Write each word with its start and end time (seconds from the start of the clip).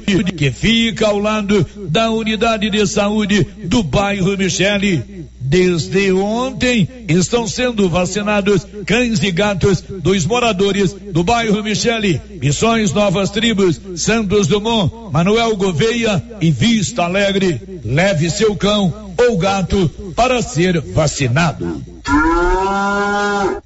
que 0.00 0.50
fica 0.50 1.06
ao 1.06 1.18
lado 1.18 1.66
da 1.88 2.10
unidade 2.10 2.70
de 2.70 2.86
saúde 2.86 3.46
do 3.64 3.82
bairro 3.82 4.36
Michele. 4.36 5.26
Desde 5.40 6.12
ontem 6.12 6.86
estão 7.08 7.48
sendo 7.48 7.88
vacinados 7.88 8.66
cães 8.84 9.22
e 9.22 9.30
gatos 9.30 9.80
dos 9.80 10.26
moradores 10.26 10.92
do 10.92 11.24
bairro 11.24 11.62
Michele, 11.62 12.20
Missões 12.42 12.92
Novas 12.92 13.30
Tribos, 13.30 13.80
Santos 13.96 14.46
Dumont, 14.46 15.10
Manuel 15.10 15.56
Gouveia 15.56 16.22
e 16.40 16.50
Vista 16.50 17.04
Alegre. 17.04 17.80
Leve 17.82 18.30
seu 18.30 18.54
cão 18.56 19.14
ou 19.16 19.38
gato 19.38 19.88
para 20.14 20.42
ser 20.42 20.80
vacinado. 20.80 21.82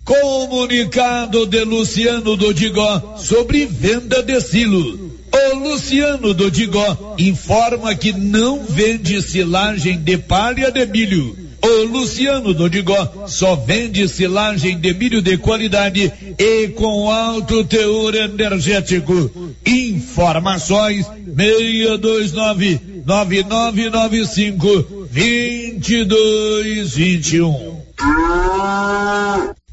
Comunicado 0.05 1.46
de 1.46 1.64
Luciano 1.64 2.37
Dodigó 2.37 3.17
sobre 3.17 3.67
venda 3.67 4.23
de 4.23 4.41
silo. 4.41 5.12
O 5.33 5.57
Luciano 5.57 6.35
Dodigó 6.35 7.14
informa 7.19 7.95
que 7.95 8.12
não 8.12 8.64
vende 8.64 9.22
silagem 9.22 9.99
de 9.99 10.18
palha 10.18 10.71
de 10.71 10.85
milho 10.86 11.43
o 11.63 11.85
Luciano 11.85 12.53
Dodigó 12.53 13.29
só 13.29 13.55
vende 13.55 14.08
silagem 14.08 14.77
de 14.79 14.93
milho 14.93 15.22
de 15.22 15.39
qualidade 15.39 16.13
e 16.36 16.67
com 16.68 17.08
alto 17.08 17.63
teor 17.63 18.17
energético. 18.17 19.55
Informações 19.64 21.07
629 21.36 22.80
9995 23.07 25.07
2221. 25.13 27.80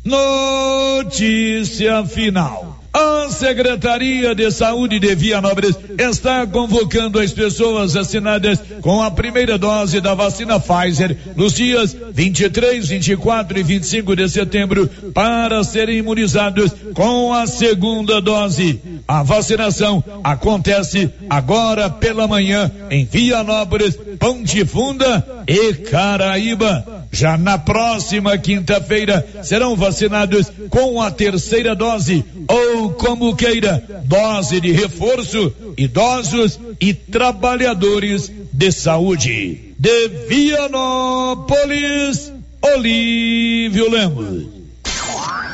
Notícia 0.05 2.05
final. 2.05 2.79
A 2.91 3.29
Secretaria 3.29 4.34
de 4.34 4.49
Saúde 4.52 4.99
de 4.99 5.13
Vianópolis 5.13 5.75
está 5.98 6.48
convocando 6.48 7.20
as 7.20 7.31
pessoas 7.31 7.95
assinadas 7.95 8.59
com 8.81 9.02
a 9.02 9.12
primeira 9.12 9.57
dose 9.59 10.02
da 10.02 10.15
vacina 10.15 10.59
Pfizer 10.59 11.15
nos 11.35 11.54
dias 11.54 11.96
23, 12.12 12.87
24 12.87 13.59
e 13.59 13.63
25 13.63 14.15
de 14.15 14.27
setembro 14.27 14.87
para 15.13 15.63
serem 15.63 15.99
imunizados 15.99 16.71
com 16.96 17.31
a 17.31 17.46
segunda 17.46 18.20
dose. 18.20 18.81
A 19.07 19.21
vacinação 19.21 20.03
acontece 20.24 21.12
agora 21.29 21.90
pela 21.91 22.27
manhã 22.27 22.71
em 22.90 23.05
Vianópolis, 23.05 23.96
Ponte 24.18 24.65
Funda 24.65 25.46
e 25.48 25.74
Caraíba. 25.76 26.99
Já 27.12 27.38
na 27.38 27.57
próxima 27.57 28.38
quinta-feira 28.38 29.27
serão 29.43 29.76
vacinados 29.76 30.52
com 30.70 31.02
a 31.02 31.10
terceira 31.10 31.76
dose 31.76 32.24
ou 32.48 32.91
como 32.91 33.35
queira, 33.35 33.84
dose 34.05 34.62
de 34.62 34.71
reforço, 34.71 35.52
idosos 35.76 36.60
e 36.80 36.93
trabalhadores 36.93 38.32
de 38.54 38.71
saúde. 38.71 39.74
De 39.77 40.07
Vianópolis, 40.27 42.32
Olívio 42.62 43.90
Lemos. 43.90 44.46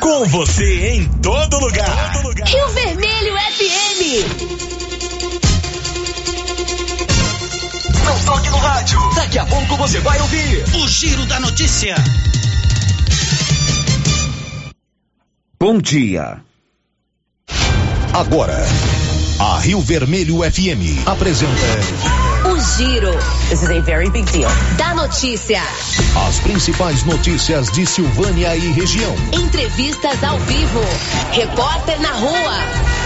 Com 0.00 0.26
você 0.26 0.90
em 0.90 1.08
todo 1.20 1.58
lugar. 1.58 2.12
Todo 2.12 2.28
lugar. 2.28 2.48
Rio 2.48 2.68
Vermelho 2.68 3.34
FM. 3.34 4.75
Não 8.06 8.24
toque 8.24 8.48
no 8.50 8.58
rádio. 8.58 8.98
Daqui 9.16 9.38
a 9.38 9.44
pouco 9.44 9.76
você 9.76 9.98
vai 9.98 10.20
ouvir 10.20 10.64
o 10.76 10.88
Giro 10.88 11.26
da 11.26 11.40
Notícia. 11.40 11.96
Bom 15.58 15.80
dia. 15.80 16.40
Agora, 18.12 18.64
a 19.40 19.58
Rio 19.58 19.80
Vermelho 19.80 20.38
FM 20.38 21.04
apresenta. 21.04 21.50
O 22.48 22.60
Giro. 22.76 23.12
This 23.48 23.62
is 23.62 23.70
a 23.70 23.80
very 23.80 24.08
big 24.08 24.30
deal. 24.30 24.50
Da 24.78 24.94
notícia. 24.94 25.60
As 26.28 26.38
principais 26.38 27.02
notícias 27.02 27.70
de 27.72 27.84
Silvânia 27.84 28.54
e 28.54 28.70
região. 28.70 29.14
Entrevistas 29.32 30.22
ao 30.22 30.38
vivo. 30.38 30.80
Repórter 31.32 32.00
na 32.00 32.12
rua. 32.12 33.05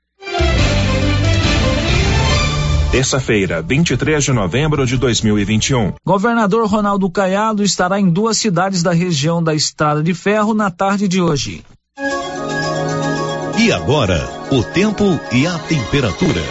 Terça-feira, 2.91 3.61
23 3.61 4.21
de 4.21 4.33
novembro 4.33 4.85
de 4.85 4.97
2021. 4.97 5.93
Governador 6.05 6.67
Ronaldo 6.67 7.09
Caiado 7.09 7.63
estará 7.63 7.97
em 7.97 8.09
duas 8.09 8.37
cidades 8.37 8.83
da 8.83 8.91
região 8.91 9.41
da 9.41 9.55
Estrada 9.55 10.03
de 10.03 10.13
Ferro 10.13 10.53
na 10.53 10.69
tarde 10.69 11.07
de 11.07 11.21
hoje. 11.21 11.63
E 13.57 13.71
agora, 13.71 14.19
o 14.51 14.61
tempo 14.61 15.05
e 15.31 15.47
a 15.47 15.57
temperatura. 15.57 16.41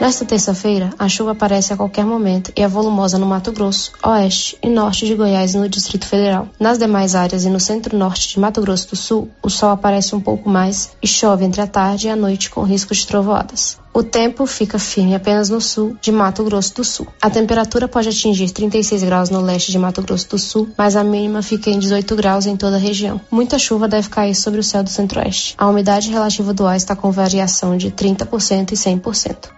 Nesta 0.00 0.24
terça-feira, 0.24 0.88
a 0.98 1.10
chuva 1.10 1.32
aparece 1.32 1.74
a 1.74 1.76
qualquer 1.76 2.06
momento 2.06 2.50
e 2.56 2.62
é 2.62 2.68
volumosa 2.68 3.18
no 3.18 3.26
Mato 3.26 3.52
Grosso, 3.52 3.92
oeste 4.02 4.56
e 4.62 4.70
norte 4.70 5.06
de 5.06 5.14
Goiás 5.14 5.52
e 5.52 5.58
no 5.58 5.68
Distrito 5.68 6.06
Federal. 6.06 6.48
Nas 6.58 6.78
demais 6.78 7.14
áreas 7.14 7.44
e 7.44 7.50
no 7.50 7.60
centro-norte 7.60 8.30
de 8.30 8.40
Mato 8.40 8.62
Grosso 8.62 8.88
do 8.88 8.96
Sul, 8.96 9.30
o 9.42 9.50
sol 9.50 9.68
aparece 9.68 10.14
um 10.14 10.20
pouco 10.20 10.48
mais 10.48 10.92
e 11.02 11.06
chove 11.06 11.44
entre 11.44 11.60
a 11.60 11.66
tarde 11.66 12.06
e 12.06 12.10
a 12.10 12.16
noite 12.16 12.48
com 12.48 12.62
risco 12.62 12.94
de 12.94 13.06
trovoadas. 13.06 13.81
O 13.94 14.02
tempo 14.02 14.46
fica 14.46 14.78
firme 14.78 15.14
apenas 15.14 15.50
no 15.50 15.60
sul 15.60 15.98
de 16.00 16.10
Mato 16.10 16.42
Grosso 16.42 16.74
do 16.76 16.82
Sul. 16.82 17.06
A 17.20 17.28
temperatura 17.28 17.86
pode 17.86 18.08
atingir 18.08 18.50
36 18.50 19.04
graus 19.04 19.28
no 19.28 19.42
leste 19.42 19.70
de 19.70 19.78
Mato 19.78 20.00
Grosso 20.00 20.30
do 20.30 20.38
Sul, 20.38 20.70
mas 20.78 20.96
a 20.96 21.04
mínima 21.04 21.42
fica 21.42 21.68
em 21.68 21.78
18 21.78 22.16
graus 22.16 22.46
em 22.46 22.56
toda 22.56 22.76
a 22.76 22.78
região. 22.78 23.20
Muita 23.30 23.58
chuva 23.58 23.86
deve 23.86 24.08
cair 24.08 24.34
sobre 24.34 24.60
o 24.60 24.62
céu 24.62 24.82
do 24.82 24.88
centro-oeste. 24.88 25.54
A 25.58 25.68
umidade 25.68 26.10
relativa 26.10 26.54
do 26.54 26.66
ar 26.66 26.74
está 26.74 26.96
com 26.96 27.10
variação 27.10 27.76
de 27.76 27.90
30% 27.90 28.72
e 28.72 28.74
100%. 28.74 29.50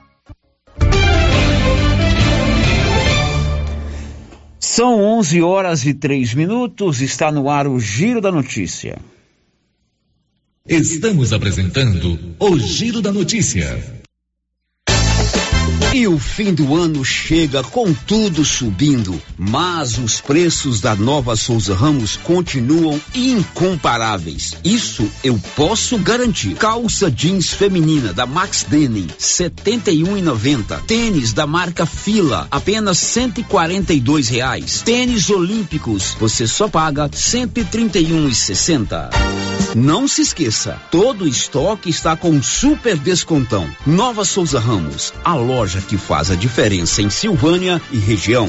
São 4.58 5.00
11 5.00 5.42
horas 5.42 5.86
e 5.86 5.94
3 5.94 6.34
minutos, 6.34 7.00
está 7.00 7.30
no 7.30 7.48
ar 7.48 7.68
o 7.68 7.78
Giro 7.78 8.20
da 8.20 8.32
Notícia. 8.32 8.98
Estamos 10.66 11.32
apresentando 11.32 12.18
o 12.40 12.58
Giro 12.58 13.00
da 13.00 13.12
Notícia. 13.12 14.03
E 15.94 16.06
o 16.08 16.18
fim 16.18 16.52
do 16.52 16.74
ano 16.74 17.04
chega 17.04 17.62
com 17.62 17.94
tudo 17.94 18.44
subindo, 18.44 19.22
mas 19.38 19.96
os 19.96 20.20
preços 20.20 20.80
da 20.80 20.96
Nova 20.96 21.36
Souza 21.36 21.72
Ramos 21.72 22.16
continuam 22.16 23.00
incomparáveis. 23.14 24.54
Isso 24.64 25.08
eu 25.22 25.40
posso 25.54 25.96
garantir. 25.98 26.56
Calça 26.56 27.08
jeans 27.08 27.50
feminina 27.50 28.12
da 28.12 28.26
Max 28.26 28.66
Denim, 28.68 29.06
71,90. 29.06 30.84
Tênis 30.84 31.32
da 31.32 31.46
marca 31.46 31.86
Fila, 31.86 32.48
apenas 32.50 32.98
142 32.98 34.28
reais. 34.28 34.82
Tênis 34.82 35.30
olímpicos, 35.30 36.16
você 36.18 36.48
só 36.48 36.66
paga 36.66 37.08
131,60. 37.08 39.10
Não 39.76 40.06
se 40.06 40.22
esqueça, 40.22 40.80
todo 40.90 41.26
estoque 41.26 41.90
está 41.90 42.16
com 42.16 42.40
super 42.42 42.96
descontão. 42.96 43.68
Nova 43.86 44.24
Souza 44.24 44.60
Ramos, 44.60 45.12
a 45.24 45.34
loja 45.34 45.80
que 45.84 45.96
faz 45.96 46.30
a 46.30 46.34
diferença 46.34 47.02
em 47.02 47.10
Silvânia 47.10 47.80
e 47.92 47.98
região. 47.98 48.48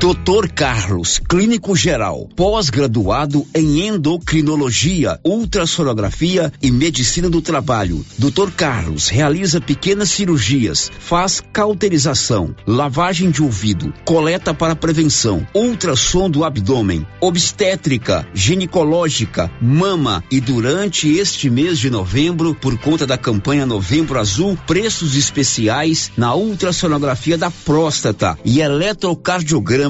Dr. 0.00 0.48
Carlos, 0.54 1.18
clínico 1.18 1.76
geral, 1.76 2.26
pós-graduado 2.34 3.46
em 3.54 3.86
endocrinologia, 3.86 5.20
ultrassonografia 5.22 6.50
e 6.62 6.70
medicina 6.70 7.28
do 7.28 7.42
trabalho. 7.42 8.02
Dr. 8.16 8.50
Carlos 8.56 9.08
realiza 9.08 9.60
pequenas 9.60 10.08
cirurgias, 10.08 10.90
faz 10.98 11.42
cauterização, 11.52 12.54
lavagem 12.66 13.30
de 13.30 13.42
ouvido, 13.42 13.92
coleta 14.02 14.54
para 14.54 14.74
prevenção, 14.74 15.46
ultrassom 15.54 16.30
do 16.30 16.44
abdômen, 16.44 17.06
obstétrica, 17.20 18.26
ginecológica, 18.32 19.50
mama 19.60 20.24
e 20.30 20.40
durante 20.40 21.14
este 21.14 21.50
mês 21.50 21.78
de 21.78 21.90
novembro, 21.90 22.54
por 22.54 22.78
conta 22.78 23.06
da 23.06 23.18
campanha 23.18 23.66
Novembro 23.66 24.18
Azul, 24.18 24.58
preços 24.66 25.14
especiais 25.14 26.10
na 26.16 26.34
ultrassonografia 26.34 27.36
da 27.36 27.50
próstata 27.50 28.38
e 28.42 28.62
eletrocardiograma 28.62 29.89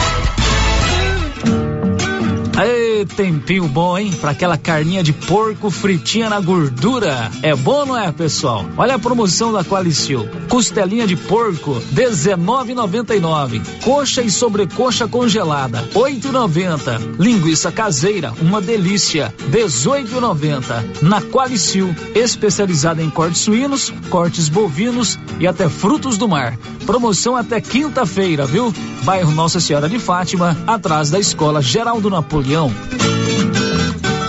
Aê, 2.61 3.07
tempinho 3.07 3.67
bom, 3.67 3.97
hein? 3.97 4.11
Pra 4.21 4.29
aquela 4.29 4.55
carninha 4.55 5.01
de 5.01 5.11
porco 5.11 5.71
fritinha 5.71 6.29
na 6.29 6.39
gordura. 6.39 7.31
É 7.41 7.55
bom, 7.55 7.87
não 7.87 7.97
é, 7.97 8.11
pessoal? 8.11 8.63
Olha 8.77 8.93
a 8.93 8.99
promoção 8.99 9.51
da 9.51 9.63
Qualicil. 9.63 10.29
Costelinha 10.47 11.07
de 11.07 11.15
porco, 11.15 11.81
19,99. 11.91 13.63
Coxa 13.83 14.21
e 14.21 14.29
sobrecoxa 14.29 15.07
congelada, 15.07 15.89
8,90. 15.95 17.19
Linguiça 17.19 17.71
caseira, 17.71 18.31
uma 18.39 18.61
delícia, 18.61 19.33
18,90. 19.49 21.01
Na 21.01 21.19
Qualicil, 21.19 21.95
especializada 22.13 23.01
em 23.01 23.09
cortes 23.09 23.41
suínos, 23.41 23.91
cortes 24.11 24.49
bovinos 24.49 25.17
e 25.39 25.47
até 25.47 25.67
frutos 25.67 26.15
do 26.15 26.27
mar. 26.27 26.55
Promoção 26.85 27.35
até 27.35 27.59
quinta-feira, 27.59 28.45
viu? 28.45 28.71
Bairro 29.03 29.31
Nossa 29.31 29.59
Senhora 29.59 29.89
de 29.89 29.97
Fátima, 29.97 30.55
atrás 30.67 31.09
da 31.09 31.17
Escola 31.17 31.59
Geraldo 31.59 32.07
Napoleão 32.07 32.50
região. 32.51 33.60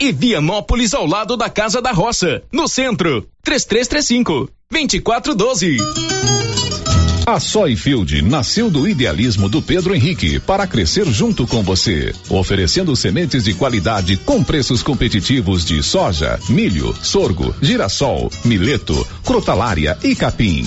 e 0.00 0.12
Vianópolis 0.12 0.94
ao 0.94 1.06
lado 1.06 1.36
da 1.36 1.48
Casa 1.48 1.80
da 1.80 1.92
Roça, 1.92 2.42
no 2.52 2.68
centro. 2.68 3.26
3335 3.42 4.48
2412. 4.70 5.76
A 7.26 7.40
Soyfield 7.40 8.20
nasceu 8.20 8.70
do 8.70 8.86
idealismo 8.86 9.48
do 9.48 9.62
Pedro 9.62 9.94
Henrique 9.94 10.38
para 10.38 10.66
crescer 10.66 11.06
junto 11.06 11.46
com 11.46 11.62
você, 11.62 12.14
oferecendo 12.28 12.94
sementes 12.94 13.44
de 13.44 13.54
qualidade 13.54 14.18
com 14.18 14.44
preços 14.44 14.82
competitivos 14.82 15.64
de 15.64 15.82
soja, 15.82 16.38
milho, 16.50 16.94
sorgo, 17.02 17.54
girassol, 17.62 18.30
mileto, 18.44 19.06
crotalária 19.24 19.96
e 20.02 20.14
capim. 20.14 20.66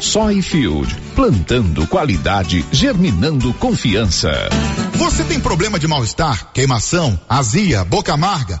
Soyfield, 0.00 0.94
plantando 1.14 1.86
qualidade, 1.86 2.64
germinando 2.70 3.52
confiança. 3.54 4.30
Você 4.94 5.24
tem 5.24 5.40
problema 5.40 5.78
de 5.78 5.88
mal-estar, 5.88 6.52
queimação, 6.52 7.18
azia, 7.28 7.84
boca 7.84 8.12
amarga, 8.12 8.60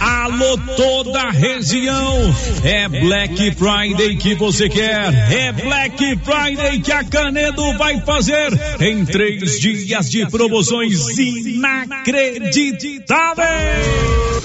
Alô, 0.00 0.58
toda 0.76 1.20
a 1.20 1.30
região. 1.30 2.34
É 2.64 2.88
Black 2.88 3.52
Friday 3.52 4.16
que 4.16 4.34
você 4.34 4.68
quer. 4.68 5.14
É 5.32 5.52
Black 5.52 6.18
Friday 6.18 6.80
que 6.80 6.90
a 6.90 7.04
Canedo 7.04 7.78
vai 7.78 8.00
fazer 8.00 8.50
em 8.80 9.04
três 9.04 9.60
dias 9.60 10.10
de 10.10 10.28
promoções 10.28 11.16
inacreditáveis. 11.18 13.46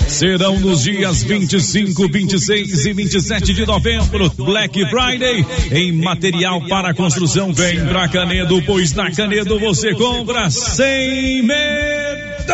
serão 0.08 0.60
nos 0.60 0.84
dias 0.84 1.24
25, 1.24 2.08
26 2.08 2.86
e 2.86 2.94
27 2.94 3.52
de 3.54 3.66
novembro. 3.66 4.30
Black 4.38 4.80
Friday 4.90 5.44
em 5.72 5.92
material 5.92 6.62
para 6.68 6.94
construção. 6.94 7.52
Vem 7.54 7.84
pra 7.86 8.08
Canedo, 8.08 8.62
pois 8.64 8.94
na 8.94 9.10
Canedo 9.12 9.60
você 9.60 9.94
compra 9.96 10.50
sem 10.52 11.42
medo. 11.44 12.54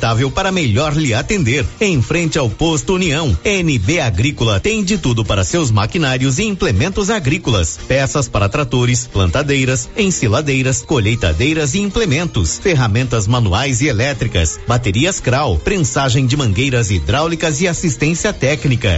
confortável 0.01 0.31
para 0.31 0.51
melhor 0.51 0.95
lhe 0.97 1.13
atender. 1.13 1.65
Em 1.79 2.01
frente 2.01 2.39
ao 2.39 2.49
posto 2.49 2.95
União, 2.95 3.37
NB 3.45 3.99
Agrícola 3.99 4.59
tem 4.59 4.83
de 4.83 4.97
tudo 4.97 5.23
para 5.23 5.43
seus 5.43 5.69
maquinários 5.69 6.39
e 6.39 6.43
implementos 6.43 7.11
agrícolas, 7.11 7.79
peças 7.87 8.27
para 8.27 8.49
tratores, 8.49 9.05
plantadeiras, 9.05 9.89
ensiladeiras, 9.95 10.81
colheitadeiras 10.81 11.75
e 11.75 11.79
implementos, 11.79 12.57
ferramentas 12.57 13.27
manuais 13.27 13.81
e 13.81 13.87
elétricas, 13.87 14.59
baterias 14.67 15.19
Kral, 15.19 15.57
prensagem 15.57 16.25
de 16.25 16.35
mangueiras 16.35 16.89
hidráulicas 16.89 17.61
e 17.61 17.67
assistência 17.67 18.33
técnica. 18.33 18.97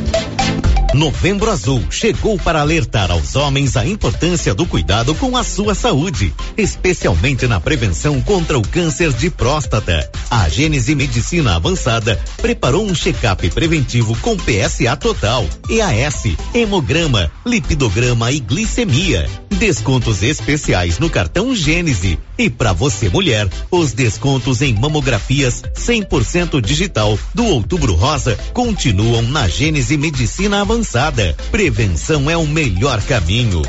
Novembro 0.93 1.49
Azul 1.49 1.81
chegou 1.89 2.37
para 2.37 2.59
alertar 2.59 3.11
aos 3.11 3.35
homens 3.37 3.77
a 3.77 3.85
importância 3.85 4.53
do 4.53 4.65
cuidado 4.65 5.15
com 5.15 5.37
a 5.37 5.43
sua 5.43 5.73
saúde, 5.73 6.33
especialmente 6.57 7.47
na 7.47 7.61
prevenção 7.61 8.21
contra 8.21 8.59
o 8.59 8.61
câncer 8.61 9.13
de 9.13 9.29
próstata. 9.29 10.09
A 10.29 10.49
Gênese 10.49 10.93
Medicina 10.93 11.55
Avançada 11.55 12.19
preparou 12.41 12.85
um 12.85 12.93
check-up 12.93 13.49
preventivo 13.51 14.17
com 14.17 14.35
PSA 14.35 14.97
total, 14.97 15.47
EAS, 15.69 16.23
hemograma, 16.53 17.31
lipidograma 17.45 18.29
e 18.31 18.41
glicemia. 18.41 19.29
Descontos 19.49 20.23
especiais 20.23 20.99
no 20.99 21.09
cartão 21.09 21.55
Gênese. 21.55 22.19
E 22.37 22.49
para 22.49 22.73
você 22.73 23.07
mulher, 23.09 23.47
os 23.69 23.93
descontos 23.93 24.61
em 24.63 24.73
mamografias 24.73 25.61
100% 25.75 26.59
digital 26.59 27.17
do 27.33 27.45
Outubro 27.45 27.93
Rosa 27.93 28.35
continuam 28.53 29.21
na 29.21 29.47
Gênese 29.47 29.95
Medicina 29.97 30.61
Avançada 30.61 30.80
avançada. 30.81 31.35
Prevenção 31.51 32.29
é 32.29 32.35
o 32.35 32.47
melhor 32.47 32.99
caminho. 33.03 33.61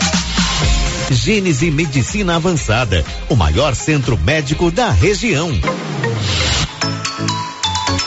Gênese 1.10 1.70
Medicina 1.70 2.36
Avançada, 2.36 3.04
o 3.28 3.36
maior 3.36 3.74
centro 3.74 4.16
médico 4.16 4.70
da 4.70 4.90
região. 4.90 5.50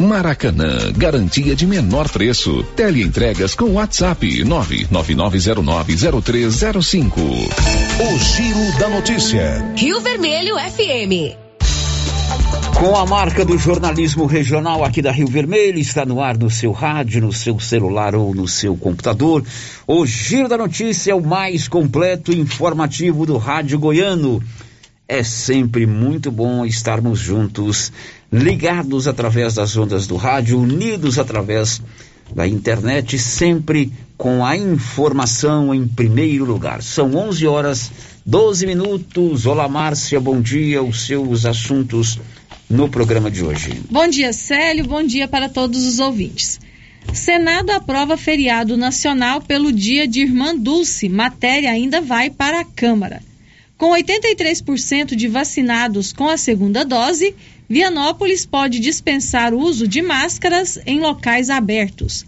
Maracanã, 0.00 0.90
garantia 0.96 1.54
de 1.54 1.66
menor 1.66 2.08
preço. 2.08 2.62
Teleentregas 2.74 3.54
com 3.54 3.72
WhatsApp 3.72 4.42
999090305. 4.44 7.18
O 7.18 8.18
Giro 8.18 8.78
da 8.78 8.88
Notícia. 8.88 9.62
Rio 9.76 10.00
Vermelho 10.00 10.56
FM. 10.56 11.36
Com 12.78 12.96
a 12.96 13.04
marca 13.04 13.44
do 13.44 13.58
jornalismo 13.58 14.24
regional 14.24 14.82
aqui 14.82 15.02
da 15.02 15.12
Rio 15.12 15.26
Vermelho, 15.26 15.78
está 15.78 16.06
no 16.06 16.22
ar 16.22 16.38
no 16.38 16.48
seu 16.48 16.72
rádio, 16.72 17.20
no 17.20 17.30
seu 17.30 17.60
celular 17.60 18.14
ou 18.14 18.34
no 18.34 18.48
seu 18.48 18.74
computador. 18.74 19.44
O 19.86 20.06
Giro 20.06 20.48
da 20.48 20.56
Notícia 20.56 21.12
é 21.12 21.14
o 21.14 21.20
mais 21.20 21.68
completo 21.68 22.32
e 22.32 22.40
informativo 22.40 23.26
do 23.26 23.36
rádio 23.36 23.78
goiano. 23.78 24.42
É 25.06 25.22
sempre 25.22 25.86
muito 25.86 26.30
bom 26.30 26.64
estarmos 26.64 27.18
juntos, 27.18 27.92
ligados 28.32 29.08
através 29.08 29.54
das 29.54 29.76
ondas 29.76 30.06
do 30.06 30.16
rádio, 30.16 30.58
unidos 30.58 31.18
através 31.18 31.82
da 32.34 32.46
internet, 32.46 33.18
sempre 33.18 33.92
com 34.16 34.44
a 34.44 34.56
informação 34.56 35.74
em 35.74 35.86
primeiro 35.86 36.44
lugar. 36.44 36.82
São 36.82 37.14
11 37.14 37.46
horas 37.46 37.90
12 38.24 38.66
minutos. 38.66 39.46
Olá, 39.46 39.68
Márcia, 39.68 40.20
bom 40.20 40.40
dia. 40.40 40.82
Os 40.82 41.06
seus 41.06 41.44
assuntos 41.44 42.18
no 42.68 42.88
programa 42.88 43.30
de 43.30 43.42
hoje. 43.42 43.82
Bom 43.90 44.06
dia, 44.06 44.32
Célio. 44.32 44.86
Bom 44.86 45.02
dia 45.02 45.26
para 45.26 45.48
todos 45.48 45.84
os 45.84 45.98
ouvintes. 45.98 46.60
Senado 47.12 47.70
aprova 47.70 48.16
feriado 48.16 48.76
nacional 48.76 49.40
pelo 49.40 49.72
dia 49.72 50.06
de 50.06 50.20
Irmã 50.20 50.54
Dulce. 50.54 51.08
Matéria 51.08 51.72
ainda 51.72 52.00
vai 52.00 52.30
para 52.30 52.60
a 52.60 52.64
Câmara. 52.64 53.20
Com 53.76 53.92
83% 53.92 55.16
de 55.16 55.26
vacinados 55.26 56.12
com 56.12 56.28
a 56.28 56.36
segunda 56.36 56.84
dose, 56.84 57.34
Vianópolis 57.70 58.44
pode 58.44 58.80
dispensar 58.80 59.54
o 59.54 59.60
uso 59.60 59.86
de 59.86 60.02
máscaras 60.02 60.76
em 60.84 60.98
locais 60.98 61.48
abertos. 61.48 62.26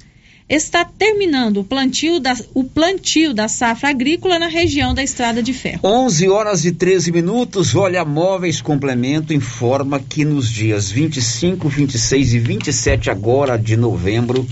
Está 0.49 0.85
terminando 0.85 1.59
o 1.59 1.65
plantio, 1.65 2.21
da, 2.21 2.37
o 2.55 2.63
plantio 2.63 3.35
da 3.35 3.49
safra 3.49 3.89
agrícola 3.89 4.39
na 4.39 4.47
região 4.47 4.95
da 4.95 5.03
Estrada 5.03 5.43
de 5.43 5.53
Ferro. 5.53 5.81
11 5.83 6.29
horas 6.29 6.65
e 6.65 6.71
13 6.71 7.11
minutos. 7.11 7.75
Olha, 7.75 8.05
Móveis 8.05 8.61
Complemento 8.61 9.33
informa 9.33 9.99
que 9.99 10.25
nos 10.25 10.49
dias 10.49 10.89
25, 10.89 11.69
26 11.69 12.35
e 12.35 12.39
27 12.39 13.11
agora 13.11 13.59
de 13.59 13.77
novembro 13.77 14.47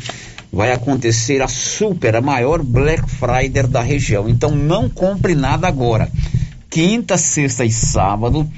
vai 0.53 0.73
acontecer 0.73 1.41
a 1.41 1.47
super, 1.47 2.17
a 2.17 2.21
maior 2.21 2.65
Black 2.65 3.09
Friday 3.09 3.69
da 3.69 3.81
região. 3.81 4.29
Então 4.29 4.57
não 4.57 4.89
compre 4.89 5.37
nada 5.37 5.69
agora 5.69 6.11
quinta, 6.69 7.17
sexta 7.17 7.65
e 7.65 7.73
sábado 7.73 8.49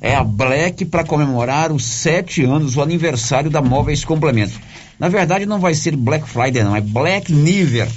é 0.00 0.14
a 0.14 0.24
Black 0.24 0.84
para 0.84 1.04
comemorar 1.04 1.70
os 1.70 1.84
sete 1.84 2.42
anos, 2.44 2.76
o 2.76 2.82
aniversário 2.82 3.50
da 3.50 3.60
Móveis 3.60 4.04
Complemento. 4.04 4.58
Na 4.98 5.08
verdade, 5.08 5.46
não 5.46 5.60
vai 5.60 5.74
ser 5.74 5.94
Black 5.96 6.28
Friday, 6.28 6.64
não, 6.64 6.74
é 6.74 6.80
Black 6.80 7.32
Niver 7.32 7.88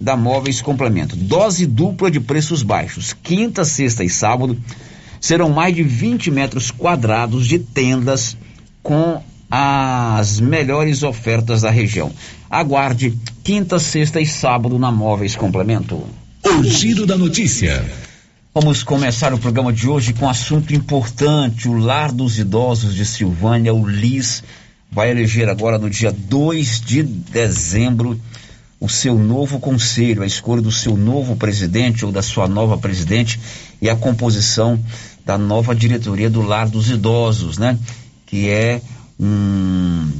da 0.00 0.16
Móveis 0.16 0.60
Complemento. 0.60 1.16
Dose 1.16 1.66
dupla 1.66 2.10
de 2.10 2.20
preços 2.20 2.62
baixos. 2.62 3.12
Quinta, 3.12 3.64
sexta 3.64 4.02
e 4.02 4.10
sábado 4.10 4.58
serão 5.20 5.48
mais 5.50 5.74
de 5.74 5.82
20 5.82 6.30
metros 6.30 6.70
quadrados 6.70 7.46
de 7.46 7.58
tendas 7.58 8.36
com 8.82 9.22
as 9.50 10.40
melhores 10.40 11.02
ofertas 11.02 11.62
da 11.62 11.70
região. 11.70 12.10
Aguarde 12.50 13.16
quinta, 13.42 13.78
sexta 13.78 14.20
e 14.20 14.26
sábado 14.26 14.78
na 14.78 14.90
Móveis 14.90 15.36
Complemento. 15.36 16.02
O 16.44 16.62
giro 16.64 17.06
da 17.06 17.16
notícia. 17.16 17.84
Vamos 18.56 18.84
começar 18.84 19.34
o 19.34 19.38
programa 19.38 19.72
de 19.72 19.88
hoje 19.88 20.12
com 20.12 20.26
um 20.26 20.28
assunto 20.28 20.72
importante. 20.72 21.68
O 21.68 21.76
Lar 21.76 22.12
dos 22.12 22.38
Idosos 22.38 22.94
de 22.94 23.04
Silvânia, 23.04 23.74
o 23.74 23.84
LIS, 23.84 24.44
vai 24.92 25.10
eleger 25.10 25.48
agora 25.48 25.76
no 25.76 25.90
dia 25.90 26.12
2 26.12 26.80
de 26.80 27.02
dezembro 27.02 28.16
o 28.78 28.88
seu 28.88 29.18
novo 29.18 29.58
conselho, 29.58 30.22
a 30.22 30.26
escolha 30.26 30.62
do 30.62 30.70
seu 30.70 30.96
novo 30.96 31.34
presidente 31.34 32.06
ou 32.06 32.12
da 32.12 32.22
sua 32.22 32.46
nova 32.46 32.78
presidente 32.78 33.40
e 33.82 33.90
a 33.90 33.96
composição 33.96 34.78
da 35.26 35.36
nova 35.36 35.74
diretoria 35.74 36.30
do 36.30 36.40
Lar 36.40 36.68
dos 36.68 36.88
Idosos, 36.88 37.58
né? 37.58 37.76
Que 38.24 38.48
é 38.48 38.80
um, 39.18 40.12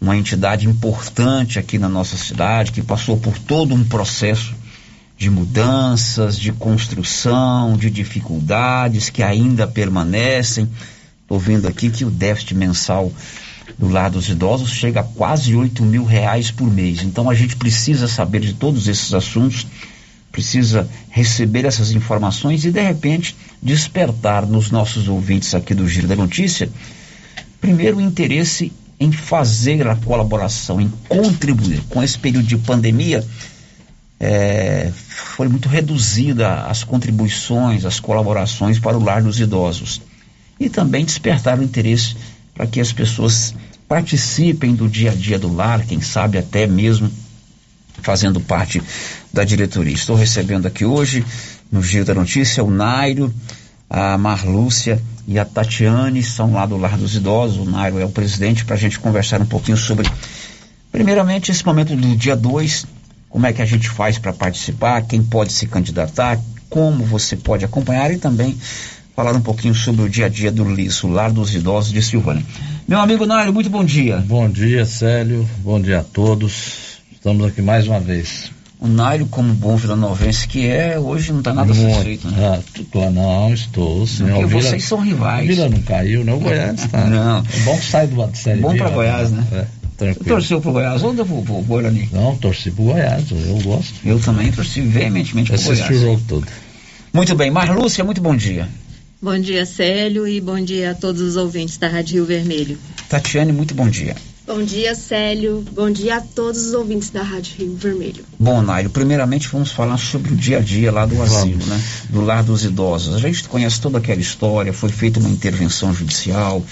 uma 0.00 0.16
entidade 0.16 0.68
importante 0.68 1.58
aqui 1.58 1.76
na 1.76 1.88
nossa 1.88 2.16
cidade, 2.16 2.70
que 2.70 2.82
passou 2.82 3.16
por 3.16 3.36
todo 3.36 3.74
um 3.74 3.82
processo 3.82 4.54
de 5.16 5.30
mudanças, 5.30 6.38
de 6.38 6.52
construção, 6.52 7.76
de 7.76 7.90
dificuldades 7.90 9.10
que 9.10 9.22
ainda 9.22 9.66
permanecem. 9.66 10.68
Estou 11.22 11.38
vendo 11.38 11.66
aqui 11.66 11.90
que 11.90 12.04
o 12.04 12.10
déficit 12.10 12.54
mensal 12.54 13.12
do 13.78 13.88
lado 13.88 14.14
dos 14.14 14.28
idosos 14.28 14.70
chega 14.70 15.00
a 15.00 15.04
quase 15.04 15.54
8 15.54 15.82
mil 15.84 16.04
reais 16.04 16.50
por 16.50 16.70
mês. 16.70 17.02
Então 17.02 17.30
a 17.30 17.34
gente 17.34 17.56
precisa 17.56 18.06
saber 18.06 18.40
de 18.40 18.52
todos 18.52 18.88
esses 18.88 19.12
assuntos, 19.14 19.66
precisa 20.30 20.88
receber 21.10 21.64
essas 21.64 21.92
informações 21.92 22.64
e 22.64 22.70
de 22.70 22.80
repente 22.80 23.36
despertar 23.62 24.46
nos 24.46 24.70
nossos 24.70 25.08
ouvintes 25.08 25.54
aqui 25.54 25.74
do 25.74 25.88
Giro 25.88 26.08
da 26.08 26.16
Notícia, 26.16 26.68
primeiro 27.60 27.98
o 27.98 28.00
interesse 28.00 28.72
em 28.98 29.10
fazer 29.10 29.86
a 29.88 29.96
colaboração, 29.96 30.80
em 30.80 30.92
contribuir. 31.08 31.82
Com 31.88 32.02
esse 32.02 32.18
período 32.18 32.46
de 32.46 32.56
pandemia, 32.58 33.24
é, 34.24 34.90
foi 35.06 35.48
muito 35.48 35.68
reduzida 35.68 36.62
as 36.62 36.82
contribuições, 36.82 37.84
as 37.84 38.00
colaborações 38.00 38.78
para 38.78 38.96
o 38.96 39.04
lar 39.04 39.22
dos 39.22 39.38
idosos. 39.38 40.00
E 40.58 40.70
também 40.70 41.04
despertar 41.04 41.58
o 41.58 41.62
interesse 41.62 42.16
para 42.54 42.66
que 42.66 42.80
as 42.80 42.90
pessoas 42.90 43.54
participem 43.86 44.74
do 44.74 44.88
dia 44.88 45.10
a 45.10 45.14
dia 45.14 45.38
do 45.38 45.52
lar, 45.52 45.84
quem 45.84 46.00
sabe 46.00 46.38
até 46.38 46.66
mesmo 46.66 47.10
fazendo 48.00 48.40
parte 48.40 48.82
da 49.30 49.44
diretoria. 49.44 49.92
Estou 49.92 50.16
recebendo 50.16 50.64
aqui 50.64 50.86
hoje, 50.86 51.22
no 51.70 51.82
Giro 51.82 52.06
da 52.06 52.14
Notícia, 52.14 52.64
o 52.64 52.70
Nairo, 52.70 53.32
a 53.90 54.16
Marlúcia 54.16 55.02
e 55.28 55.38
a 55.38 55.44
Tatiane, 55.44 56.22
são 56.22 56.54
lá 56.54 56.64
do 56.64 56.78
Lar 56.78 56.96
dos 56.96 57.14
Idosos. 57.14 57.58
O 57.58 57.70
Nairo 57.70 57.98
é 57.98 58.06
o 58.06 58.10
presidente, 58.10 58.64
para 58.64 58.74
a 58.74 58.78
gente 58.78 58.98
conversar 58.98 59.42
um 59.42 59.46
pouquinho 59.46 59.76
sobre, 59.76 60.08
primeiramente, 60.90 61.50
esse 61.50 61.64
momento 61.64 61.94
do 61.94 62.16
dia 62.16 62.34
2, 62.34 62.86
como 63.34 63.48
é 63.48 63.52
que 63.52 63.60
a 63.60 63.66
gente 63.66 63.90
faz 63.90 64.16
para 64.16 64.32
participar, 64.32 65.02
quem 65.02 65.20
pode 65.20 65.52
se 65.52 65.66
candidatar, 65.66 66.38
como 66.70 67.04
você 67.04 67.34
pode 67.34 67.64
acompanhar 67.64 68.12
e 68.12 68.16
também 68.16 68.56
falar 69.16 69.34
um 69.34 69.40
pouquinho 69.40 69.74
sobre 69.74 70.02
o 70.02 70.08
dia 70.08 70.26
a 70.26 70.28
dia 70.28 70.52
do 70.52 70.62
LIS, 70.62 71.02
o 71.02 71.08
Lar 71.08 71.32
dos 71.32 71.52
Idosos 71.52 71.92
de 71.92 72.00
Silvânia. 72.00 72.44
Meu 72.86 73.00
amigo 73.00 73.26
Nário, 73.26 73.52
muito 73.52 73.68
bom 73.68 73.84
dia. 73.84 74.18
Bom 74.18 74.48
dia, 74.48 74.86
Célio. 74.86 75.44
Bom 75.64 75.80
dia 75.80 75.98
a 75.98 76.04
todos. 76.04 77.00
Estamos 77.12 77.44
aqui 77.44 77.60
mais 77.60 77.88
uma 77.88 77.98
vez. 77.98 78.52
O 78.78 78.86
Nário, 78.86 79.26
como 79.26 79.52
bom 79.52 79.74
vilanovense 79.74 80.46
que 80.46 80.68
é, 80.68 80.96
hoje 80.96 81.32
não 81.32 81.40
está 81.40 81.52
nada 81.52 81.74
muito, 81.74 81.90
satisfeito, 81.90 82.28
né? 82.28 82.36
Ah, 82.56 82.82
tu, 82.92 83.10
não, 83.10 83.52
estou, 83.52 84.06
sim. 84.06 84.26
Porque 84.26 84.46
Vila, 84.46 84.62
vocês 84.62 84.84
são 84.84 85.00
rivais. 85.00 85.48
Vila 85.48 85.68
não 85.68 85.82
caiu, 85.82 86.22
né? 86.22 86.32
O 86.32 86.38
Goiás 86.38 86.84
está. 86.84 87.02
não. 87.10 87.38
É 87.38 87.60
bom 87.64 87.76
que 87.76 87.84
sai 87.84 88.06
do 88.06 88.16
lado 88.16 88.30
de 88.30 88.38
série 88.38 88.60
Bom 88.60 88.76
para 88.76 88.90
Goiás, 88.90 89.32
né? 89.32 89.44
É. 89.50 89.66
Tranquilo. 89.96 90.26
Torceu 90.26 90.60
pro 90.60 90.72
Goiás? 90.72 91.00
Vou, 91.00 91.14
vou, 91.14 91.62
vou 91.62 91.78
ali? 91.78 92.08
Não, 92.12 92.36
torci 92.36 92.70
pro 92.70 92.84
Goiás, 92.84 93.30
eu 93.30 93.58
gosto. 93.62 93.94
Eu 94.04 94.18
também 94.18 94.50
torci 94.50 94.80
veementemente 94.80 95.52
pro 95.52 95.60
Goiás. 95.60 95.80
Assisti 95.80 95.94
o 95.94 96.00
jogo 96.00 96.22
todo. 96.28 96.46
Muito 97.12 97.34
bem, 97.34 97.50
Marlúcia, 97.50 98.02
muito 98.02 98.20
bom 98.20 98.34
dia. 98.34 98.68
Bom 99.22 99.38
dia, 99.38 99.64
Célio, 99.64 100.26
e 100.26 100.40
bom 100.40 100.60
dia 100.60 100.90
a 100.90 100.94
todos 100.94 101.22
os 101.22 101.36
ouvintes 101.36 101.78
da 101.78 101.88
Rádio 101.88 102.16
Rio 102.16 102.26
Vermelho. 102.26 102.78
Tatiane, 103.08 103.52
muito 103.52 103.74
bom 103.74 103.88
dia. 103.88 104.14
Bom 104.46 104.62
dia, 104.62 104.94
Célio. 104.94 105.64
Bom 105.72 105.90
dia 105.90 106.16
a 106.16 106.20
todos 106.20 106.66
os 106.66 106.74
ouvintes 106.74 107.08
da 107.08 107.22
Rádio 107.22 107.54
Rio 107.56 107.76
Vermelho. 107.76 108.22
Bom, 108.38 108.60
Nairo, 108.60 108.90
primeiramente 108.90 109.48
vamos 109.48 109.72
falar 109.72 109.96
sobre 109.96 110.34
o 110.34 110.36
dia 110.36 110.58
a 110.58 110.60
dia 110.60 110.92
lá 110.92 111.06
do 111.06 111.22
asilo, 111.22 111.64
né? 111.64 111.82
Do 112.10 112.20
lar 112.20 112.42
dos 112.42 112.62
idosos. 112.62 113.14
A 113.14 113.18
gente 113.18 113.48
conhece 113.48 113.80
toda 113.80 113.96
aquela 113.96 114.20
história, 114.20 114.70
foi 114.74 114.90
feita 114.90 115.18
uma 115.18 115.30
intervenção 115.30 115.94
judicial, 115.94 116.62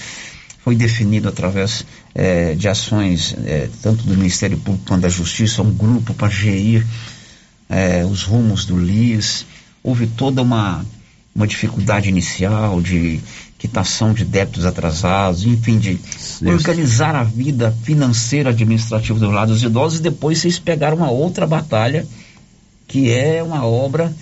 foi 0.63 0.75
definido 0.75 1.27
através 1.27 1.85
é, 2.15 2.53
de 2.55 2.67
ações 2.67 3.35
é, 3.45 3.69
tanto 3.81 4.03
do 4.03 4.15
Ministério 4.15 4.57
Público 4.57 4.85
quanto 4.87 5.01
da 5.01 5.09
Justiça, 5.09 5.61
um 5.61 5.73
grupo 5.73 6.13
para 6.13 6.29
gerir 6.29 6.85
é, 7.69 8.05
os 8.05 8.23
rumos 8.23 8.65
do 8.65 8.77
LIS. 8.77 9.45
Houve 9.83 10.07
toda 10.07 10.41
uma 10.41 10.85
uma 11.35 11.47
dificuldade 11.47 12.09
inicial 12.09 12.79
de 12.79 13.19
quitação 13.57 14.13
de 14.13 14.23
débitos 14.23 14.65
atrasados, 14.65 15.45
enfim, 15.45 15.79
de 15.79 15.93
Isso. 15.93 16.47
organizar 16.47 17.15
a 17.15 17.23
vida 17.23 17.75
financeira 17.83 18.49
administrativa 18.51 19.17
do 19.17 19.31
lado 19.31 19.53
dos 19.53 19.63
idosos 19.63 19.99
e 19.99 20.03
depois 20.03 20.39
vocês 20.39 20.59
pegaram 20.59 20.97
uma 20.97 21.09
outra 21.09 21.47
batalha 21.47 22.05
que 22.87 23.09
é 23.09 23.41
uma 23.41 23.65
obra 23.65 24.13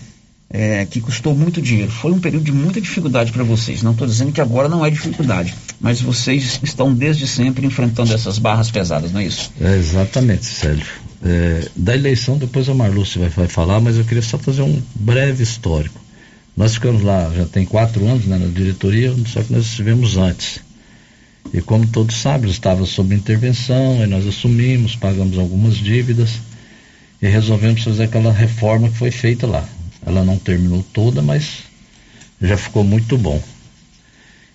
é, 0.54 0.86
que 0.86 1.00
custou 1.00 1.34
muito 1.34 1.62
dinheiro. 1.62 1.90
Foi 1.90 2.12
um 2.12 2.20
período 2.20 2.44
de 2.44 2.52
muita 2.52 2.82
dificuldade 2.82 3.32
para 3.32 3.44
vocês. 3.44 3.82
Não 3.82 3.94
estou 3.94 4.06
dizendo 4.06 4.32
que 4.32 4.42
agora 4.42 4.68
não 4.68 4.86
é 4.86 4.90
dificuldade, 4.90 5.54
mas 5.80 6.02
vocês 6.02 6.60
estão 6.62 6.94
desde 6.94 7.26
sempre 7.26 7.66
enfrentando 7.66 8.14
essas 8.14 8.38
barras 8.38 8.70
pesadas, 8.70 9.12
não 9.12 9.22
é 9.22 9.26
isso? 9.26 9.52
É, 9.62 9.78
exatamente, 9.78 10.46
Sérgio. 10.46 10.86
É, 11.24 11.70
da 11.76 11.96
eleição, 11.96 12.38
depois 12.38 12.68
a 12.68 12.74
Marluce 12.74 13.18
vai, 13.18 13.30
vai 13.30 13.48
falar, 13.48 13.80
mas 13.80 13.96
eu 13.96 14.04
queria 14.04 14.24
só 14.24 14.38
fazer 14.38 14.64
um 14.64 14.82
breve 14.96 15.42
histórico. 15.42 16.00
Nós 16.58 16.74
ficamos 16.74 17.02
lá, 17.02 17.32
já 17.34 17.46
tem 17.46 17.66
quatro 17.66 18.06
anos 18.06 18.26
né, 18.26 18.38
na 18.38 18.48
diretoria, 18.48 19.16
só 19.28 19.42
que 19.42 19.54
nós 19.54 19.66
estivemos 19.66 20.18
antes. 20.18 20.60
E 21.54 21.62
como 21.62 21.88
todos 21.88 22.18
sabem, 22.18 22.52
estava 22.52 22.86
sob 22.86 23.16
intervenção, 23.16 24.02
aí 24.02 24.08
nós 24.08 24.28
assumimos, 24.28 24.96
pagamos 24.96 25.38
algumas 25.38 25.76
dívidas 25.76 26.40
e 27.22 27.28
resolvemos 27.28 27.84
fazer 27.84 28.04
aquela 28.04 28.34
reforma 28.34 28.90
que 28.90 28.98
foi 28.98 29.12
feita 29.12 29.48
lá. 29.48 29.68
Ela 30.06 30.24
não 30.24 30.38
terminou 30.38 30.84
toda, 30.94 31.22
mas 31.22 31.64
já 32.42 32.58
ficou 32.58 32.84
muito 32.84 33.18
bom. 33.18 33.42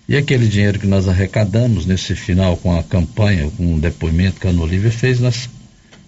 E 0.07 0.15
aquele 0.15 0.47
dinheiro 0.47 0.79
que 0.79 0.87
nós 0.87 1.07
arrecadamos 1.07 1.85
nesse 1.85 2.15
final 2.15 2.55
com 2.57 2.77
a 2.77 2.83
campanha, 2.83 3.51
com 3.57 3.75
o 3.75 3.79
depoimento 3.79 4.39
que 4.39 4.47
a 4.47 4.51
Ana 4.51 4.61
Olivia 4.61 4.91
fez, 4.91 5.19
nós 5.19 5.49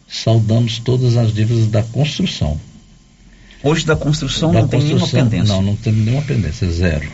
saldamos 0.08 0.80
todas 0.80 1.17
as 1.17 1.34
dívidas 1.34 1.67
da 1.67 1.84
construção. 1.84 2.60
Hoje 3.62 3.86
da 3.86 3.95
construção 3.95 4.54
da 4.54 4.62
não 4.62 4.67
construção, 4.69 5.08
tem 5.08 5.23
nenhuma 5.23 5.30
pendência. 5.30 5.54
Não, 5.54 5.62
não 5.62 5.75
tem 5.75 5.93
nenhuma 5.93 6.21
pendência, 6.21 6.71
zero. 6.71 7.10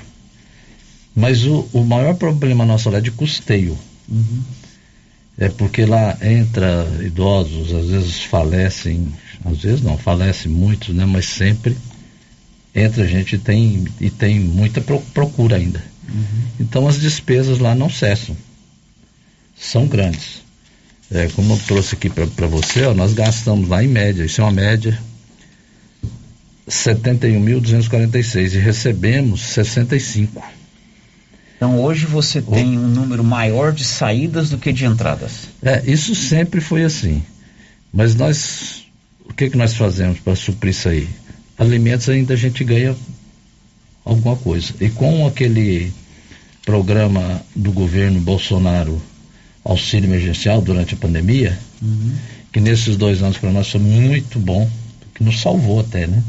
Mas 1.16 1.44
o, 1.46 1.68
o 1.74 1.84
maior 1.84 2.14
problema 2.16 2.66
nosso 2.66 2.90
lá 2.90 3.00
é 3.00 3.02
de 3.02 3.10
custeio. 3.10 3.78
Uhum. 4.08 4.44
É 5.38 5.50
porque 5.50 5.86
lá 5.86 6.18
entra 6.22 6.88
idosos, 7.02 7.74
às 7.74 7.88
vezes 7.88 8.24
falecem, 8.24 9.08
às 9.44 9.58
vezes 9.58 9.82
não, 9.82 9.98
falecem 9.98 10.52
muitos, 10.52 10.94
né? 10.94 11.06
Mas 11.06 11.26
sempre 11.26 11.76
entra 12.76 13.08
gente 13.08 13.36
e 13.36 13.40
tem, 13.40 13.86
e 14.02 14.10
tem 14.10 14.40
muita 14.40 14.82
procura 14.82 15.56
ainda. 15.56 15.82
Uhum. 16.08 16.26
Então 16.60 16.88
as 16.88 17.00
despesas 17.00 17.60
lá 17.60 17.74
não 17.74 17.90
cessam. 17.90 18.36
São 19.58 19.88
grandes. 19.88 20.44
É, 21.10 21.28
como 21.30 21.54
eu 21.54 21.58
trouxe 21.60 21.96
aqui 21.96 22.10
para 22.10 22.48
você, 22.48 22.84
ó, 22.84 22.94
nós 22.94 23.14
gastamos 23.14 23.70
lá 23.70 23.84
em 23.84 23.88
média, 23.88 24.26
isso 24.26 24.42
é 24.42 24.44
uma 24.44 24.52
média, 24.52 25.00
71.246 26.68 28.56
e 28.56 28.58
recebemos 28.58 29.42
65. 29.42 30.44
Então 31.56 31.80
hoje 31.82 32.06
você 32.06 32.42
tem 32.42 32.78
um 32.78 32.88
número 32.88 33.24
maior 33.24 33.72
de 33.72 33.84
saídas 33.84 34.50
do 34.50 34.58
que 34.58 34.74
de 34.74 34.86
entradas. 34.86 35.48
É, 35.62 35.84
isso 35.86 36.14
sempre 36.16 36.60
foi 36.60 36.84
assim. 36.84 37.24
Mas 37.94 38.16
nós, 38.16 38.84
o 39.24 39.34
que 39.34 39.50
que 39.50 39.58
nós 39.58 39.76
fazemos 39.76 40.20
para 40.20 40.36
suprir 40.36 40.72
isso 40.72 40.90
aí? 40.90 41.08
Alimentos 41.58 42.10
ainda 42.10 42.34
a 42.34 42.38
gente 42.38 42.64
ganha 42.64 42.96
alguma 44.04 44.36
coisa. 44.36 44.74
E 44.80 44.90
com 44.90 45.26
aquele 45.26 45.94
programa 46.66 47.42
do 47.56 47.72
governo 47.72 48.20
Bolsonaro, 48.20 49.02
auxílio 49.64 50.08
emergencial 50.08 50.62
durante 50.62 50.94
a 50.94 50.98
pandemia, 50.98 51.58
uhum. 51.82 52.14
que 52.52 52.60
nesses 52.60 52.98
dois 52.98 53.22
anos 53.22 53.38
para 53.38 53.52
nós 53.52 53.70
foi 53.70 53.80
muito 53.80 54.40
bom, 54.40 54.70
que 55.14 55.24
nos 55.24 55.42
salvou 55.42 55.80
até, 55.80 56.08
né? 56.08 56.22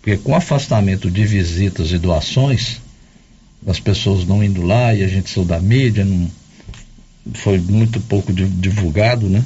Porque 0.00 0.16
com 0.18 0.34
afastamento 0.34 1.10
de 1.10 1.24
visitas 1.24 1.90
e 1.92 1.98
doações, 1.98 2.80
as 3.66 3.80
pessoas 3.80 4.24
não 4.24 4.42
indo 4.42 4.62
lá 4.62 4.94
e 4.94 5.02
a 5.02 5.08
gente 5.08 5.30
saiu 5.30 5.44
da 5.44 5.60
mídia, 5.60 6.04
não, 6.04 6.30
foi 7.34 7.58
muito 7.58 8.00
pouco 8.00 8.32
divulgado, 8.32 9.28
né? 9.28 9.44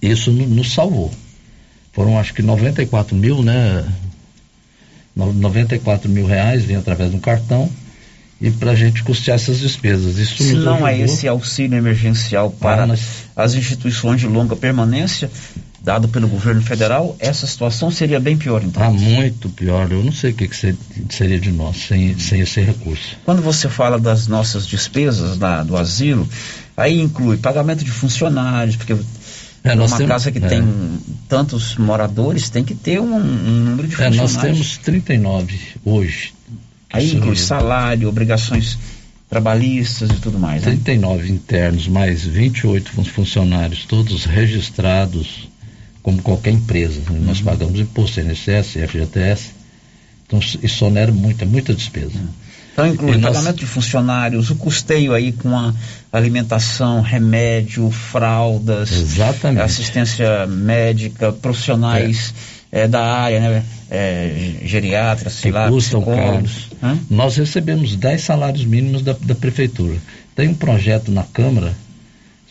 Isso 0.00 0.30
nos 0.30 0.72
salvou. 0.72 1.12
Foram 1.94 2.18
acho 2.18 2.34
que 2.34 2.42
94 2.42 3.16
mil, 3.16 3.42
né? 3.42 3.84
94 5.16 6.10
mil 6.10 6.26
reais 6.26 6.64
vem 6.64 6.76
através 6.76 7.10
de 7.10 7.16
um 7.16 7.20
cartão 7.20 7.70
e 8.40 8.50
para 8.50 8.72
a 8.72 8.74
gente 8.74 9.02
custear 9.04 9.36
essas 9.36 9.60
despesas. 9.60 10.18
Isso 10.18 10.42
Se 10.42 10.54
não 10.54 10.86
é 10.86 10.98
esse 10.98 11.28
auxílio 11.28 11.78
emergencial 11.78 12.50
para 12.50 12.84
ah, 12.84 12.96
as 13.36 13.54
instituições 13.54 14.20
de 14.20 14.26
longa 14.26 14.56
permanência, 14.56 15.30
dado 15.80 16.08
pelo 16.08 16.26
governo 16.26 16.60
federal, 16.60 17.16
essa 17.20 17.46
situação 17.46 17.90
seria 17.90 18.18
bem 18.18 18.36
pior, 18.36 18.62
então? 18.64 18.82
Ah, 18.82 18.90
muito 18.90 19.48
pior. 19.48 19.90
Eu 19.90 20.02
não 20.02 20.12
sei 20.12 20.32
o 20.32 20.34
que, 20.34 20.48
que 20.48 20.76
seria 21.10 21.38
de 21.38 21.52
nós 21.52 21.76
sem, 21.76 22.18
sem 22.18 22.40
esse 22.40 22.60
recurso. 22.60 23.16
Quando 23.24 23.40
você 23.40 23.68
fala 23.68 23.98
das 23.98 24.26
nossas 24.26 24.66
despesas 24.66 25.38
da, 25.38 25.62
do 25.62 25.76
asilo, 25.76 26.28
aí 26.76 27.00
inclui 27.00 27.36
pagamento 27.36 27.84
de 27.84 27.90
funcionários, 27.90 28.76
porque 28.76 28.96
é, 29.64 29.74
uma 29.74 29.96
temos, 29.96 30.06
casa 30.06 30.30
que 30.30 30.38
é. 30.38 30.46
tem 30.46 30.62
tantos 31.28 31.76
moradores 31.76 32.50
tem 32.50 32.62
que 32.62 32.74
ter 32.74 33.00
um, 33.00 33.16
um 33.16 33.20
número 33.20 33.88
de 33.88 33.96
funcionários. 33.96 34.18
É, 34.18 34.36
nós 34.36 34.36
temos 34.36 34.76
39 34.78 35.58
hoje. 35.84 36.34
Aí 36.92 37.12
inclui 37.14 37.34
salário, 37.36 38.08
obrigações 38.08 38.78
trabalhistas 39.28 40.10
e 40.10 40.20
tudo 40.20 40.38
mais. 40.38 40.62
39 40.62 41.22
né? 41.22 41.28
internos, 41.30 41.88
mais 41.88 42.24
28 42.24 42.90
funcionários, 43.06 43.84
todos 43.84 44.26
registrados 44.26 45.48
como 46.02 46.20
qualquer 46.22 46.52
empresa. 46.52 47.00
Né? 47.10 47.18
Nós 47.24 47.38
Uhum. 47.38 47.44
pagamos 47.46 47.80
imposto, 47.80 48.20
INSS, 48.20 48.76
FGTS. 48.86 49.50
Então 50.26 50.38
isso 50.38 50.84
onera 50.84 51.10
muito, 51.10 51.42
é 51.42 51.46
muita 51.46 51.74
despesa. 51.74 52.20
Então 52.74 52.86
inclui 52.88 53.16
nós- 53.18 53.32
pagamento 53.32 53.60
de 53.60 53.66
funcionários, 53.66 54.50
o 54.50 54.56
custeio 54.56 55.14
aí 55.14 55.30
com 55.32 55.56
a 55.56 55.72
alimentação, 56.12 57.00
remédio, 57.00 57.88
fraldas, 57.90 58.90
Exatamente. 58.92 59.62
assistência 59.62 60.44
médica, 60.46 61.32
profissionais 61.32 62.34
eh, 62.72 62.88
da 62.88 63.00
área, 63.04 63.40
né? 63.40 63.62
Eh, 63.90 64.54
geriatras, 64.64 65.34
sei 65.34 65.52
que 65.52 65.56
lá, 65.56 65.68
custam 65.68 66.02
caros. 66.02 66.68
Nós 67.08 67.36
recebemos 67.36 67.94
10 67.94 68.20
salários 68.22 68.64
mínimos 68.64 69.02
da, 69.02 69.12
da 69.12 69.34
prefeitura. 69.36 69.96
Tem 70.34 70.48
um 70.48 70.54
projeto 70.54 71.12
na 71.12 71.22
Câmara, 71.22 71.72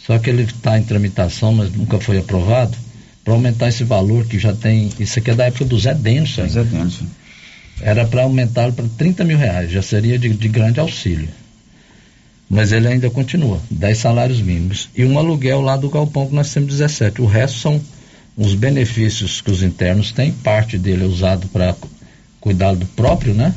só 0.08 0.18
que 0.18 0.30
ele 0.30 0.44
está 0.44 0.80
em 0.80 0.84
tramitação, 0.84 1.52
mas 1.54 1.70
nunca 1.74 2.00
foi 2.00 2.18
aprovado, 2.20 2.78
para 3.26 3.34
aumentar 3.34 3.68
esse 3.68 3.84
valor 3.84 4.26
que 4.26 4.40
já 4.40 4.54
tem. 4.54 4.90
Isso 5.00 5.20
aqui 5.20 5.32
é 5.32 5.36
da 5.36 5.46
época 5.46 5.66
do 5.66 5.78
Zé 5.78 5.94
Denso. 5.94 6.46
Zé 6.48 6.64
Denso. 6.64 7.06
Era 7.82 8.06
para 8.06 8.24
aumentar 8.24 8.72
para 8.72 8.86
30 8.98 9.24
mil 9.24 9.38
reais, 9.38 9.72
já 9.72 9.82
seria 9.82 10.18
de, 10.18 10.30
de 10.30 10.48
grande 10.48 10.80
auxílio. 10.80 11.28
Mas 12.50 12.72
ele 12.72 12.88
ainda 12.88 13.10
continua, 13.10 13.60
10 13.72 13.98
salários 13.98 14.42
mínimos. 14.42 14.90
E 14.96 15.04
um 15.04 15.18
aluguel 15.18 15.62
lá 15.62 15.76
do 15.76 15.90
galpão 15.90 16.28
que 16.28 16.36
nós 16.36 16.54
temos 16.54 16.70
17. 16.70 17.22
O 17.22 17.26
resto 17.26 17.58
são 17.58 17.82
os 18.38 18.54
benefícios 18.56 19.42
que 19.42 19.52
os 19.52 19.64
internos 19.64 20.12
têm, 20.12 20.32
parte 20.32 20.78
dele 20.78 21.04
é 21.04 21.08
usado 21.08 21.48
para 21.48 21.76
cuidar 22.40 22.76
do 22.76 22.86
próprio, 22.86 23.34
né? 23.34 23.54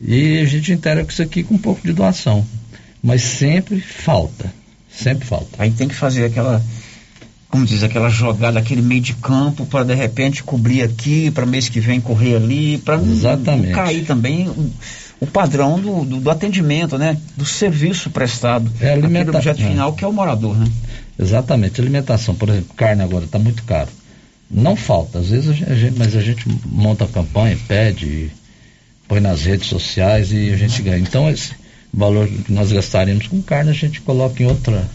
E 0.00 0.38
a 0.38 0.44
gente 0.44 0.72
integra 0.72 1.04
com 1.04 1.10
isso 1.10 1.22
aqui 1.22 1.42
com 1.42 1.54
um 1.54 1.58
pouco 1.58 1.86
de 1.86 1.92
doação. 1.92 2.46
Mas 3.02 3.22
sempre 3.22 3.80
falta. 3.80 4.52
Sempre 4.90 5.26
falta. 5.26 5.62
Aí 5.62 5.70
tem 5.70 5.88
que 5.88 5.94
fazer 5.94 6.24
aquela, 6.24 6.62
como 7.50 7.64
diz, 7.64 7.82
aquela 7.82 8.08
jogada, 8.10 8.58
aquele 8.58 8.82
meio 8.82 9.00
de 9.00 9.14
campo 9.14 9.64
para 9.66 9.84
de 9.84 9.94
repente 9.94 10.42
cobrir 10.42 10.82
aqui, 10.82 11.30
para 11.30 11.46
mês 11.46 11.68
que 11.68 11.80
vem 11.80 12.00
correr 12.00 12.36
ali, 12.36 12.78
para 12.78 12.98
não, 12.98 13.04
cair 13.72 14.04
também 14.04 14.48
o, 14.48 14.70
o 15.20 15.26
padrão 15.26 15.80
do, 15.80 16.04
do, 16.04 16.20
do 16.20 16.30
atendimento, 16.30 16.98
né? 16.98 17.16
Do 17.36 17.46
serviço 17.46 18.10
prestado. 18.10 18.70
É 18.80 18.92
alimenta- 18.92 19.30
objeto 19.36 19.62
é. 19.62 19.66
final 19.68 19.92
que 19.94 20.04
é 20.04 20.08
o 20.08 20.12
morador, 20.12 20.56
né? 20.58 20.66
Exatamente. 21.18 21.80
Alimentação, 21.80 22.34
por 22.34 22.48
exemplo, 22.50 22.74
carne 22.76 23.02
agora 23.02 23.24
está 23.24 23.38
muito 23.38 23.62
caro. 23.64 23.88
Não 24.50 24.76
falta, 24.76 25.18
às 25.18 25.28
vezes 25.28 25.48
a 25.50 25.74
gente- 25.74 25.98
mas 25.98 26.14
a 26.14 26.20
gente 26.20 26.44
monta 26.66 27.04
a 27.04 27.08
campanha, 27.08 27.58
pede, 27.66 28.30
põe 29.08 29.20
nas 29.20 29.42
redes 29.42 29.68
sociais 29.68 30.32
e 30.32 30.50
a 30.50 30.56
gente 30.56 30.80
ganha. 30.82 30.98
Então 30.98 31.28
esse 31.30 31.52
valor 31.92 32.28
que 32.28 32.52
nós 32.52 32.70
gastaríamos 32.70 33.26
com 33.26 33.40
carne 33.42 33.70
a 33.70 33.74
gente 33.74 34.00
coloca 34.02 34.42
em 34.42 34.46
outra. 34.46 34.88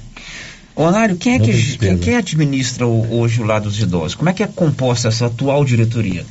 Onário, 0.76 1.16
quem 1.18 1.36
é 1.36 1.40
que 1.40 1.46
quem, 1.46 1.54
despesa. 1.54 1.98
quem 2.00 2.16
administra 2.16 2.88
o- 2.88 3.20
hoje 3.20 3.42
o 3.42 3.46
lado 3.46 3.70
dos 3.70 3.80
idosos? 3.80 4.16
Como 4.16 4.30
é 4.30 4.34
que 4.34 4.42
é 4.44 4.48
composta 4.48 5.08
essa 5.08 5.28
atual 5.28 5.64
diretoria? 5.64 6.26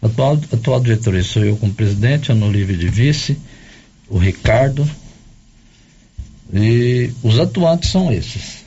A 0.00 0.06
atual, 0.06 0.38
atual 0.52 0.80
diretoria 0.80 1.22
sou 1.24 1.44
eu 1.44 1.56
como 1.56 1.74
presidente, 1.74 2.30
Ana 2.32 2.46
Olívia 2.46 2.76
de 2.76 2.88
vice, 2.88 3.36
o 4.08 4.16
Ricardo. 4.18 4.88
E 6.52 7.10
os 7.22 7.38
atuantes 7.38 7.90
são 7.90 8.12
esses. 8.12 8.60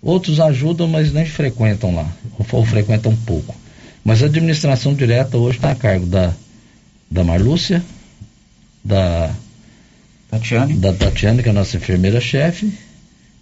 Outros 0.00 0.40
ajudam, 0.40 0.86
mas 0.88 1.12
nem 1.12 1.24
frequentam 1.26 1.94
lá, 1.94 2.06
ou, 2.38 2.46
ou 2.52 2.64
frequentam 2.64 3.14
pouco. 3.24 3.54
Mas 4.04 4.22
a 4.22 4.26
administração 4.26 4.94
direta 4.94 5.36
hoje 5.36 5.58
está 5.58 5.70
a 5.70 5.74
cargo 5.76 6.06
da, 6.06 6.32
da 7.10 7.22
Marlúcia, 7.22 7.82
da 8.84 9.32
Tatiane. 10.30 10.74
da 10.74 10.92
Tatiane, 10.92 11.42
que 11.42 11.48
é 11.48 11.52
a 11.52 11.54
nossa 11.54 11.76
enfermeira-chefe, 11.76 12.72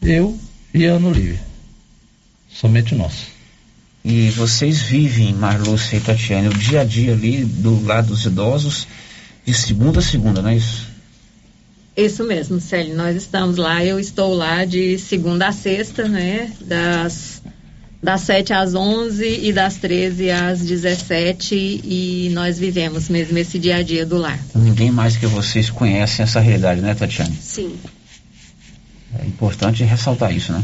eu 0.03 0.39
e 0.73 0.87
a 0.87 0.93
Ana 0.93 1.09
Olívia. 1.09 1.41
Somente 2.49 2.95
nós. 2.95 3.29
E 4.05 4.31
vocês 4.31 4.81
vivem, 4.81 5.35
Marlúcia 5.35 5.97
e 5.97 6.01
Tatiane, 6.01 6.49
o 6.49 6.55
dia 6.55 6.81
a 6.81 6.85
dia 6.85 7.13
ali 7.13 7.45
do 7.45 7.85
lado 7.85 8.09
dos 8.09 8.25
idosos, 8.25 8.87
de 9.45 9.53
segunda 9.53 10.01
a 10.01 10.03
segunda, 10.03 10.41
não 10.41 10.51
é 10.51 10.57
isso? 10.57 10.89
Isso 11.97 12.25
mesmo, 12.25 12.61
Célio. 12.61 12.97
Nós 12.97 13.15
estamos 13.15 13.57
lá, 13.57 13.85
eu 13.85 14.01
estou 14.01 14.33
lá 14.35 14.65
de 14.65 14.99
segunda 14.99 15.49
a 15.49 15.53
sexta, 15.53 16.09
né? 16.09 16.51
Das, 16.63 17.43
das 18.03 18.23
7 18.23 18.55
às 18.55 18.75
11 18.75 19.41
e 19.43 19.53
das 19.53 19.77
13 19.77 20.31
às 20.31 20.61
17 20.61 21.55
e 21.55 22.31
nós 22.33 22.59
vivemos 22.59 23.09
mesmo 23.11 23.37
esse 23.37 23.59
dia 23.59 23.77
a 23.77 23.83
dia 23.83 24.07
do 24.07 24.17
lar. 24.17 24.39
Ninguém 24.55 24.91
mais 24.91 25.17
que 25.17 25.27
vocês 25.27 25.69
conhecem 25.69 26.23
essa 26.23 26.41
realidade, 26.41 26.81
né, 26.81 26.95
Tatiane? 26.95 27.37
Sim. 27.39 27.75
É 29.19 29.27
importante 29.27 29.83
ressaltar 29.85 30.33
isso, 30.35 30.53
né? 30.53 30.63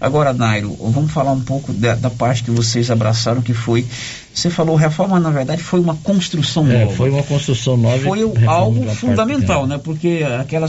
Agora, 0.00 0.32
Nairo, 0.32 0.76
vamos 0.80 1.12
falar 1.12 1.30
um 1.32 1.40
pouco 1.40 1.72
da, 1.72 1.94
da 1.94 2.10
parte 2.10 2.42
que 2.42 2.50
vocês 2.50 2.90
abraçaram, 2.90 3.40
que 3.40 3.54
foi. 3.54 3.86
Você 4.34 4.50
falou, 4.50 4.74
reforma, 4.74 5.20
na 5.20 5.30
verdade, 5.30 5.62
foi 5.62 5.78
uma 5.78 5.94
construção 5.96 6.68
É, 6.70 6.80
nova. 6.84 6.96
foi 6.96 7.10
uma 7.10 7.22
construção 7.22 7.76
nova. 7.76 7.98
e 7.98 8.00
Foi 8.00 8.46
algo 8.46 8.84
fundamental, 8.94 9.66
né? 9.66 9.78
Porque 9.78 10.24
aquela, 10.40 10.66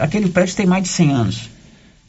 aquele 0.00 0.28
prédio 0.28 0.54
tem 0.56 0.66
mais 0.66 0.82
de 0.82 0.90
100 0.90 1.12
anos. 1.12 1.50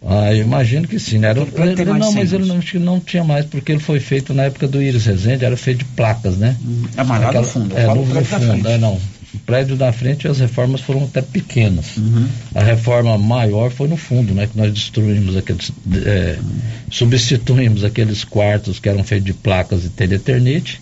Ah, 0.07 0.33
eu 0.35 0.43
imagino 0.45 0.87
que 0.87 0.99
sim, 0.99 1.17
né? 1.17 1.29
Era, 1.29 1.39
ele- 1.41 1.75
de 1.75 1.85
não, 1.85 2.11
100 2.11 2.15
mas 2.15 2.33
ele 2.33 2.45
não, 2.45 2.57
acho 2.57 2.71
que 2.73 2.79
não 2.79 2.99
tinha 2.99 3.23
mais, 3.23 3.45
porque 3.45 3.71
ele 3.71 3.79
foi 3.79 3.99
feito 3.99 4.33
na 4.33 4.43
época 4.43 4.67
do 4.67 4.81
Iris 4.81 5.05
Rezende, 5.05 5.45
era 5.45 5.55
feito 5.57 5.79
de 5.79 5.85
placas, 5.85 6.35
né? 6.37 6.55
É, 6.97 7.03
mas 7.03 7.21
lá 7.23 7.31
no 7.31 7.43
fundo, 7.43 7.75
É, 7.77 7.87
no, 7.87 8.05
fundo, 8.05 8.25
frente. 8.25 8.67
é, 8.67 8.77
não. 8.77 8.99
O 9.35 9.39
prédio 9.39 9.75
da 9.75 9.91
frente 9.91 10.27
as 10.27 10.39
reformas 10.39 10.81
foram 10.81 11.03
até 11.03 11.21
pequenas. 11.21 11.97
Uhum. 11.97 12.27
A 12.55 12.63
reforma 12.63 13.17
maior 13.17 13.69
foi 13.69 13.87
no 13.87 13.97
fundo, 13.97 14.33
né? 14.33 14.47
Que 14.47 14.57
nós 14.57 14.71
destruímos 14.73 15.35
aqueles. 15.35 15.71
é, 16.05 16.37
substituímos 16.89 17.83
aqueles 17.83 18.23
quartos 18.23 18.79
que 18.79 18.87
eram 18.89 19.03
feitos 19.03 19.25
de 19.25 19.33
placas 19.33 19.83
e 19.85 19.89
telha 19.89 20.15
eternite. 20.15 20.81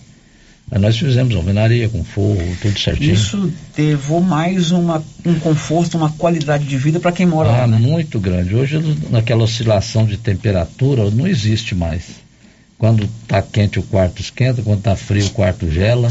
Aí 0.70 0.78
nós 0.80 0.96
fizemos 0.96 1.34
alvenaria 1.36 1.88
com 1.90 2.02
forro, 2.02 2.40
tudo 2.62 2.78
certinho. 2.78 3.12
Isso 3.12 3.52
levou 3.76 4.20
mais 4.22 4.70
uma, 4.70 5.02
um 5.26 5.34
conforto, 5.38 5.96
uma 5.98 6.10
qualidade 6.10 6.64
de 6.64 6.76
vida 6.78 6.98
para 6.98 7.12
quem 7.12 7.26
mora 7.26 7.50
Ah, 7.50 7.56
lá, 7.60 7.66
né? 7.66 7.76
muito 7.78 8.18
grande. 8.18 8.54
Hoje, 8.54 8.80
naquela 9.10 9.44
oscilação 9.44 10.06
de 10.06 10.16
temperatura, 10.16 11.10
não 11.10 11.26
existe 11.26 11.74
mais. 11.74 12.04
Quando 12.78 13.04
está 13.22 13.42
quente, 13.42 13.78
o 13.78 13.82
quarto 13.82 14.20
esquenta, 14.22 14.62
quando 14.62 14.78
está 14.78 14.96
frio, 14.96 15.26
o 15.26 15.30
quarto 15.30 15.70
gela. 15.70 16.10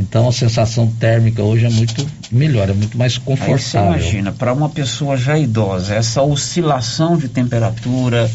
Então, 0.00 0.28
a 0.28 0.32
sensação 0.32 0.86
térmica 0.86 1.42
hoje 1.42 1.66
é 1.66 1.70
muito 1.70 2.06
melhor, 2.30 2.70
é 2.70 2.72
muito 2.72 2.96
mais 2.96 3.14
Aí 3.14 3.18
você 3.18 3.24
confortável. 3.24 3.86
imagina, 3.88 4.30
para 4.30 4.52
uma 4.52 4.68
pessoa 4.68 5.16
já 5.16 5.36
idosa, 5.36 5.92
essa 5.94 6.22
oscilação 6.22 7.16
de 7.18 7.28
temperatura, 7.28 8.30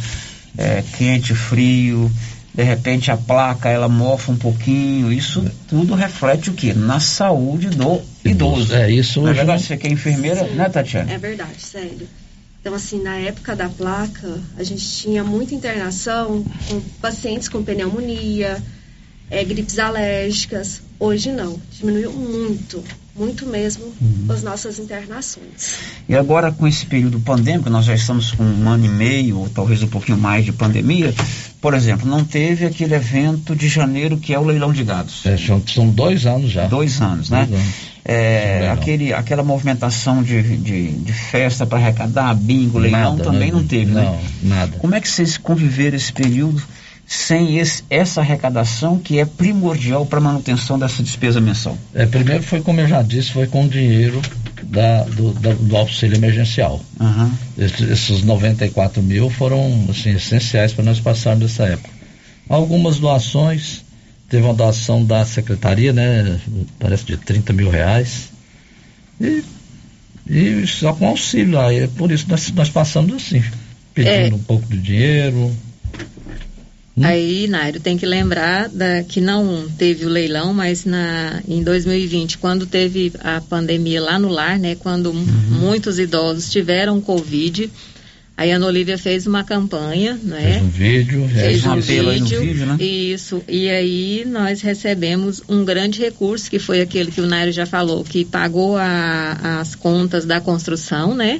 é, 0.57 0.83
quente, 0.97 1.33
frio, 1.33 2.11
de 2.53 2.63
repente 2.63 3.09
a 3.11 3.15
placa 3.17 3.69
ela 3.69 3.87
mofa 3.87 4.31
um 4.33 4.35
pouquinho, 4.37 5.11
isso 5.11 5.43
tudo 5.69 5.95
reflete 5.95 6.49
o 6.49 6.53
quê? 6.53 6.73
Na 6.73 6.99
saúde 6.99 7.69
do 7.69 8.01
idoso. 8.25 8.75
É, 8.75 8.91
isso 8.91 9.21
Na 9.21 9.29
hoje 9.29 9.37
verdade, 9.37 9.61
não- 9.61 9.67
você 9.67 9.77
que 9.77 9.87
é 9.87 9.91
enfermeira, 9.91 10.43
né, 10.43 10.67
Tatiana? 10.69 11.11
É 11.13 11.17
verdade, 11.17 11.59
sério. 11.61 12.07
Então, 12.59 12.73
assim, 12.75 13.01
na 13.01 13.15
época 13.17 13.55
da 13.55 13.69
placa, 13.69 14.37
a 14.57 14.63
gente 14.63 14.85
tinha 14.85 15.23
muita 15.23 15.55
internação 15.55 16.45
com 16.67 16.81
pacientes 17.01 17.47
com 17.49 17.63
pneumonia, 17.63 18.61
é, 19.33 19.43
gripes 19.43 19.79
alérgicas. 19.79 20.81
Hoje 20.99 21.31
não, 21.31 21.59
diminuiu 21.71 22.13
muito, 22.13 22.83
muito 23.15 23.45
mesmo 23.47 23.83
Uhum. 23.99 24.25
as 24.29 24.43
nossas 24.43 24.79
internações. 24.79 25.79
E 26.07 26.15
agora 26.15 26.51
com 26.51 26.67
esse 26.67 26.85
período 26.85 27.19
pandêmico, 27.19 27.69
nós 27.69 27.85
já 27.85 27.95
estamos 27.95 28.31
com 28.31 28.43
um 28.43 28.69
ano 28.69 28.85
e 28.85 28.89
meio, 28.89 29.39
ou 29.39 29.49
talvez 29.49 29.81
um 29.81 29.87
pouquinho 29.87 30.17
mais 30.17 30.45
de 30.45 30.51
pandemia, 30.53 31.13
por 31.59 31.73
exemplo, 31.73 32.07
não 32.07 32.23
teve 32.23 32.65
aquele 32.65 32.93
evento 32.93 33.55
de 33.55 33.67
janeiro 33.67 34.17
que 34.17 34.33
é 34.33 34.39
o 34.39 34.43
leilão 34.43 34.71
de 34.71 34.83
gados. 34.83 35.25
É, 35.25 35.35
são, 35.37 35.89
dois 35.89 36.25
anos 36.25 36.51
já. 36.51 36.67
Dois 36.67 37.01
anos, 37.01 37.29
né? 37.29 37.47
Dois 37.49 37.59
anos. 37.59 37.73
É, 38.05 38.69
aquele, 38.69 39.13
aquela 39.13 39.43
movimentação 39.43 40.21
de, 40.21 40.57
de, 40.57 40.91
de 40.91 41.13
festa 41.13 41.65
para 41.65 41.79
arrecadar, 41.79 42.35
bingo, 42.35 42.77
leilão, 42.77 43.15
Nada, 43.15 43.23
também 43.23 43.51
né? 43.51 43.57
não 43.57 43.65
teve, 43.65 43.91
né? 43.91 44.03
Não, 44.03 44.49
nada. 44.49 44.77
Como 44.77 44.93
é 44.93 44.99
que 44.99 45.07
vocês 45.07 45.37
conviveram 45.37 45.95
esse 45.95 46.11
período 46.11 46.61
sem 47.05 47.57
esse- 47.57 47.83
essa 47.89 48.21
arrecadação 48.21 48.97
que 48.97 49.19
é 49.19 49.25
primordial 49.25 50.05
para 50.05 50.19
a 50.19 50.21
manutenção 50.21 50.79
dessa 50.79 51.03
despesa 51.03 51.39
mensal? 51.41 51.77
É, 51.93 52.05
primeiro 52.05 52.43
foi, 52.43 52.61
como 52.61 52.79
eu 52.81 52.87
já 52.87 53.01
disse, 53.01 53.31
foi 53.31 53.47
com 53.47 53.65
o 53.65 53.69
dinheiro 53.69 54.21
da, 54.63 55.03
do, 55.03 55.33
da- 55.33 55.53
do 55.53 55.77
auxílio 55.77 56.17
emergencial. 56.17 56.81
Aham. 56.99 57.31
Esses, 57.57 57.81
esses 57.89 58.23
94 58.23 59.01
mil 59.03 59.29
foram 59.29 59.85
assim, 59.89 60.11
essenciais 60.15 60.73
para 60.73 60.83
nós 60.85 60.99
passarmos 60.99 61.51
essa 61.51 61.65
época. 61.65 61.89
Algumas 62.49 62.97
doações, 62.99 63.83
teve 64.29 64.43
uma 64.45 64.53
doação 64.53 65.03
da 65.05 65.25
secretaria, 65.25 65.93
né? 65.93 66.39
Parece 66.79 67.05
de 67.05 67.17
30 67.17 67.53
mil 67.53 67.69
reais. 67.69 68.29
E, 69.21 69.43
e 70.27 70.65
só 70.67 70.93
com 70.93 71.07
auxílio. 71.07 71.59
Aí 71.59 71.79
é 71.83 71.87
por 71.87 72.11
isso 72.11 72.25
nós, 72.27 72.49
nós 72.51 72.69
passamos 72.69 73.13
assim, 73.15 73.43
pedindo 73.93 74.11
É. 74.11 74.33
um 74.33 74.39
pouco 74.39 74.65
de 74.67 74.77
dinheiro. 74.79 75.55
Aí, 77.01 77.47
Nairo, 77.47 77.79
tem 77.79 77.97
que 77.97 78.05
lembrar 78.05 78.69
da, 78.69 79.03
que 79.03 79.19
não 79.19 79.67
teve 79.77 80.05
o 80.05 80.09
leilão, 80.09 80.53
mas 80.53 80.85
na, 80.85 81.41
em 81.47 81.63
2020, 81.63 82.37
quando 82.37 82.67
teve 82.67 83.11
a 83.19 83.41
pandemia 83.41 84.01
lá 84.01 84.19
no 84.19 84.29
lar, 84.29 84.59
né, 84.59 84.75
quando 84.75 85.11
muitos 85.11 85.97
idosos 85.97 86.51
tiveram 86.51 87.01
Covid, 87.01 87.71
Aí 88.35 88.51
a 88.51 88.55
Ana 88.55 88.65
Olivia 88.65 88.97
fez 88.97 89.27
uma 89.27 89.43
campanha, 89.43 90.19
né? 90.23 90.53
Fez 90.53 90.63
um 90.63 90.69
vídeo, 90.69 91.29
fez 91.29 91.65
um, 91.65 91.73
apelo 91.73 92.09
aí 92.09 92.19
no 92.19 92.25
vídeo, 92.25 92.65
né? 92.65 92.77
Isso. 92.83 93.43
E 93.47 93.69
aí 93.69 94.25
nós 94.25 94.61
recebemos 94.61 95.43
um 95.47 95.63
grande 95.63 96.01
recurso, 96.01 96.49
que 96.49 96.57
foi 96.57 96.81
aquele 96.81 97.11
que 97.11 97.21
o 97.21 97.27
Nairo 97.27 97.51
já 97.51 97.67
falou, 97.67 98.03
que 98.03 98.25
pagou 98.25 98.75
a, 98.75 99.59
as 99.59 99.75
contas 99.75 100.25
da 100.25 100.41
construção, 100.41 101.13
né? 101.13 101.39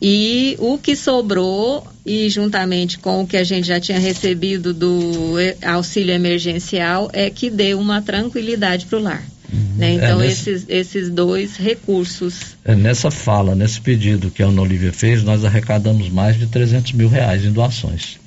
E 0.00 0.56
o 0.60 0.78
que 0.78 0.94
sobrou, 0.94 1.86
e 2.06 2.30
juntamente 2.30 2.98
com 2.98 3.22
o 3.22 3.26
que 3.26 3.36
a 3.36 3.42
gente 3.44 3.66
já 3.66 3.80
tinha 3.80 3.98
recebido 3.98 4.72
do 4.72 5.34
auxílio 5.64 6.14
emergencial, 6.14 7.10
é 7.12 7.28
que 7.30 7.50
deu 7.50 7.80
uma 7.80 8.00
tranquilidade 8.00 8.86
para 8.86 8.98
o 8.98 9.02
lar. 9.02 9.24
Né? 9.76 9.94
Então, 9.94 10.20
É, 10.20 10.26
nesse- 10.26 10.50
esses, 10.50 10.66
esses 10.68 11.10
dois 11.10 11.56
recursos. 11.56 12.56
É, 12.64 12.74
nessa 12.74 13.10
fala, 13.10 13.54
nesse 13.54 13.80
pedido 13.80 14.30
que 14.30 14.42
a 14.42 14.46
Ana 14.46 14.60
Olivia 14.62 14.92
fez, 14.92 15.22
nós 15.22 15.44
arrecadamos 15.44 16.08
mais 16.10 16.38
de 16.38 16.46
300 16.46 16.92
mil 16.92 17.08
reais 17.08 17.44
em 17.44 17.50
doações. 17.50 18.18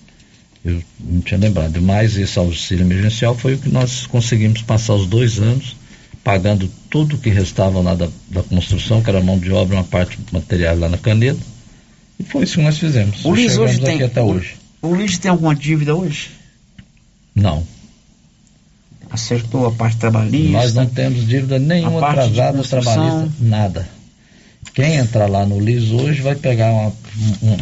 Eu 0.65 0.81
não 0.99 1.21
tinha 1.21 1.39
lembrado. 1.39 1.79
Mais 1.81 2.17
esse 2.17 2.37
auxílio 2.37 2.85
emergencial 2.85 3.35
foi 3.37 3.53
o 3.53 3.57
que 3.57 3.69
nós 3.69 4.05
conseguimos 4.07 4.61
passar 4.61 4.95
os 4.95 5.05
dois 5.07 5.39
anos, 5.39 5.75
pagando 6.23 6.69
tudo 6.89 7.17
que 7.17 7.29
restava 7.29 7.79
lá 7.81 7.95
da, 7.95 8.07
da 8.29 8.43
construção, 8.43 9.01
que 9.01 9.09
era 9.09 9.21
mão 9.21 9.39
de 9.39 9.51
obra, 9.51 9.77
uma 9.77 9.83
parte 9.83 10.17
material 10.31 10.77
lá 10.77 10.89
na 10.89 10.97
caneta. 10.97 11.39
E 12.21 12.23
foi 12.23 12.43
isso 12.43 12.55
que 12.57 12.61
nós 12.61 12.77
fizemos. 12.77 13.25
O 13.25 13.35
Chegamos 13.35 13.57
hoje 13.57 13.81
tem. 13.81 14.03
até 14.03 14.21
hoje. 14.21 14.55
O, 14.81 14.89
o 14.89 14.95
Liz 14.95 15.17
tem 15.17 15.31
alguma 15.31 15.55
dívida 15.55 15.95
hoje? 15.95 16.29
Não. 17.33 17.63
Acertou 19.09 19.65
a 19.67 19.71
parte 19.71 19.97
trabalhista? 19.97 20.51
Nós 20.51 20.73
não 20.73 20.85
temos 20.85 21.27
dívida 21.27 21.57
nenhuma 21.59 22.07
atrasada 22.09 22.63
trabalhista, 22.63 23.29
nada. 23.39 23.89
Quem 24.73 24.95
entrar 24.95 25.27
lá 25.27 25.45
no 25.45 25.59
LIS 25.59 25.91
hoje 25.91 26.21
vai 26.21 26.35
pegar 26.35 26.71
uma- 26.71 26.93
um, 27.41 27.57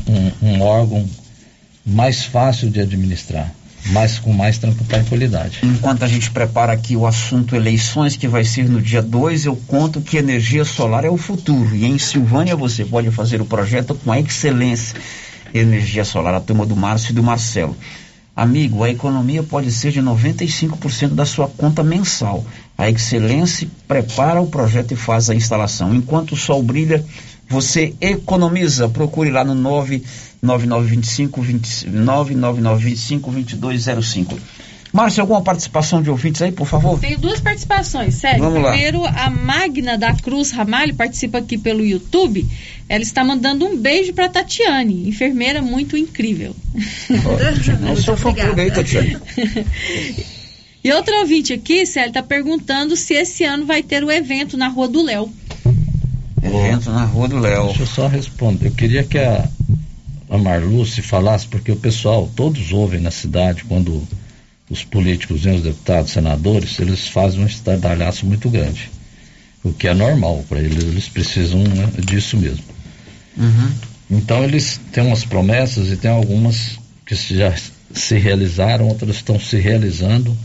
um- 0.47 0.55
um 0.55 0.61
órgão 0.61 1.07
mais 1.85 2.23
fácil 2.23 2.69
de 2.69 2.81
administrar, 2.81 3.51
mas 3.87 4.19
com 4.19 4.31
mais 4.33 4.57
tran- 4.57 4.73
tranquilidade. 4.87 5.59
Enquanto 5.63 6.03
a 6.03 6.07
gente 6.07 6.29
prepara 6.31 6.73
aqui 6.73 6.95
o 6.95 7.07
assunto 7.07 7.55
eleições, 7.55 8.15
que 8.15 8.27
vai 8.27 8.43
ser 8.43 8.67
no 8.69 8.81
dia 8.81 9.01
2, 9.01 9.45
eu 9.45 9.55
conto 9.67 10.01
que 10.01 10.17
energia 10.17 10.63
solar 10.65 11.05
é 11.05 11.09
o 11.09 11.17
futuro. 11.17 11.75
E 11.75 11.85
em 11.85 11.97
Silvânia 11.97 12.55
você 12.55 12.85
pode 12.85 13.09
fazer 13.11 13.41
o 13.41 13.45
projeto 13.45 13.95
com 13.95 14.11
a 14.11 14.19
excelência 14.19 14.95
energia 15.53 16.05
solar, 16.05 16.33
a 16.35 16.39
turma 16.39 16.65
do 16.65 16.75
Márcio 16.75 17.11
e 17.11 17.15
do 17.15 17.23
Marcelo. 17.23 17.75
Amigo, 18.35 18.83
a 18.83 18.89
economia 18.89 19.43
pode 19.43 19.69
ser 19.71 19.91
de 19.91 19.99
95% 20.01 21.09
da 21.09 21.25
sua 21.25 21.47
conta 21.47 21.83
mensal. 21.83 22.45
A 22.77 22.89
Excelência 22.89 23.67
prepara 23.85 24.39
o 24.39 24.47
projeto 24.47 24.93
e 24.93 24.95
faz 24.95 25.29
a 25.29 25.35
instalação. 25.35 25.93
Enquanto 25.93 26.31
o 26.31 26.37
sol 26.37 26.63
brilha, 26.63 27.03
você 27.49 27.93
economiza. 27.99 28.87
Procure 28.87 29.31
lá 29.31 29.43
no 29.43 29.55
99925 29.55 31.41
20 31.41 31.89
99925 31.89 33.31
2205. 33.57 34.39
Márcio, 34.91 35.21
alguma 35.21 35.41
participação 35.41 36.01
de 36.01 36.09
ouvintes 36.09 36.41
aí, 36.41 36.51
por 36.51 36.65
favor? 36.65 36.99
Tenho 36.99 37.19
duas 37.19 37.39
participações, 37.39 38.15
sério. 38.15 38.41
Vamos 38.41 38.61
lá. 38.61 38.71
Primeiro, 38.71 39.05
a 39.05 39.29
Magna 39.29 39.97
da 39.97 40.15
Cruz 40.15 40.49
Ramalho 40.51 40.95
participa 40.95 41.37
aqui 41.37 41.59
pelo 41.59 41.85
YouTube. 41.85 42.45
Ela 42.87 43.03
está 43.03 43.23
mandando 43.23 43.65
um 43.65 43.77
beijo 43.77 44.13
para 44.13 44.27
Tatiane, 44.29 45.07
enfermeira 45.07 45.61
muito 45.61 45.95
incrível. 45.95 46.55
Sou 48.03 48.17
fã 48.17 48.33
clube 48.33 48.61
aí, 48.61 48.71
Tatiana. 48.71 49.21
E 50.83 50.91
outro 50.93 51.13
ouvinte 51.19 51.51
aqui, 51.53 51.85
Célio, 51.85 52.07
está 52.07 52.23
perguntando 52.23 52.95
se 52.95 53.13
esse 53.13 53.43
ano 53.43 53.65
vai 53.65 53.83
ter 53.83 54.03
o 54.03 54.11
evento 54.11 54.57
na 54.57 54.69
Rua 54.69 54.87
do 54.87 55.03
Léo. 55.03 55.29
Evento 56.41 56.91
na 56.91 57.05
Rua 57.05 57.27
do 57.27 57.39
Léo. 57.39 57.67
Deixa 57.67 57.83
eu 57.83 57.87
só 57.87 58.07
responder. 58.07 58.67
Eu 58.67 58.71
queria 58.71 59.03
que 59.03 59.17
a, 59.17 59.47
a 60.29 60.37
Marluce 60.37 61.01
falasse, 61.01 61.47
porque 61.47 61.71
o 61.71 61.75
pessoal, 61.75 62.29
todos 62.35 62.71
ouvem 62.71 62.99
na 62.99 63.11
cidade, 63.11 63.63
quando 63.65 64.01
os 64.69 64.83
políticos 64.83 65.45
e 65.45 65.49
os 65.49 65.63
deputados, 65.63 66.11
senadores, 66.11 66.79
eles 66.79 67.07
fazem 67.07 67.41
um 67.41 67.47
estardalhaço 67.47 68.25
muito 68.25 68.49
grande. 68.49 68.89
O 69.63 69.73
que 69.73 69.87
é 69.87 69.93
normal 69.93 70.43
para 70.47 70.59
eles, 70.59 70.83
eles 70.83 71.09
precisam 71.09 71.59
né, 71.59 71.89
disso 72.05 72.37
mesmo. 72.37 72.63
Então 74.09 74.43
eles 74.43 74.79
têm 74.91 75.05
umas 75.05 75.25
promessas 75.25 75.89
e 75.89 75.97
tem 75.97 76.09
algumas 76.09 76.79
que 77.05 77.15
já 77.15 77.53
se 77.93 78.17
realizaram, 78.17 78.87
outras 78.87 79.15
estão 79.15 79.39
se 79.39 79.57
realizando. 79.57 80.37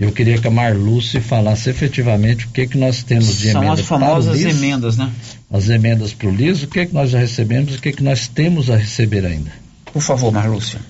Eu 0.00 0.10
queria 0.12 0.38
que 0.38 0.48
a 0.48 0.50
Marluce 0.50 1.20
falasse 1.20 1.68
efetivamente 1.68 2.46
o 2.46 2.48
que 2.48 2.66
que 2.66 2.78
nós 2.78 3.02
temos 3.02 3.36
de 3.36 3.52
São 3.52 3.60
emenda 3.62 3.80
as 3.82 3.86
famosas 3.86 4.24
para 4.38 4.46
o 4.46 4.48
LIS, 4.48 4.56
emendas, 4.56 4.96
né? 4.96 5.12
As 5.52 5.68
emendas 5.68 6.14
para 6.14 6.28
o 6.28 6.34
LIS, 6.34 6.62
o 6.62 6.68
que 6.68 6.86
que 6.86 6.94
nós 6.94 7.10
já 7.10 7.18
recebemos 7.18 7.74
e 7.74 7.76
o 7.76 7.80
que 7.80 7.92
que 7.92 8.02
nós 8.02 8.26
temos 8.26 8.70
a 8.70 8.76
receber 8.76 9.26
ainda. 9.26 9.52
Por 9.92 10.00
favor, 10.00 10.32
Marlúcia. 10.32 10.80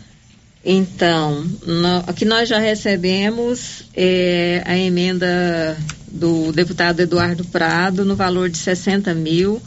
Então, 0.64 1.44
no- 1.66 2.00
o 2.08 2.12
que 2.14 2.24
nós 2.24 2.48
já 2.48 2.58
recebemos 2.58 3.84
é 3.96 4.62
a 4.64 4.76
emenda 4.78 5.76
do 6.06 6.52
deputado 6.52 7.00
Eduardo 7.00 7.44
Prado 7.46 8.04
no 8.04 8.14
valor 8.14 8.48
de 8.50 8.58
60 8.58 9.14
mil, 9.14 9.60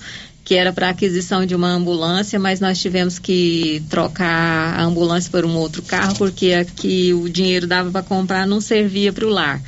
que 0.44 0.56
era 0.56 0.74
para 0.74 0.90
aquisição 0.90 1.46
de 1.46 1.56
uma 1.56 1.70
ambulância, 1.70 2.38
mas 2.38 2.60
nós 2.60 2.80
tivemos 2.82 3.18
que 3.18 3.82
trocar 3.90 4.78
a 4.78 4.84
ambulância 4.84 5.32
por 5.32 5.46
um 5.46 5.56
outro 5.56 5.82
carro, 5.82 6.16
porque 6.18 6.52
aqui 6.54 7.14
o 7.14 7.30
dinheiro 7.30 7.66
dava 7.66 7.90
para 7.92 8.04
comprar 8.04 8.46
não 8.46 8.60
servia 8.60 9.14
para 9.14 9.26
o 9.26 9.30
lar. 9.30 9.62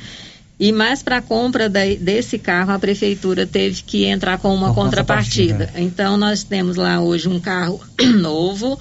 E 0.58 0.72
mais 0.72 1.02
para 1.02 1.18
a 1.18 1.22
compra 1.22 1.68
da- 1.68 1.84
desse 1.98 2.38
carro, 2.38 2.72
a 2.72 2.78
prefeitura 2.78 3.46
teve 3.46 3.82
que 3.82 4.04
entrar 4.06 4.38
com 4.38 4.54
uma 4.54 4.72
contrapartida. 4.74 5.66
contrapartida. 5.66 5.80
Então, 5.86 6.16
nós 6.16 6.42
temos 6.42 6.76
lá 6.76 7.00
hoje 7.00 7.28
um 7.28 7.38
carro 7.40 7.80
novo, 8.18 8.78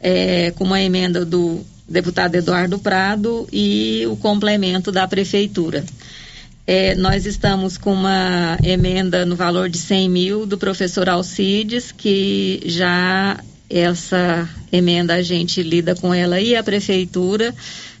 é, 0.00 0.52
com 0.52 0.64
uma 0.64 0.80
emenda 0.80 1.24
do 1.24 1.64
deputado 1.88 2.34
Eduardo 2.36 2.78
Prado 2.78 3.48
e 3.52 4.04
o 4.08 4.16
complemento 4.16 4.90
da 4.92 5.06
prefeitura. 5.06 5.84
É, 6.66 6.96
nós 6.96 7.26
estamos 7.26 7.78
com 7.78 7.92
uma 7.92 8.58
emenda 8.60 9.24
no 9.24 9.36
valor 9.36 9.68
de 9.68 9.78
100 9.78 10.08
mil 10.08 10.46
do 10.46 10.58
professor 10.58 11.08
Alcides, 11.08 11.92
que 11.92 12.60
já 12.66 13.38
essa 13.70 14.48
emenda 14.72 15.14
a 15.14 15.22
gente 15.22 15.62
lida 15.62 15.94
com 15.94 16.12
ela 16.12 16.40
e 16.40 16.56
a 16.56 16.64
prefeitura. 16.64 17.54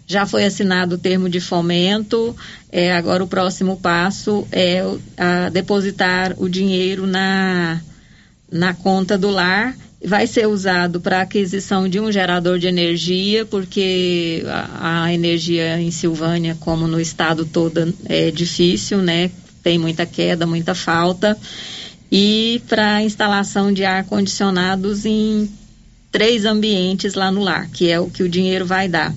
Já 0.04 0.26
foi 0.26 0.44
assinado 0.44 0.96
o 0.96 0.98
termo 0.98 1.28
de 1.28 1.40
fomento. 1.40 2.34
É, 2.72 2.92
agora 2.92 3.22
o 3.22 3.28
próximo 3.28 3.76
passo 3.76 4.46
é 4.50 4.82
a 5.16 5.48
depositar 5.48 6.34
o 6.36 6.48
dinheiro 6.48 7.06
na, 7.06 7.80
na 8.50 8.74
conta 8.74 9.16
do 9.16 9.30
lar. 9.30 9.76
Vai 10.04 10.26
ser 10.26 10.46
usado 10.46 11.00
para 11.00 11.22
aquisição 11.22 11.88
de 11.88 11.98
um 11.98 12.12
gerador 12.12 12.58
de 12.58 12.66
energia, 12.66 13.46
porque 13.46 14.42
a, 14.46 15.04
a 15.04 15.12
energia 15.14 15.80
em 15.80 15.90
Silvânia, 15.90 16.56
como 16.60 16.86
no 16.86 17.00
estado 17.00 17.44
todo, 17.46 17.92
é 18.04 18.30
difícil, 18.30 18.98
né? 18.98 19.30
Tem 19.62 19.78
muita 19.78 20.04
queda, 20.04 20.46
muita 20.46 20.74
falta. 20.74 21.36
E 22.12 22.62
para 22.68 23.02
instalação 23.02 23.72
de 23.72 23.84
ar-condicionados 23.84 25.04
em 25.06 25.50
três 26.12 26.44
ambientes 26.44 27.14
lá 27.14 27.32
no 27.32 27.42
lar, 27.42 27.68
que 27.70 27.90
é 27.90 27.98
o 27.98 28.08
que 28.08 28.22
o 28.22 28.28
dinheiro 28.28 28.64
vai 28.66 28.88
dar. 28.88 29.12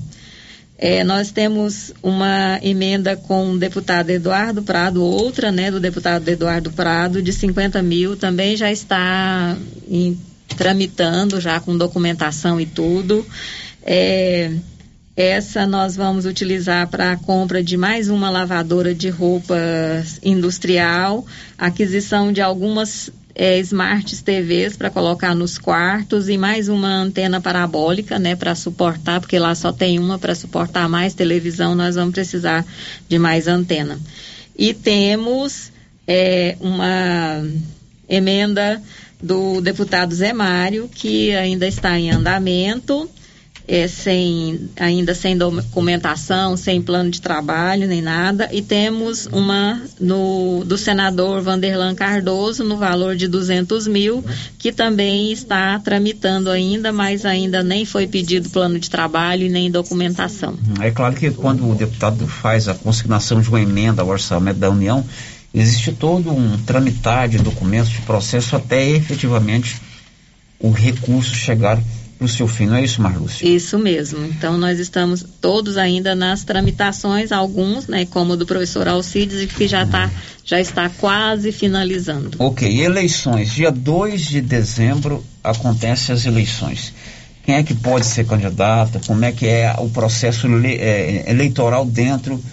É, 0.78 1.04
nós 1.04 1.30
temos 1.30 1.94
uma 2.02 2.58
emenda 2.64 3.18
com 3.18 3.52
o 3.52 3.58
deputado 3.60 4.10
Eduardo 4.10 4.64
Prado, 4.64 5.04
outra, 5.04 5.52
né, 5.52 5.70
do 5.70 5.80
deputado 5.80 6.28
Eduardo 6.28 6.72
Prado, 6.72 7.22
de 7.22 7.34
50 7.34 7.82
mil, 7.84 8.16
também 8.16 8.56
já 8.56 8.72
está 8.72 9.58
em- 9.90 10.18
tramitando, 10.56 11.40
já 11.40 11.60
com 11.60 11.78
documentação 11.78 12.60
e 12.60 12.66
tudo. 12.66 13.26
É, 13.84 14.52
essa 15.16 15.68
nós 15.68 15.96
vamos 15.96 16.26
utilizar 16.26 16.88
para 16.88 17.12
a 17.12 17.18
compra 17.18 17.62
de 17.62 17.76
mais 17.76 18.10
uma 18.10 18.30
lavadora 18.30 18.96
de 18.96 19.10
roupas 19.10 20.20
industrial, 20.24 21.26
aquisição 21.58 22.32
de 22.32 22.42
algumas 22.42 23.12
é, 23.36 23.60
Smart 23.60 24.24
TVs 24.24 24.76
para 24.76 24.90
colocar 24.90 25.34
nos 25.34 25.58
quartos 25.58 26.30
e 26.30 26.38
mais 26.38 26.68
uma 26.68 26.90
antena 26.90 27.40
parabólica, 27.40 28.20
né, 28.20 28.36
para 28.36 28.56
suportar, 28.56 29.20
porque 29.20 29.40
lá 29.40 29.54
só 29.56 29.72
tem 29.72 30.00
uma 30.00 30.20
para 30.20 30.36
suportar 30.36 30.90
mais 30.90 31.14
televisão, 31.14 31.76
nós 31.76 31.96
vamos 31.96 32.14
precisar 32.14 32.66
de 33.08 33.20
mais 33.20 33.48
antena. 33.48 34.00
E 34.58 34.74
temos 34.74 35.72
é, 36.08 36.58
uma 36.60 37.42
emenda 38.10 38.82
do 39.22 39.62
deputado 39.62 40.14
Zé 40.14 40.34
Mário, 40.34 40.90
que 40.94 41.36
ainda 41.36 41.68
está 41.68 42.00
em 42.00 42.12
andamento, 42.12 43.10
é, 43.70 43.88
sem, 43.88 44.68
ainda 44.80 45.14
sem 45.14 45.38
documentação, 45.38 46.58
sem 46.58 46.82
plano 46.82 47.12
de 47.12 47.22
trabalho, 47.22 47.88
nem 47.88 48.02
nada. 48.02 48.50
E 48.52 48.64
temos 48.64 49.28
uma 49.28 49.80
no, 50.00 50.64
do 50.66 50.76
senador 50.76 51.40
Vanderlan 51.42 51.94
Cardoso, 51.94 52.64
no 52.64 52.78
valor 52.78 53.16
de 53.16 53.28
200 53.28 53.88
mil, 53.88 54.26
que 54.58 54.72
também 54.72 55.32
está 55.32 55.78
tramitando 55.78 56.50
ainda, 56.50 56.92
mas 56.92 57.26
ainda 57.26 57.62
nem 57.62 57.86
foi 57.86 58.08
pedido 58.08 58.50
plano 58.50 58.80
de 58.80 58.90
trabalho 58.90 59.48
nem 59.52 59.70
documentação. 59.70 60.58
É 60.82 60.90
claro 60.90 61.16
que 61.16 61.30
quando 61.30 61.70
o 61.70 61.76
deputado 61.76 62.28
faz 62.28 62.68
a 62.68 62.74
consignação 62.74 63.40
de 63.40 63.50
uma 63.50 63.62
emenda 63.62 64.02
ao 64.02 64.08
orçamento 64.08 64.58
da 64.58 64.72
União, 64.72 65.06
existe 65.54 65.92
todo 65.92 66.32
um 66.32 66.58
tramitar 66.58 67.28
de 67.28 67.38
documentos, 67.38 67.90
de 67.90 68.02
processo, 68.02 68.56
até 68.56 68.90
efetivamente 68.90 69.82
o 70.60 70.72
recurso 70.72 71.34
chegar 71.34 71.82
para 72.18 72.26
o 72.26 72.28
seu 72.28 72.50
fim, 72.50 72.66
não 72.66 72.76
é 72.76 72.84
isso, 72.84 73.02
Marlúcia? 73.02 73.48
Isso 73.48 73.80
mesmo. 73.80 74.26
Então 74.26 74.58
nós 74.58 74.78
estamos 74.78 75.26
todos 75.40 75.78
ainda 75.78 76.14
nas 76.14 76.44
tramitações, 76.44 77.32
alguns, 77.32 77.88
né, 77.88 78.06
como 78.06 78.34
o 78.34 78.38
do 78.38 78.46
professor 78.46 78.90
Alcides, 78.90 79.50
que 79.54 79.70
já 79.70 79.86
tá, 79.86 80.12
já 80.44 80.60
está 80.60 80.90
quase 80.90 81.54
finalizando. 81.54 82.32
Ok, 82.38 82.82
eleições. 82.82 83.52
Dia 83.52 83.72
2 83.72 84.22
de 84.22 84.42
dezembro 84.42 85.24
acontecem 85.42 86.14
as 86.14 86.26
eleições. 86.26 86.94
Quem 87.46 87.56
é 87.56 87.64
que 87.64 87.74
pode 87.74 88.06
ser 88.06 88.26
candidato? 88.26 89.00
Como 89.08 89.24
é 89.24 89.32
que 89.32 89.48
é 89.48 89.74
o 89.80 89.90
processo 89.90 90.46
é, 90.66 91.24
eleitoral 91.26 91.86
dentro 91.86 92.44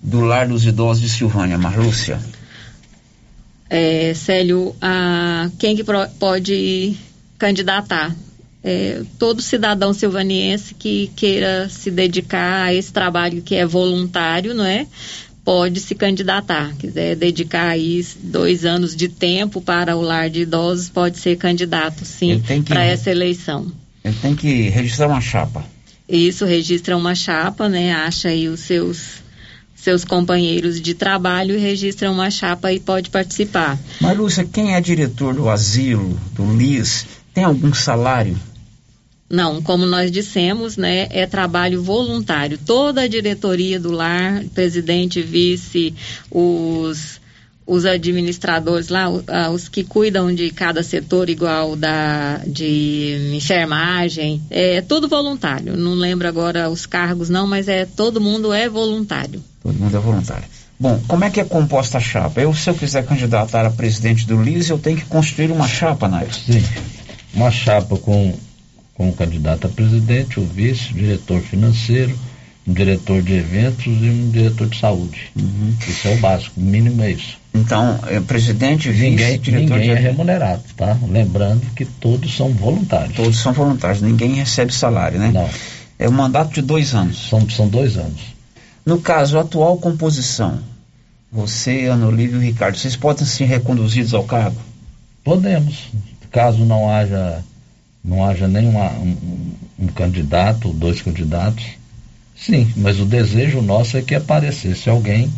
do 0.00 0.20
Lar 0.20 0.46
dos 0.46 0.64
Idosos 0.64 1.02
de 1.02 1.08
Silvânia, 1.08 1.58
Marlúcia? 1.58 2.20
É, 3.68 4.14
Célio, 4.14 4.74
a, 4.80 5.50
quem 5.58 5.76
que 5.76 5.84
pode 6.18 6.96
candidatar? 7.38 8.14
É, 8.62 9.02
todo 9.18 9.40
cidadão 9.42 9.92
silvaniense 9.92 10.74
que 10.74 11.10
queira 11.14 11.68
se 11.68 11.90
dedicar 11.90 12.64
a 12.64 12.74
esse 12.74 12.92
trabalho 12.92 13.42
que 13.42 13.54
é 13.54 13.64
voluntário, 13.64 14.54
não 14.54 14.64
é? 14.64 14.86
Pode 15.44 15.78
se 15.78 15.94
candidatar. 15.94 16.74
Quiser 16.76 17.14
dedicar 17.14 17.68
aí 17.68 18.04
dois 18.20 18.64
anos 18.64 18.96
de 18.96 19.08
tempo 19.08 19.60
para 19.60 19.96
o 19.96 20.00
lar 20.00 20.28
de 20.28 20.40
idosos, 20.40 20.88
pode 20.88 21.18
ser 21.18 21.36
candidato, 21.36 22.04
sim, 22.04 22.42
para 22.64 22.84
essa 22.84 23.10
eleição. 23.10 23.70
Ele 24.04 24.16
tem 24.20 24.34
que 24.34 24.68
registrar 24.68 25.06
uma 25.06 25.20
chapa. 25.20 25.64
Isso, 26.08 26.44
registra 26.44 26.96
uma 26.96 27.14
chapa, 27.14 27.68
né? 27.68 27.92
Acha 27.92 28.28
aí 28.28 28.48
os 28.48 28.60
seus 28.60 29.25
seus 29.86 30.04
companheiros 30.04 30.80
de 30.80 30.94
trabalho 30.94 31.54
e 31.54 31.58
registra 31.58 32.10
uma 32.10 32.28
chapa 32.28 32.72
e 32.72 32.80
pode 32.80 33.08
participar. 33.08 33.78
Marlúcia, 34.00 34.44
quem 34.44 34.74
é 34.74 34.80
diretor 34.80 35.32
do 35.32 35.48
asilo, 35.48 36.18
do 36.32 36.56
LIS, 36.56 37.06
tem 37.32 37.44
algum 37.44 37.72
salário? 37.72 38.36
Não, 39.30 39.62
como 39.62 39.86
nós 39.86 40.10
dissemos, 40.10 40.76
né, 40.76 41.06
é 41.10 41.24
trabalho 41.24 41.84
voluntário. 41.84 42.58
Toda 42.58 43.02
a 43.02 43.06
diretoria 43.06 43.78
do 43.78 43.92
lar, 43.92 44.42
presidente, 44.52 45.22
vice, 45.22 45.94
os 46.32 47.20
os 47.66 47.84
administradores 47.84 48.88
lá, 48.88 49.08
os 49.52 49.68
que 49.68 49.82
cuidam 49.82 50.32
de 50.32 50.50
cada 50.50 50.82
setor, 50.82 51.28
igual 51.28 51.74
da 51.74 52.40
de 52.46 53.32
enfermagem, 53.34 54.40
é 54.50 54.80
tudo 54.80 55.08
voluntário. 55.08 55.76
Não 55.76 55.94
lembro 55.94 56.28
agora 56.28 56.70
os 56.70 56.86
cargos 56.86 57.28
não, 57.28 57.46
mas 57.46 57.66
é 57.66 57.84
todo 57.84 58.20
mundo 58.20 58.52
é 58.52 58.68
voluntário. 58.68 59.42
Todo 59.62 59.74
mundo 59.74 59.96
é 59.96 60.00
voluntário. 60.00 60.44
Bom, 60.78 61.00
como 61.08 61.24
é 61.24 61.30
que 61.30 61.40
é 61.40 61.44
composta 61.44 61.98
a 61.98 62.00
chapa? 62.00 62.40
Eu, 62.40 62.54
se 62.54 62.68
eu 62.68 62.74
quiser 62.74 63.04
candidatar 63.04 63.64
a 63.64 63.70
presidente 63.70 64.26
do 64.26 64.40
LIS, 64.40 64.68
eu 64.68 64.78
tenho 64.78 64.98
que 64.98 65.06
construir 65.06 65.50
uma 65.50 65.66
chapa, 65.66 66.06
Nair? 66.06 66.32
Sim, 66.32 66.62
uma 67.34 67.50
chapa 67.50 67.96
com, 67.96 68.34
com 68.94 69.08
o 69.08 69.12
candidato 69.12 69.66
a 69.66 69.70
presidente, 69.70 70.38
o 70.38 70.44
vice, 70.44 70.92
o 70.92 70.94
diretor 70.94 71.40
financeiro, 71.40 72.16
um 72.66 72.74
diretor 72.74 73.22
de 73.22 73.32
eventos 73.32 73.86
e 73.86 74.10
um 74.10 74.30
diretor 74.30 74.68
de 74.68 74.78
saúde. 74.78 75.30
Uhum. 75.34 75.74
Isso 75.88 76.08
é 76.08 76.14
o 76.14 76.18
básico, 76.18 76.60
o 76.60 76.62
mínimo 76.62 77.02
é 77.02 77.12
isso. 77.12 77.38
Então, 77.56 77.98
é, 78.06 78.20
presidente, 78.20 78.90
vice, 78.90 79.10
ninguém, 79.10 79.40
ninguém 79.46 79.90
é 79.90 79.94
remunerado, 79.94 80.62
tá? 80.76 80.96
Lembrando 81.08 81.62
que 81.74 81.84
todos 81.84 82.36
são 82.36 82.50
voluntários. 82.50 83.16
Todos 83.16 83.38
são 83.38 83.52
voluntários, 83.52 84.02
ninguém 84.02 84.34
recebe 84.34 84.72
salário, 84.72 85.18
né? 85.18 85.30
Não. 85.32 85.48
É 85.98 86.08
um 86.08 86.12
mandato 86.12 86.52
de 86.52 86.62
dois 86.62 86.94
anos. 86.94 87.28
São, 87.28 87.48
são 87.48 87.68
dois 87.68 87.96
anos. 87.96 88.20
No 88.84 89.00
caso, 89.00 89.38
a 89.38 89.40
atual 89.40 89.78
composição, 89.78 90.60
você, 91.32 91.86
Ana 91.86 92.06
Olívio 92.06 92.42
e 92.42 92.46
Ricardo, 92.46 92.76
vocês 92.76 92.94
podem 92.94 93.24
ser 93.24 93.46
reconduzidos 93.46 94.14
ao 94.14 94.24
cargo? 94.24 94.60
Podemos. 95.24 95.88
Caso 96.30 96.64
não 96.64 96.90
haja, 96.90 97.42
não 98.04 98.24
haja 98.24 98.46
nenhum 98.46 98.78
um, 98.78 99.16
um 99.78 99.86
candidato, 99.86 100.72
dois 100.72 101.00
candidatos, 101.00 101.64
Sim, 102.36 102.70
mas 102.76 103.00
o 103.00 103.06
desejo 103.06 103.62
nosso 103.62 103.96
é 103.96 104.02
que 104.02 104.14
aparecesse 104.14 104.90
alguém, 104.90 105.32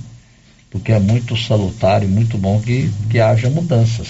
porque 0.71 0.93
é 0.93 0.99
muito 0.99 1.37
salutar 1.37 2.03
e 2.03 2.07
muito 2.07 2.37
bom 2.37 2.61
que, 2.61 2.91
que 3.11 3.21
haja 3.21 3.49
mudanças. 3.49 4.09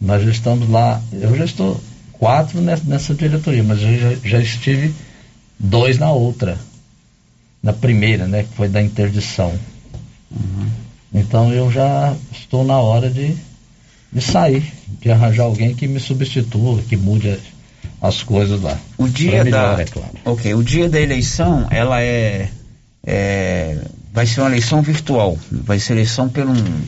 Nós 0.00 0.22
já 0.22 0.30
estamos 0.30 0.68
lá, 0.68 1.02
eu 1.12 1.36
já 1.36 1.44
estou 1.44 1.80
quatro 2.12 2.60
nessa, 2.60 2.84
nessa 2.84 3.14
diretoria, 3.14 3.62
mas 3.62 3.82
eu 3.82 3.98
já, 3.98 4.14
já 4.24 4.40
estive 4.40 4.94
dois 5.58 5.98
na 5.98 6.10
outra. 6.12 6.58
Na 7.62 7.72
primeira, 7.72 8.26
né, 8.26 8.42
que 8.42 8.54
foi 8.54 8.68
da 8.68 8.82
interdição. 8.82 9.58
Uhum. 10.30 10.68
Então 11.14 11.52
eu 11.52 11.70
já 11.70 12.14
estou 12.32 12.64
na 12.64 12.78
hora 12.78 13.08
de, 13.08 13.34
de 14.12 14.20
sair, 14.20 14.70
de 15.00 15.10
arranjar 15.10 15.44
alguém 15.44 15.74
que 15.74 15.86
me 15.86 16.00
substitua, 16.00 16.82
que 16.82 16.96
mude 16.96 17.38
as 18.02 18.22
coisas 18.22 18.60
lá. 18.60 18.78
O 18.98 19.08
dia 19.08 19.44
melhor, 19.44 19.76
da, 19.76 19.82
é 19.82 19.86
claro. 19.86 20.10
ok, 20.24 20.54
o 20.54 20.62
dia 20.62 20.88
da 20.88 21.00
eleição, 21.00 21.66
ela 21.70 22.02
é, 22.02 22.50
é, 23.06 23.78
vai 24.14 24.26
ser 24.26 24.42
uma 24.42 24.50
eleição 24.50 24.80
virtual, 24.80 25.36
vai 25.50 25.80
ser 25.80 25.94
eleição 25.94 26.30
um, 26.38 26.84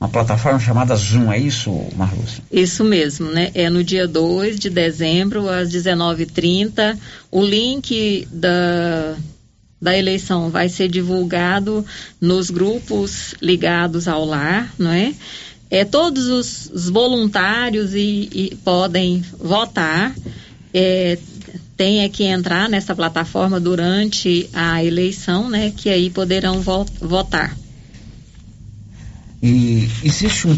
uma 0.00 0.08
plataforma 0.08 0.58
chamada 0.58 0.96
Zoom, 0.96 1.30
é 1.32 1.38
isso, 1.38 1.70
Marlúcia? 1.94 2.42
Isso 2.50 2.82
mesmo, 2.82 3.30
né? 3.30 3.52
É 3.54 3.70
no 3.70 3.84
dia 3.84 4.08
2 4.08 4.58
de 4.58 4.70
dezembro, 4.70 5.48
às 5.48 5.70
19h30. 5.70 6.98
O 7.30 7.44
link 7.44 8.26
da, 8.28 9.14
da 9.80 9.96
eleição 9.96 10.50
vai 10.50 10.68
ser 10.68 10.88
divulgado 10.88 11.86
nos 12.20 12.50
grupos 12.50 13.36
ligados 13.40 14.08
ao 14.08 14.24
lar, 14.24 14.74
não 14.76 14.90
é? 14.90 15.14
É, 15.70 15.84
todos 15.84 16.26
os, 16.26 16.70
os 16.74 16.88
voluntários 16.88 17.94
e, 17.94 18.28
e 18.32 18.58
podem 18.64 19.24
votar 19.38 20.12
é, 20.74 21.16
tem 21.76 22.00
é 22.00 22.08
que 22.08 22.24
entrar 22.24 22.68
nessa 22.68 22.94
plataforma 22.94 23.58
durante 23.58 24.48
a 24.52 24.82
eleição, 24.82 25.48
né, 25.48 25.72
que 25.76 25.88
aí 25.88 26.10
poderão 26.10 26.60
vo 26.60 26.84
votar. 27.00 27.56
E 29.42 29.88
existe 30.02 30.46
um, 30.48 30.56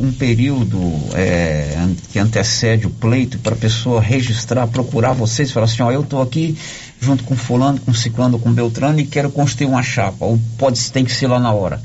um 0.00 0.12
período 0.12 0.80
é, 1.14 1.76
que 2.10 2.18
antecede 2.18 2.86
o 2.86 2.90
pleito 2.90 3.38
para 3.38 3.54
a 3.54 3.58
pessoa 3.58 4.00
registrar, 4.00 4.66
procurar 4.66 5.12
vocês 5.12 5.52
falar 5.52 5.66
assim, 5.66 5.82
ó, 5.82 5.92
eu 5.92 6.00
estou 6.00 6.22
aqui 6.22 6.56
junto 7.00 7.22
com 7.24 7.36
fulano, 7.36 7.78
com 7.80 7.92
ciclano, 7.92 8.38
com 8.38 8.52
beltrano 8.52 8.98
e 8.98 9.06
quero 9.06 9.30
construir 9.30 9.66
uma 9.66 9.82
chapa, 9.82 10.24
ou 10.24 10.40
pode 10.58 10.90
tem 10.90 11.04
que 11.04 11.12
ser 11.12 11.26
lá 11.26 11.38
na 11.38 11.52
hora? 11.52 11.80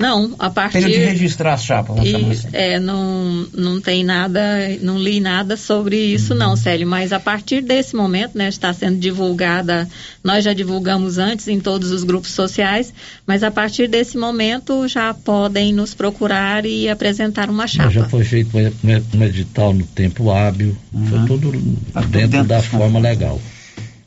Não, 0.00 0.34
a 0.38 0.48
partir. 0.48 0.80
Tem 0.80 0.92
de 0.92 0.96
registrar 0.96 1.52
a 1.52 1.56
chapa, 1.58 1.92
vamos 1.92 2.08
e, 2.08 2.16
assim. 2.16 2.48
É, 2.54 2.80
não, 2.80 3.46
não 3.52 3.78
tem 3.82 4.02
nada, 4.02 4.40
não 4.80 4.98
li 4.98 5.20
nada 5.20 5.58
sobre 5.58 5.94
isso, 5.94 6.32
uhum. 6.32 6.38
não, 6.38 6.56
Célio, 6.56 6.86
mas 6.86 7.12
a 7.12 7.20
partir 7.20 7.60
desse 7.60 7.94
momento, 7.94 8.36
né, 8.36 8.48
está 8.48 8.72
sendo 8.72 8.98
divulgada, 8.98 9.86
nós 10.24 10.42
já 10.42 10.54
divulgamos 10.54 11.18
antes 11.18 11.48
em 11.48 11.60
todos 11.60 11.90
os 11.90 12.02
grupos 12.02 12.30
sociais, 12.30 12.94
mas 13.26 13.42
a 13.42 13.50
partir 13.50 13.88
desse 13.88 14.16
momento 14.16 14.88
já 14.88 15.12
podem 15.12 15.70
nos 15.70 15.92
procurar 15.92 16.64
e 16.64 16.88
apresentar 16.88 17.50
uma 17.50 17.66
chapa. 17.66 17.90
Já 17.90 18.08
foi 18.08 18.24
feito 18.24 18.56
um 18.56 19.22
edital 19.22 19.74
no 19.74 19.84
tempo 19.84 20.30
hábil, 20.30 20.74
uhum. 20.94 21.06
foi 21.06 21.26
tudo 21.26 21.52
tá 21.92 22.00
dentro, 22.00 22.28
dentro 22.28 22.48
da 22.48 22.62
forma 22.62 22.98
legal. 22.98 23.38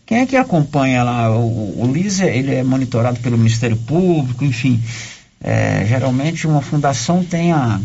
Quem 0.07 0.17
é 0.17 0.25
que 0.25 0.35
acompanha 0.35 1.03
lá? 1.03 1.29
O, 1.35 1.83
o 1.83 1.91
Lisa, 1.93 2.25
ele 2.25 2.53
é 2.53 2.63
monitorado 2.63 3.19
pelo 3.19 3.37
Ministério 3.37 3.77
Público, 3.77 4.43
enfim. 4.43 4.81
É, 5.43 5.85
geralmente 5.85 6.47
uma 6.47 6.61
fundação 6.61 7.23
tem 7.23 7.51
a, 7.51 7.79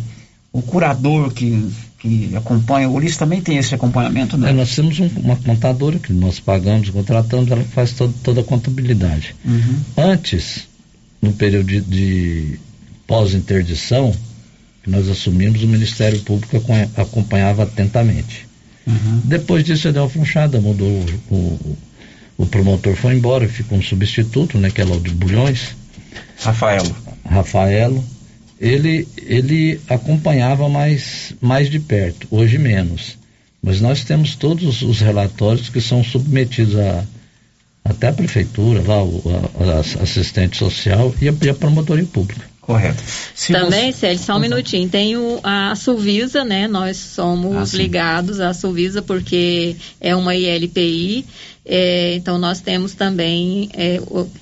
o 0.52 0.62
curador 0.62 1.32
que, 1.32 1.68
que 1.98 2.30
acompanha, 2.36 2.88
o 2.88 2.94
Ulisses 2.94 3.16
também 3.16 3.40
tem 3.40 3.58
esse 3.58 3.74
acompanhamento, 3.74 4.38
né? 4.38 4.50
É, 4.50 4.52
nós 4.52 4.74
temos 4.74 4.98
um, 5.00 5.08
uma 5.16 5.36
contadora 5.36 5.98
que 5.98 6.12
nós 6.12 6.38
pagamos, 6.38 6.88
contratamos, 6.90 7.50
ela 7.50 7.64
faz 7.64 7.92
todo, 7.92 8.14
toda 8.22 8.40
a 8.40 8.44
contabilidade. 8.44 9.34
Uhum. 9.44 9.80
Antes, 9.96 10.68
no 11.20 11.32
período 11.32 11.66
de, 11.66 11.80
de 11.80 12.60
pós-interdição, 13.06 14.14
nós 14.86 15.08
assumimos, 15.08 15.62
o 15.62 15.66
Ministério 15.66 16.18
Público 16.20 16.56
acompanhava 16.96 17.64
atentamente. 17.64 18.48
Uhum. 18.86 19.20
Depois 19.24 19.64
disso, 19.64 19.92
deu 19.92 20.02
uma 20.02 20.08
funchada, 20.08 20.60
mudou 20.60 20.88
o, 21.30 21.34
o, 21.34 21.78
o, 22.38 22.46
promotor 22.46 22.96
foi 22.96 23.14
embora, 23.14 23.46
ficou 23.46 23.76
um 23.76 23.82
substituto, 23.82 24.56
né, 24.56 24.70
que 24.70 24.80
é 24.80 24.84
o 24.84 24.98
de 24.98 25.10
Bulhões. 25.10 25.76
Rafaelo. 26.40 26.96
Rafaelo, 27.28 28.04
ele, 28.60 29.06
ele 29.16 29.80
acompanhava 29.88 30.68
mais, 30.68 31.34
mais 31.40 31.70
de 31.70 31.78
perto, 31.78 32.26
hoje 32.30 32.58
menos. 32.58 33.16
Mas 33.62 33.80
nós 33.80 34.04
temos 34.04 34.34
todos 34.34 34.82
os 34.82 35.00
relatórios 35.00 35.68
que 35.68 35.80
são 35.80 36.02
submetidos 36.02 36.76
a, 36.76 37.04
até 37.84 38.08
a 38.08 38.12
prefeitura, 38.12 38.82
lá, 38.82 39.02
o, 39.02 39.22
a, 39.60 39.76
a 39.76 40.02
assistente 40.02 40.56
social 40.56 41.14
e 41.20 41.28
a, 41.28 41.34
e 41.42 41.48
a 41.48 41.54
promotoria 41.54 42.06
pública. 42.06 42.47
Correto. 42.68 43.02
Se 43.34 43.50
Também, 43.50 43.90
você... 43.90 44.00
Célio, 44.00 44.18
só 44.18 44.36
um 44.36 44.40
minutinho. 44.40 44.86
Tem 44.90 45.16
o, 45.16 45.40
a 45.42 45.74
Suvisa, 45.74 46.44
né? 46.44 46.68
Nós 46.68 46.98
somos 46.98 47.72
ah, 47.72 47.76
ligados 47.78 48.40
à 48.40 48.52
Suvisa 48.52 49.00
porque 49.00 49.74
é 49.98 50.14
uma 50.14 50.36
ILPI 50.36 51.24
é, 51.70 52.14
então 52.14 52.38
nós 52.38 52.62
temos 52.62 52.94
também 52.94 53.68
é, 53.74 54.00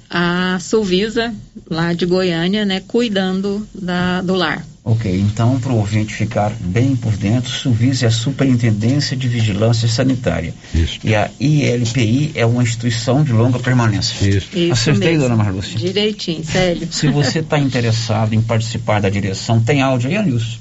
a 0.09 0.59
Suvisa 0.61 1.35
lá 1.69 1.93
de 1.93 2.07
Goiânia, 2.07 2.65
né, 2.65 2.81
cuidando 2.87 3.67
da, 3.75 4.23
do 4.23 4.35
lar. 4.35 4.65
Ok, 4.89 5.21
então 5.21 5.59
para 5.59 5.73
o 5.73 5.79
ouvinte 5.79 6.15
ficar 6.15 6.53
bem 6.61 6.95
por 6.95 7.11
dentro, 7.17 7.51
Suvisa 7.51 8.05
é 8.05 8.09
a 8.09 8.11
Superintendência 8.13 9.17
de 9.17 9.27
Vigilância 9.27 9.89
Sanitária. 9.89 10.55
Isso. 10.73 11.01
E 11.03 11.13
a 11.13 11.29
ILPI 11.41 12.31
é 12.37 12.47
uma 12.47 12.63
instituição 12.63 13.25
de 13.25 13.33
longa 13.33 13.59
permanência. 13.59 14.15
Isso. 14.25 14.57
Isso 14.57 14.73
Acertei, 14.73 15.15
mesmo. 15.15 15.25
dona 15.25 15.35
Marlúcia? 15.35 15.77
Direitinho, 15.77 16.45
Célio. 16.45 16.87
Se 16.89 17.09
você 17.09 17.41
está 17.41 17.59
interessado 17.59 18.33
em 18.33 18.41
participar 18.41 19.01
da 19.01 19.11
direção, 19.11 19.61
tem 19.61 19.83
áudio 19.83 20.09
aí, 20.09 20.17
Anilson? 20.19 20.59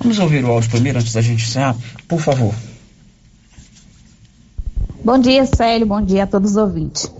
Vamos 0.00 0.18
ouvir 0.18 0.44
o 0.44 0.50
áudio 0.50 0.68
primeiro 0.68 0.98
antes 0.98 1.14
da 1.14 1.22
gente 1.22 1.42
encerrar? 1.42 1.74
Por 2.06 2.20
favor. 2.20 2.54
Bom 5.02 5.18
dia, 5.18 5.46
Célio. 5.46 5.86
Bom 5.86 6.02
dia 6.02 6.24
a 6.24 6.26
todos 6.26 6.50
os 6.50 6.56
ouvintes. 6.58 7.10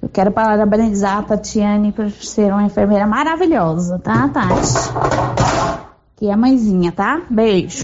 Eu 0.00 0.08
quero 0.08 0.32
parabenizar 0.32 1.18
a 1.18 1.22
Tatiane 1.22 1.92
por 1.92 2.10
ser 2.10 2.50
uma 2.50 2.64
enfermeira 2.64 3.06
maravilhosa, 3.06 3.98
tá, 3.98 4.26
Tati? 4.28 5.71
Que 6.22 6.28
é 6.28 6.36
mãezinha, 6.36 6.92
tá? 6.92 7.20
Beijo. 7.28 7.82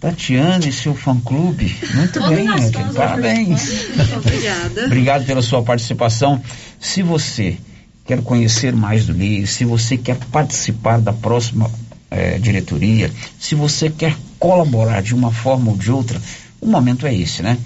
Tatiane, 0.00 0.72
seu 0.72 0.92
fã-clube. 0.92 1.72
Muito 1.94 2.20
bem, 2.28 2.46
né? 2.46 2.70
parabéns. 2.96 3.70
Obrigada. 4.16 4.86
Obrigado 4.86 5.24
pela 5.24 5.40
sua 5.40 5.62
participação. 5.62 6.42
Se 6.80 7.04
você 7.04 7.58
quer 8.04 8.20
conhecer 8.22 8.74
mais 8.74 9.06
do 9.06 9.12
LIS, 9.12 9.50
se 9.50 9.64
você 9.64 9.96
quer 9.96 10.16
participar 10.32 11.00
da 11.00 11.12
próxima 11.12 11.70
eh, 12.10 12.40
diretoria, 12.40 13.08
se 13.38 13.54
você 13.54 13.88
quer 13.88 14.16
colaborar 14.36 15.00
de 15.00 15.14
uma 15.14 15.30
forma 15.30 15.70
ou 15.70 15.76
de 15.76 15.92
outra, 15.92 16.20
o 16.60 16.66
momento 16.66 17.06
é 17.06 17.14
esse, 17.14 17.40
né? 17.40 17.56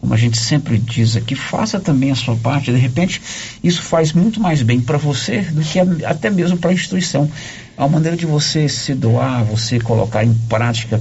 Como 0.00 0.14
a 0.14 0.16
gente 0.16 0.38
sempre 0.38 0.78
diz 0.78 1.14
aqui, 1.14 1.34
faça 1.34 1.78
também 1.78 2.10
a 2.10 2.14
sua 2.14 2.36
parte. 2.36 2.72
De 2.72 2.78
repente, 2.78 3.20
isso 3.62 3.82
faz 3.82 4.14
muito 4.14 4.40
mais 4.40 4.62
bem 4.62 4.80
para 4.80 4.96
você 4.96 5.42
do 5.42 5.60
que 5.60 5.78
a- 5.78 5.86
até 6.06 6.30
mesmo 6.30 6.56
para 6.56 6.70
a 6.70 6.72
instituição. 6.72 7.30
É 7.78 7.82
uma 7.82 7.90
maneira 7.90 8.16
de 8.16 8.26
você 8.26 8.68
se 8.68 8.92
doar, 8.92 9.44
você 9.44 9.78
colocar 9.78 10.24
em 10.24 10.34
prática 10.34 11.00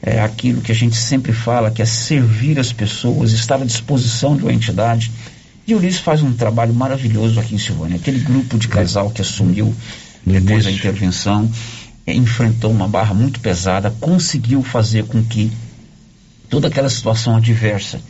é, 0.00 0.20
aquilo 0.20 0.60
que 0.60 0.70
a 0.70 0.74
gente 0.74 0.96
sempre 0.96 1.32
fala, 1.32 1.72
que 1.72 1.82
é 1.82 1.84
servir 1.84 2.56
as 2.60 2.72
pessoas, 2.72 3.32
estar 3.32 3.60
à 3.60 3.64
disposição 3.64 4.36
de 4.36 4.44
uma 4.44 4.52
entidade. 4.52 5.10
E 5.66 5.74
o 5.74 5.78
Ulisses 5.78 6.00
faz 6.00 6.22
um 6.22 6.32
trabalho 6.32 6.72
maravilhoso 6.72 7.40
aqui 7.40 7.56
em 7.56 7.58
Silvânia. 7.58 7.96
Aquele 7.96 8.20
grupo 8.20 8.56
de 8.56 8.68
casal 8.68 9.10
que 9.10 9.20
assumiu 9.20 9.74
depois 10.24 10.64
da 10.64 10.70
intervenção, 10.70 11.50
é, 12.06 12.14
enfrentou 12.14 12.70
uma 12.70 12.86
barra 12.86 13.12
muito 13.12 13.40
pesada, 13.40 13.90
conseguiu 14.00 14.62
fazer 14.62 15.04
com 15.06 15.20
que 15.22 15.50
toda 16.48 16.68
aquela 16.68 16.88
situação 16.88 17.34
adversa 17.34 18.00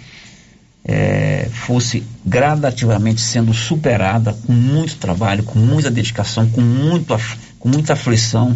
é, 0.85 1.49
fosse 1.51 2.05
gradativamente 2.25 3.21
sendo 3.21 3.55
superada 3.55 4.35
com 4.47 4.53
muito 4.53 4.97
trabalho, 4.97 5.43
com 5.43 5.59
muita 5.59 5.91
dedicação, 5.91 6.49
com, 6.51 6.61
muito, 6.61 7.19
com 7.65 7.71
muita 7.71 7.95
aflição. 7.95 8.55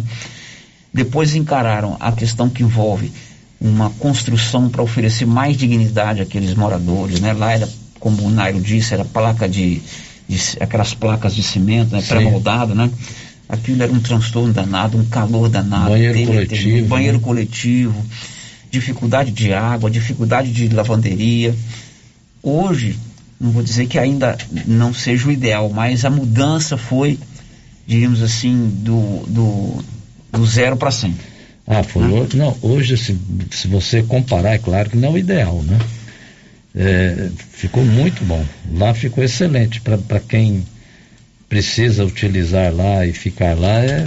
Depois 0.93 1.33
encararam 1.35 1.97
a 1.99 2.11
questão 2.11 2.47
que 2.47 2.61
envolve 2.61 3.11
uma 3.59 3.89
construção 3.89 4.69
para 4.69 4.83
oferecer 4.83 5.25
mais 5.25 5.57
dignidade 5.57 6.21
àqueles 6.21 6.53
moradores. 6.53 7.19
Né? 7.19 7.33
Lá 7.33 7.51
era, 7.53 7.67
como 7.99 8.23
o 8.23 8.29
Nairo 8.29 8.61
disse, 8.61 8.93
era 8.93 9.03
placa 9.03 9.49
de, 9.49 9.81
de 10.27 10.39
aquelas 10.59 10.93
placas 10.93 11.33
de 11.35 11.41
cimento, 11.41 11.91
né? 11.91 12.01
Pré-moldado, 12.07 12.75
né? 12.75 12.89
Aquilo 13.49 13.81
era 13.81 13.91
um 13.91 13.99
transtorno 13.99 14.53
danado, 14.53 14.95
um 14.95 15.05
calor 15.05 15.49
danado. 15.49 15.89
Banheiro 15.89 16.13
coletivo, 16.27 16.63
tele- 16.75 16.81
Banheiro 16.83 17.17
né? 17.17 17.23
coletivo, 17.23 18.05
dificuldade 18.69 19.31
de 19.31 19.51
água, 19.53 19.89
dificuldade 19.89 20.51
de 20.51 20.67
lavanderia. 20.69 21.55
Hoje, 22.43 22.95
não 23.41 23.49
vou 23.51 23.63
dizer 23.63 23.87
que 23.87 23.97
ainda 23.97 24.37
não 24.67 24.93
seja 24.93 25.27
o 25.27 25.31
ideal, 25.31 25.67
mas 25.69 26.05
a 26.05 26.09
mudança 26.11 26.77
foi, 26.77 27.17
diríamos 27.89 28.21
assim, 28.21 28.69
do, 28.83 29.25
do, 29.25 29.83
do 30.31 30.45
zero 30.45 30.77
para 30.77 30.91
cem. 30.91 31.15
Ah, 31.65 31.81
foi 31.81 32.03
hoje. 32.03 32.37
Não, 32.37 32.55
hoje, 32.61 32.95
se, 32.95 33.17
se 33.49 33.67
você 33.67 34.03
comparar, 34.03 34.53
é 34.53 34.57
claro 34.59 34.91
que 34.91 34.97
não 34.97 35.09
é 35.09 35.11
o 35.13 35.17
ideal, 35.17 35.63
né? 35.63 35.79
É, 36.75 37.29
ficou 37.51 37.83
muito 37.83 38.23
bom. 38.23 38.45
Lá 38.75 38.93
ficou 38.93 39.23
excelente. 39.23 39.81
Para 39.81 40.19
quem 40.19 40.63
precisa 41.49 42.05
utilizar 42.05 42.71
lá 42.71 43.07
e 43.07 43.11
ficar 43.11 43.57
lá, 43.57 43.83
é, 43.83 44.03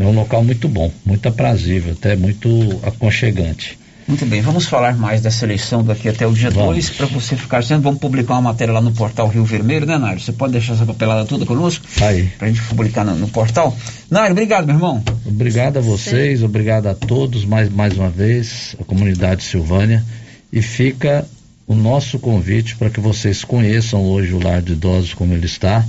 é 0.00 0.04
um 0.04 0.14
local 0.14 0.42
muito 0.42 0.66
bom, 0.66 0.90
muito 1.04 1.28
aprazível, 1.28 1.92
até 1.92 2.16
muito 2.16 2.48
aconchegante. 2.82 3.78
Muito 4.08 4.24
bem, 4.24 4.40
vamos 4.40 4.64
falar 4.64 4.96
mais 4.96 5.20
dessa 5.20 5.44
eleição 5.44 5.84
daqui 5.84 6.08
até 6.08 6.26
o 6.26 6.32
dia 6.32 6.48
Vamos. 6.48 6.70
2, 6.70 6.90
para 6.90 7.06
você 7.06 7.36
ficar 7.36 7.62
sendo. 7.62 7.82
Vamos 7.82 8.00
publicar 8.00 8.32
uma 8.32 8.40
matéria 8.40 8.72
lá 8.72 8.80
no 8.80 8.90
portal 8.90 9.28
Rio 9.28 9.44
Vermelho, 9.44 9.84
né, 9.84 9.98
Nário? 9.98 10.18
Você 10.18 10.32
pode 10.32 10.54
deixar 10.54 10.72
essa 10.72 10.86
papelada 10.86 11.26
toda 11.26 11.44
conosco? 11.44 11.84
Aí. 12.00 12.26
Pra 12.38 12.48
gente 12.48 12.62
publicar 12.62 13.04
no, 13.04 13.14
no 13.14 13.28
portal. 13.28 13.76
Nário, 14.10 14.32
obrigado, 14.32 14.64
meu 14.64 14.76
irmão. 14.76 15.04
Obrigado 15.26 15.76
a 15.76 15.80
vocês, 15.82 16.42
obrigado 16.42 16.86
a 16.86 16.94
todos 16.94 17.44
mais, 17.44 17.68
mais 17.68 17.98
uma 17.98 18.08
vez, 18.08 18.74
a 18.80 18.84
comunidade 18.84 19.42
Silvânia. 19.42 20.02
E 20.50 20.62
fica 20.62 21.26
o 21.66 21.74
nosso 21.74 22.18
convite 22.18 22.76
para 22.76 22.88
que 22.88 23.00
vocês 23.00 23.44
conheçam 23.44 24.02
hoje 24.04 24.32
o 24.32 24.42
lar 24.42 24.62
de 24.62 24.72
idosos 24.72 25.12
como 25.12 25.34
ele 25.34 25.44
está. 25.44 25.84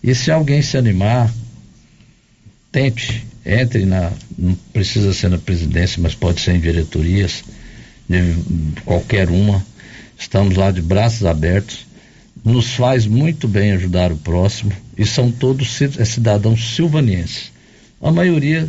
E 0.00 0.14
se 0.14 0.30
alguém 0.30 0.62
se 0.62 0.76
animar, 0.76 1.28
tente, 2.70 3.26
entre 3.44 3.84
na. 3.84 4.12
Não 4.38 4.54
precisa 4.72 5.12
ser 5.12 5.30
na 5.30 5.38
presidência, 5.38 6.00
mas 6.00 6.14
pode 6.14 6.40
ser 6.40 6.54
em 6.54 6.60
diretorias, 6.60 7.42
de 8.08 8.34
qualquer 8.84 9.28
uma. 9.28 9.64
Estamos 10.18 10.56
lá 10.56 10.70
de 10.70 10.80
braços 10.80 11.24
abertos. 11.24 11.86
Nos 12.44 12.74
faz 12.74 13.06
muito 13.06 13.48
bem 13.48 13.72
ajudar 13.72 14.12
o 14.12 14.16
próximo 14.16 14.72
e 14.96 15.04
são 15.04 15.30
todos 15.30 15.80
é, 15.82 16.04
cidadãos 16.04 16.74
silvanienses. 16.74 17.50
A 18.00 18.12
maioria, 18.12 18.68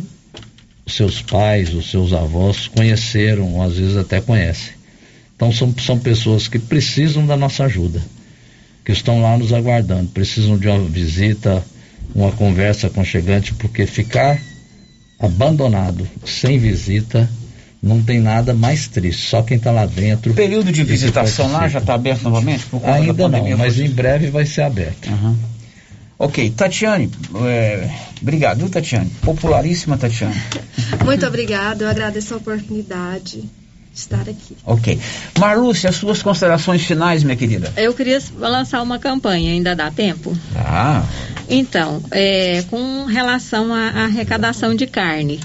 seus 0.86 1.22
pais, 1.22 1.72
os 1.74 1.90
seus 1.90 2.12
avós 2.12 2.66
conheceram, 2.66 3.54
ou 3.54 3.62
às 3.62 3.76
vezes 3.76 3.96
até 3.96 4.20
conhecem. 4.20 4.72
Então 5.36 5.52
são, 5.52 5.72
são 5.78 5.98
pessoas 5.98 6.48
que 6.48 6.58
precisam 6.58 7.24
da 7.24 7.36
nossa 7.36 7.64
ajuda, 7.64 8.02
que 8.84 8.90
estão 8.90 9.22
lá 9.22 9.38
nos 9.38 9.52
aguardando, 9.52 10.08
precisam 10.08 10.58
de 10.58 10.66
uma 10.66 10.80
visita, 10.80 11.64
uma 12.14 12.32
conversa 12.32 12.88
aconchegante, 12.88 13.54
porque 13.54 13.86
ficar 13.86 14.40
abandonado, 15.20 16.08
sem 16.24 16.58
visita, 16.58 17.30
não 17.82 18.02
tem 18.02 18.20
nada 18.20 18.52
mais 18.54 18.88
triste. 18.88 19.28
Só 19.28 19.42
quem 19.42 19.56
está 19.56 19.70
lá 19.70 19.86
dentro. 19.86 20.32
O 20.32 20.34
período 20.34 20.72
de 20.72 20.82
visitação 20.84 21.50
lá 21.52 21.68
já 21.68 21.78
está 21.78 21.94
aberto 21.94 22.22
novamente? 22.22 22.64
Por 22.66 22.80
conta 22.80 22.92
da 22.92 22.98
Ainda 22.98 23.14
pandemia? 23.14 23.50
não, 23.50 23.58
mas 23.58 23.78
em 23.78 23.88
breve 23.88 24.30
vai 24.30 24.44
ser 24.46 24.62
aberto. 24.62 25.08
Ok, 26.18 26.50
Tatiane, 26.50 27.08
é, 27.46 27.88
obrigado, 28.20 28.58
viu, 28.58 28.68
Tatiane? 28.68 29.08
Popularíssima 29.22 29.96
Tatiane. 29.96 30.34
Muito 31.04 31.24
obrigada, 31.24 31.84
eu 31.84 31.88
agradeço 31.88 32.34
a 32.34 32.38
oportunidade 32.38 33.42
de 33.42 33.48
estar 33.94 34.22
aqui. 34.22 34.56
Ok. 34.64 34.98
Marlúcia, 35.38 35.88
as 35.90 35.94
suas 35.96 36.20
considerações 36.20 36.82
finais, 36.84 37.22
minha 37.22 37.36
querida. 37.36 37.72
Eu 37.76 37.94
queria 37.94 38.20
lançar 38.36 38.82
uma 38.82 38.98
campanha, 38.98 39.52
ainda 39.52 39.76
dá 39.76 39.92
tempo? 39.92 40.36
Ah, 40.56 41.04
Então, 41.48 42.02
é, 42.10 42.64
com 42.68 43.04
relação 43.04 43.72
à 43.72 44.04
arrecadação 44.04 44.74
de 44.74 44.86
carne, 44.88 45.38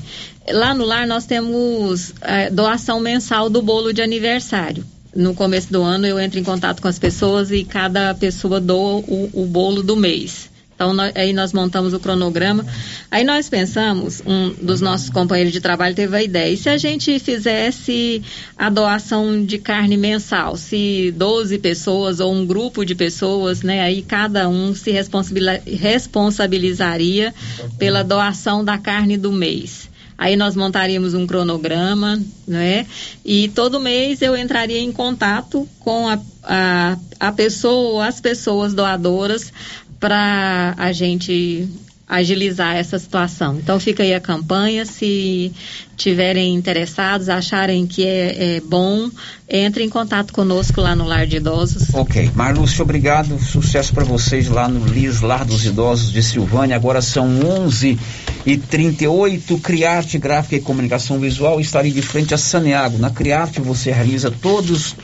lá 0.51 0.73
no 0.73 0.83
lar 0.85 1.05
nós 1.07 1.25
temos 1.25 2.13
é, 2.21 2.49
doação 2.49 2.99
mensal 2.99 3.49
do 3.49 3.61
bolo 3.61 3.93
de 3.93 4.01
aniversário. 4.01 4.83
No 5.15 5.35
começo 5.35 5.71
do 5.71 5.83
ano 5.83 6.07
eu 6.07 6.19
entro 6.19 6.39
em 6.39 6.43
contato 6.43 6.81
com 6.81 6.87
as 6.87 6.97
pessoas 6.97 7.51
e 7.51 7.63
cada 7.63 8.15
pessoa 8.15 8.59
doa 8.59 8.95
o, 9.07 9.29
o 9.33 9.45
bolo 9.45 9.83
do 9.83 9.95
mês. 9.95 10.51
Então, 10.75 10.91
nó- 10.91 11.11
aí 11.13 11.33
nós 11.33 11.53
montamos 11.53 11.93
o 11.93 11.99
cronograma. 11.99 12.65
Aí 13.11 13.23
nós 13.23 13.47
pensamos, 13.47 14.23
um 14.25 14.49
dos 14.59 14.81
nossos 14.81 15.11
companheiros 15.11 15.53
de 15.53 15.61
trabalho 15.61 15.93
teve 15.93 16.17
a 16.17 16.23
ideia, 16.23 16.51
e 16.51 16.57
se 16.57 16.67
a 16.67 16.79
gente 16.79 17.19
fizesse 17.19 18.23
a 18.57 18.71
doação 18.71 19.45
de 19.45 19.59
carne 19.59 19.95
mensal, 19.95 20.57
se 20.57 21.13
12 21.15 21.59
pessoas 21.59 22.19
ou 22.19 22.33
um 22.33 22.43
grupo 22.43 22.83
de 22.83 22.95
pessoas, 22.95 23.61
né, 23.61 23.81
aí 23.81 24.01
cada 24.01 24.49
um 24.49 24.73
se 24.73 24.89
responsabilizaria 24.91 27.35
pela 27.77 28.03
doação 28.03 28.65
da 28.65 28.75
carne 28.79 29.15
do 29.15 29.31
mês. 29.31 29.92
Aí 30.17 30.35
nós 30.35 30.55
montaríamos 30.55 31.13
um 31.13 31.25
cronograma, 31.25 32.21
né? 32.47 32.85
E 33.25 33.49
todo 33.49 33.79
mês 33.79 34.21
eu 34.21 34.35
entraria 34.37 34.79
em 34.79 34.91
contato 34.91 35.67
com 35.79 36.07
a, 36.07 36.19
a, 36.43 36.97
a 37.19 37.31
pessoa, 37.31 38.07
as 38.07 38.21
pessoas 38.21 38.73
doadoras, 38.73 39.51
para 39.99 40.75
a 40.77 40.91
gente 40.91 41.67
agilizar 42.07 42.75
essa 42.75 42.99
situação. 42.99 43.57
Então 43.57 43.79
fica 43.79 44.03
aí 44.03 44.13
a 44.13 44.19
campanha, 44.19 44.85
se 44.85 45.51
tiverem 45.95 46.53
interessados, 46.53 47.29
acharem 47.29 47.87
que 47.87 48.05
é, 48.05 48.57
é 48.57 48.61
bom, 48.61 49.09
entre 49.49 49.83
em 49.83 49.89
contato 49.89 50.33
conosco 50.33 50.81
lá 50.81 50.95
no 50.95 51.05
Lar 51.05 51.25
de 51.25 51.37
Idosos. 51.37 51.93
ok. 51.93 52.29
Marlúcia, 52.35 52.83
obrigado. 52.83 53.39
Sucesso 53.39 53.93
para 53.93 54.03
vocês 54.03 54.49
lá 54.49 54.67
no 54.67 54.85
LIS 54.85 55.21
Lar 55.21 55.45
dos 55.45 55.65
Idosos 55.65 56.11
de 56.11 56.21
Silvânia. 56.21 56.75
Agora 56.75 57.01
são 57.01 57.39
11 57.39 57.97
e 58.45 58.57
38 58.57 59.57
Criarte 59.59 60.17
Gráfica 60.17 60.57
e 60.57 60.61
Comunicação 60.61 61.19
Visual 61.19 61.59
estarei 61.61 61.91
de 61.91 62.01
frente 62.01 62.33
a 62.33 62.37
Saneago. 62.37 62.97
Na 62.97 63.09
Criarte 63.09 63.61
você 63.61 63.91
realiza 63.91 64.29
todos 64.29 64.95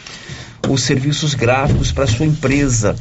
os 0.67 0.83
serviços 0.83 1.33
gráficos 1.33 1.91
para 1.91 2.07
sua 2.07 2.25
empresa. 2.25 2.95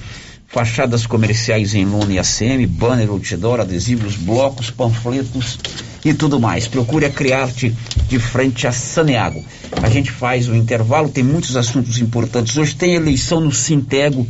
Fachadas 0.48 1.06
comerciais 1.06 1.74
em 1.74 1.84
lona 1.84 2.14
e 2.14 2.18
ACM, 2.18 2.66
banner, 2.66 3.10
outdoor, 3.10 3.60
adesivos, 3.60 4.16
blocos, 4.16 4.70
panfletos 4.70 5.58
e 6.02 6.14
tudo 6.14 6.40
mais. 6.40 6.66
Procure 6.66 7.04
a 7.04 7.10
Criarte 7.10 7.76
de 8.08 8.18
frente 8.18 8.66
a 8.66 8.72
Saneago. 8.72 9.44
A 9.82 9.90
gente 9.90 10.10
faz 10.10 10.48
o 10.48 10.54
intervalo, 10.54 11.10
tem 11.10 11.22
muitos 11.22 11.54
assuntos 11.54 12.00
importantes. 12.00 12.56
Hoje 12.56 12.74
tem 12.74 12.94
eleição 12.94 13.40
no 13.40 13.52
Sintego 13.52 14.26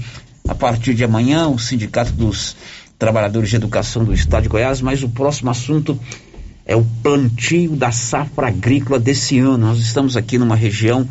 a 0.47 0.55
partir 0.55 0.93
de 0.93 1.05
amanhã, 1.05 1.47
o 1.47 1.59
Sindicato 1.59 2.13
dos 2.13 2.57
Trabalhadores 2.99 3.49
de 3.49 3.57
Educação 3.57 4.05
do 4.05 4.13
Estado 4.13 4.43
de 4.43 4.49
Goiás, 4.49 4.81
mas 4.81 5.05
o 5.05 5.09
próximo 5.09 5.51
assunto 5.51 5.99
é 6.67 6.75
o 6.75 6.85
plantio 7.01 7.77
da 7.77 7.93
safra 7.93 8.49
agrícola 8.49 8.99
desse 8.99 9.39
ano. 9.39 9.57
Nós 9.57 9.79
estamos 9.79 10.17
aqui 10.17 10.37
numa 10.37 10.57
região 10.57 11.09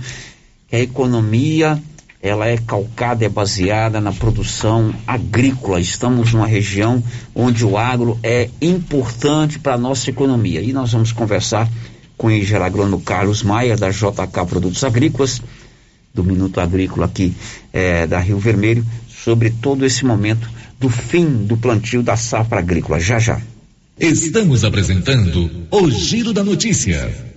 que 0.67 0.75
a 0.75 0.79
economia 0.79 1.81
ela 2.21 2.47
é 2.47 2.57
calcada, 2.57 3.25
é 3.25 3.29
baseada 3.29 4.01
na 4.01 4.11
produção 4.11 4.93
agrícola. 5.05 5.79
Estamos 5.79 6.33
numa 6.33 6.47
região 6.47 7.03
onde 7.35 7.63
o 7.63 7.77
agro 7.77 8.19
é 8.23 8.49
importante 8.61 9.59
para 9.59 9.75
a 9.75 9.77
nossa 9.77 10.09
economia. 10.09 10.61
E 10.61 10.73
nós 10.73 10.91
vamos 10.91 11.11
conversar 11.11 11.69
com 12.17 12.27
o 12.27 12.31
engenheiro 12.31 12.63
agrônomo 12.63 13.01
Carlos 13.01 13.43
Maia, 13.43 13.77
da 13.77 13.91
JK 13.91 14.45
Produtos 14.47 14.83
Agrícolas, 14.83 15.41
do 16.13 16.23
Minuto 16.23 16.59
Agrícola 16.59 17.05
aqui 17.05 17.35
é, 17.71 18.07
da 18.07 18.19
Rio 18.19 18.39
Vermelho, 18.39 18.85
sobre 19.07 19.51
todo 19.51 19.85
esse 19.85 20.03
momento 20.03 20.49
do 20.79 20.89
fim 20.89 21.45
do 21.45 21.55
plantio 21.55 22.01
da 22.01 22.15
safra 22.15 22.59
agrícola. 22.59 22.99
Já 22.99 23.19
já. 23.19 23.39
Estamos 23.99 24.63
apresentando 24.63 25.67
o 25.71 25.89
Giro 25.89 26.33
da 26.33 26.43
Notícia. 26.43 27.36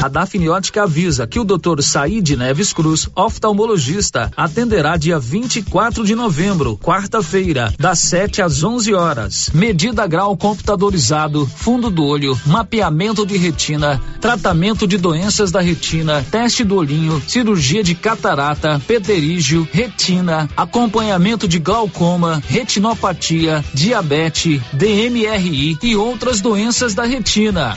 A 0.00 0.06
Dafniótica 0.06 0.84
avisa 0.84 1.26
que 1.26 1.40
o 1.40 1.44
Dr. 1.44 1.82
Said 1.82 2.36
Neves 2.36 2.72
Cruz, 2.72 3.08
oftalmologista, 3.16 4.30
atenderá 4.36 4.96
dia 4.96 5.18
24 5.18 6.04
de 6.04 6.14
novembro, 6.14 6.78
quarta-feira, 6.78 7.74
das 7.76 7.98
7 7.98 8.40
às 8.40 8.62
11 8.62 8.94
horas. 8.94 9.50
Medida 9.52 10.06
grau 10.06 10.36
computadorizado, 10.36 11.44
fundo 11.46 11.90
do 11.90 12.04
olho, 12.04 12.40
mapeamento 12.46 13.26
de 13.26 13.36
retina, 13.36 14.00
tratamento 14.20 14.86
de 14.86 14.96
doenças 14.96 15.50
da 15.50 15.60
retina, 15.60 16.24
teste 16.30 16.62
do 16.62 16.76
olhinho, 16.76 17.20
cirurgia 17.26 17.82
de 17.82 17.96
catarata, 17.96 18.80
pterígio, 18.86 19.66
retina, 19.72 20.48
acompanhamento 20.56 21.48
de 21.48 21.58
glaucoma, 21.58 22.40
retinopatia, 22.46 23.64
diabetes, 23.74 24.62
DMRI 24.72 25.76
e 25.82 25.96
outras 25.96 26.40
doenças 26.40 26.94
da 26.94 27.02
retina. 27.02 27.76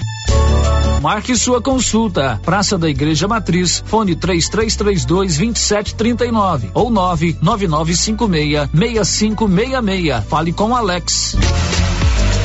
Marque 1.01 1.35
sua 1.35 1.59
consulta. 1.59 2.39
Praça 2.45 2.77
da 2.77 2.87
Igreja 2.87 3.27
Matriz, 3.27 3.83
fone 3.87 4.15
3332 4.15 5.35
2739 5.35 6.69
ou 6.75 6.91
99956 6.91 8.69
6566. 8.71 10.23
Fale 10.29 10.53
com 10.53 10.75
Alex. 10.75 11.35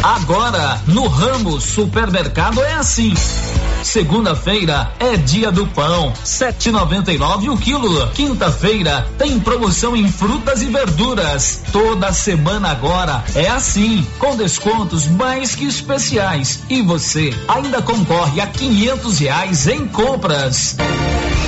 Agora, 0.03 0.81
no 0.87 1.07
ramo 1.07 1.61
supermercado 1.61 2.63
é 2.63 2.73
assim. 2.75 3.13
Segunda-feira 3.87 4.93
é 4.99 5.17
dia 5.17 5.53
do 5.53 5.65
pão, 5.69 6.13
7,99 6.25 7.53
o 7.53 7.57
quilo. 7.57 8.11
Quinta-feira 8.11 9.07
tem 9.17 9.39
promoção 9.39 9.95
em 9.97 10.11
frutas 10.11 10.61
e 10.61 10.67
verduras. 10.67 11.63
Toda 11.71 12.13
semana 12.13 12.73
agora 12.73 13.25
é 13.37 13.49
assim, 13.49 14.05
com 14.19 14.37
descontos 14.37 15.07
mais 15.07 15.55
que 15.55 15.65
especiais. 15.65 16.65
E 16.69 16.83
você 16.83 17.33
ainda 17.47 17.81
concorre 17.81 18.41
a 18.41 18.49
quinhentos 18.49 19.21
reais 19.21 19.69
em 19.69 19.87
compras. 19.87 20.77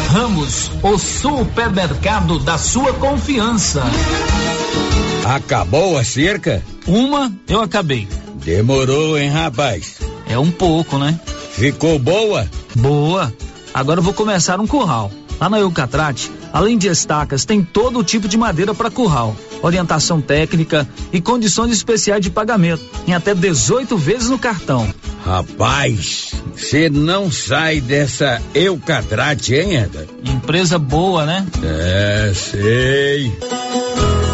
Ramos, 0.08 0.70
o 0.80 0.96
supermercado 0.96 2.38
da 2.38 2.56
sua 2.56 2.94
confiança. 2.94 3.82
Acabou 5.24 5.98
a 5.98 6.04
cerca? 6.04 6.62
Uma 6.86 7.32
eu 7.48 7.60
acabei. 7.60 8.08
Demorou, 8.36 9.18
hein, 9.18 9.28
rapaz? 9.28 9.98
É 10.28 10.38
um 10.38 10.52
pouco, 10.52 10.98
né? 10.98 11.18
Ficou 11.58 11.98
boa? 11.98 12.48
Boa. 12.76 13.34
Agora 13.74 13.98
eu 13.98 14.04
vou 14.04 14.14
começar 14.14 14.60
um 14.60 14.66
curral. 14.66 15.10
Lá 15.40 15.48
na 15.48 15.58
Eucatrate, 15.58 16.30
além 16.52 16.78
de 16.78 16.86
estacas, 16.86 17.44
tem 17.44 17.64
todo 17.64 18.04
tipo 18.04 18.28
de 18.28 18.38
madeira 18.38 18.72
para 18.72 18.90
curral, 18.90 19.36
orientação 19.60 20.20
técnica 20.20 20.88
e 21.12 21.20
condições 21.20 21.72
especiais 21.72 22.20
de 22.22 22.30
pagamento, 22.30 22.84
em 23.08 23.12
até 23.12 23.34
18 23.34 23.96
vezes 23.96 24.30
no 24.30 24.38
cartão. 24.38 24.88
Rapaz, 25.24 26.32
você 26.56 26.88
não 26.88 27.30
sai 27.30 27.80
dessa 27.80 28.40
Eucatrate, 28.54 29.54
hein, 29.54 29.78
Eda? 29.78 30.06
Empresa 30.24 30.78
boa, 30.78 31.26
né? 31.26 31.44
É, 31.62 32.32
sei. 32.34 33.32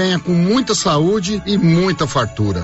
venha 0.00 0.18
com 0.18 0.32
muita 0.32 0.74
saúde 0.74 1.42
e 1.44 1.58
muita 1.58 2.06
fartura. 2.06 2.62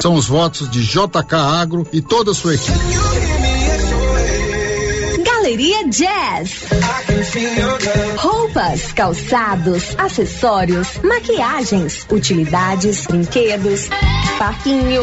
São 0.00 0.14
os 0.14 0.26
votos 0.26 0.70
de 0.70 0.84
JK 0.84 1.34
Agro 1.34 1.84
e 1.92 2.00
toda 2.00 2.30
a 2.30 2.34
sua 2.34 2.54
equipe. 2.54 2.78
Galeria 5.24 5.88
Jazz. 5.88 6.66
Roupas, 8.18 8.92
calçados, 8.92 9.96
acessórios, 9.98 10.98
maquiagens, 11.02 12.06
utilidades, 12.08 13.04
brinquedos, 13.06 13.88
parquinho. 14.38 15.02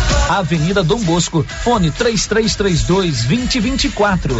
Avenida 0.37 0.81
Dom 0.81 0.99
Bosco, 0.99 1.45
fone 1.63 1.91
3332 1.91 3.23
2024. 3.23 4.35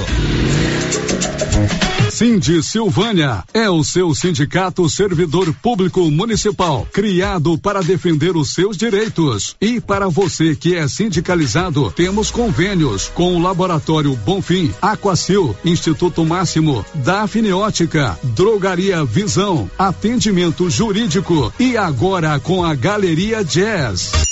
Cindy 2.10 2.62
Silvânia 2.64 3.44
é 3.54 3.70
o 3.70 3.84
seu 3.84 4.14
sindicato 4.16 4.88
servidor 4.90 5.54
público 5.62 6.10
municipal, 6.10 6.88
criado 6.94 7.58
para 7.58 7.82
defender 7.82 8.38
os 8.38 8.54
seus 8.54 8.78
direitos. 8.78 9.56
E 9.60 9.82
para 9.82 10.08
você 10.08 10.56
que 10.56 10.76
é 10.76 10.88
sindicalizado, 10.88 11.92
temos 11.92 12.32
convênios 12.32 13.10
com 13.14 13.36
o 13.36 13.42
Laboratório 13.42 14.16
Bonfim, 14.16 14.74
Aquacil, 14.82 15.56
Instituto 15.66 16.26
Máximo, 16.26 16.86
Dafniótica, 16.96 18.18
Drogaria 18.24 19.04
Visão, 19.04 19.70
Atendimento 19.78 20.70
Jurídico 20.70 21.54
e 21.60 21.76
agora 21.76 22.40
com 22.40 22.64
a 22.64 22.76
Galeria 22.76 23.44
Jazz. 23.44 24.32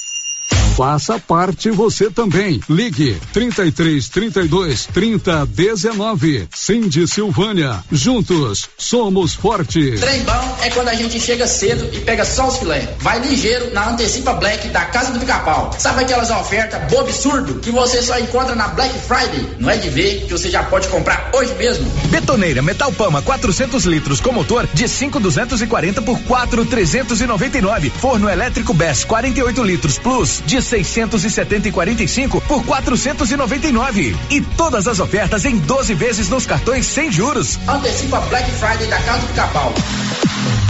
Faça 0.80 1.19
parte 1.19 1.69
você 1.69 2.09
também. 2.09 2.61
Ligue 2.69 3.19
33 3.34 4.07
32 4.07 4.86
30 4.86 5.45
19. 5.45 6.47
Cindy 6.55 7.05
Silvânia. 7.05 7.84
Juntos 7.91 8.69
somos 8.77 9.34
fortes. 9.34 9.99
Trem 9.99 10.23
bom 10.23 10.57
é 10.61 10.69
quando 10.69 10.88
a 10.88 10.93
gente 10.93 11.19
chega 11.19 11.45
cedo 11.47 11.86
e 11.93 11.99
pega 11.99 12.23
só 12.23 12.47
os 12.47 12.59
filé. 12.59 12.95
Vai 12.99 13.19
ligeiro 13.19 13.73
na 13.73 13.89
Antecipa 13.89 14.32
Black 14.36 14.69
da 14.69 14.86
Casa 14.86 15.11
do 15.11 15.19
Pica-Pau. 15.19 15.75
Sabe 15.77 16.05
aquelas 16.05 16.32
ofertas 16.32 16.82
bobo 16.89 17.09
absurdo 17.09 17.55
que 17.55 17.71
você 17.71 18.01
só 18.01 18.17
encontra 18.17 18.55
na 18.55 18.69
Black 18.69 18.97
Friday? 18.99 19.57
Não 19.59 19.69
é 19.69 19.75
de 19.75 19.89
ver 19.89 20.27
que 20.27 20.32
você 20.32 20.49
já 20.49 20.63
pode 20.63 20.88
comprar 20.88 21.30
hoje 21.34 21.53
mesmo. 21.55 21.91
Betoneira 22.05 22.61
Metal 22.61 22.91
Pama 22.93 23.21
400 23.21 23.84
litros 23.84 24.21
com 24.21 24.32
motor 24.32 24.65
de 24.73 24.88
5,240 24.88 26.01
por 26.03 26.17
4,399. 26.21 27.89
Forno 27.89 28.30
elétrico 28.30 28.73
Best 28.73 29.07
48 29.07 29.61
litros 29.61 29.99
plus 29.99 30.41
de 30.45 30.68
670 30.70 31.67
e 31.67 31.72
45 31.72 32.41
por 32.41 32.63
499. 32.63 34.15
E 34.30 34.41
todas 34.41 34.88
as 34.88 34.99
ofertas 34.99 35.45
em 35.45 35.57
12 35.57 35.93
vezes 35.95 36.30
nos 36.30 36.45
cartões 36.45 36.86
sem 36.86 37.11
juros. 37.11 37.59
Antecipa 37.67 38.20
Black 38.22 38.49
Friday 38.51 38.88
da 38.88 39.01
Casa 39.01 39.26
do 39.26 39.34
Capão. 39.34 39.74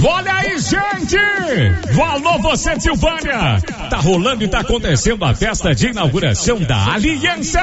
Olha 0.02 0.34
aí, 0.34 0.58
gente! 0.60 1.93
Valor 1.93 2.41
você, 2.41 2.80
Silvânia! 2.80 3.62
Tá 3.89 3.97
rolando 3.97 4.43
e 4.43 4.47
tá 4.47 4.60
acontecendo 4.62 5.26
a 5.26 5.36
festa 5.36 5.76
de 5.76 5.88
inauguração 5.88 6.60
da 6.60 6.93
Aliança! 6.93 7.60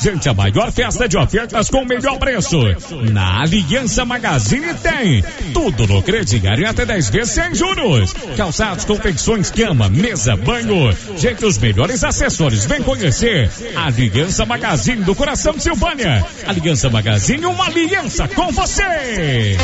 Gente, 0.00 0.28
a 0.28 0.34
maior 0.34 0.72
festa 0.72 1.08
de 1.08 1.16
ofertas 1.16 1.70
com 1.70 1.82
o 1.82 1.86
melhor 1.86 2.18
preço. 2.18 2.58
Na 3.12 3.42
Aliança 3.42 4.04
Magazine 4.04 4.74
tem 4.74 5.22
tudo 5.52 5.86
no 5.86 6.02
crediário 6.02 6.68
até 6.68 6.84
10 6.84 7.10
vezes 7.10 7.32
sem 7.32 7.54
juros. 7.54 8.12
Calçados, 8.36 8.84
confecções, 8.84 9.50
cama, 9.50 9.88
mesa, 9.88 10.36
banho. 10.36 10.92
Gente, 11.16 11.44
os 11.44 11.58
melhores 11.58 12.02
acessórios. 12.02 12.64
Vem 12.66 12.82
conhecer 12.82 13.48
a 13.76 13.86
Aliança 13.86 14.44
Magazine 14.44 15.04
do 15.04 15.14
coração 15.14 15.52
de 15.52 15.62
Silvânia. 15.62 16.26
Aliança 16.46 16.90
Magazine, 16.90 17.46
uma 17.46 17.66
aliança 17.66 18.26
com 18.26 18.50
você! 18.50 19.56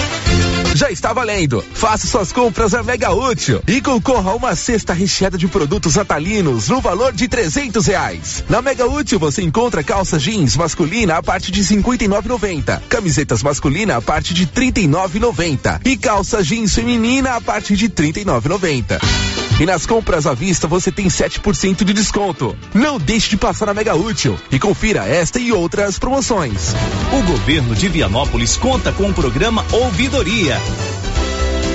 Já 0.76 0.90
está 0.90 1.12
valendo. 1.12 1.64
Faça 1.80 2.06
suas 2.06 2.30
compras 2.30 2.74
a 2.74 2.82
Mega 2.82 3.10
Útil 3.10 3.62
e 3.66 3.80
concorra 3.80 4.32
a 4.32 4.34
uma 4.34 4.54
cesta 4.54 4.92
recheada 4.92 5.38
de 5.38 5.48
produtos 5.48 5.96
atalinos 5.96 6.68
no 6.68 6.78
valor 6.78 7.10
de 7.10 7.26
trezentos 7.26 7.86
reais. 7.86 8.44
Na 8.50 8.60
Mega 8.60 8.86
Útil 8.86 9.18
você 9.18 9.40
encontra 9.40 9.82
calça 9.82 10.18
jeans 10.18 10.58
masculina 10.58 11.16
a 11.16 11.22
partir 11.22 11.50
de 11.50 11.64
cinquenta 11.64 12.04
e 12.04 12.08
camisetas 12.90 13.42
masculina 13.42 13.96
a 13.96 14.02
partir 14.02 14.34
de 14.34 14.44
trinta 14.44 14.78
e 14.78 14.86
e 15.82 15.96
calça 15.96 16.44
jeans 16.44 16.74
feminina 16.74 17.36
a 17.36 17.40
partir 17.40 17.76
de 17.76 17.88
trinta 17.88 18.20
e. 18.20 19.00
E 19.58 19.64
nas 19.64 19.86
compras 19.86 20.26
à 20.26 20.34
vista 20.34 20.68
você 20.68 20.92
tem 20.92 21.08
7% 21.08 21.82
de 21.82 21.94
desconto. 21.94 22.54
Não 22.74 22.98
deixe 22.98 23.30
de 23.30 23.38
passar 23.38 23.64
na 23.64 23.74
Mega 23.74 23.94
Útil 23.94 24.38
e 24.52 24.58
confira 24.58 25.06
esta 25.06 25.38
e 25.38 25.50
outras 25.50 25.98
promoções. 25.98 26.74
O 27.10 27.22
governo 27.22 27.74
de 27.74 27.88
Vianópolis 27.88 28.58
conta 28.58 28.92
com 28.92 29.08
o 29.08 29.14
programa 29.14 29.64
Ouvidoria. 29.72 30.60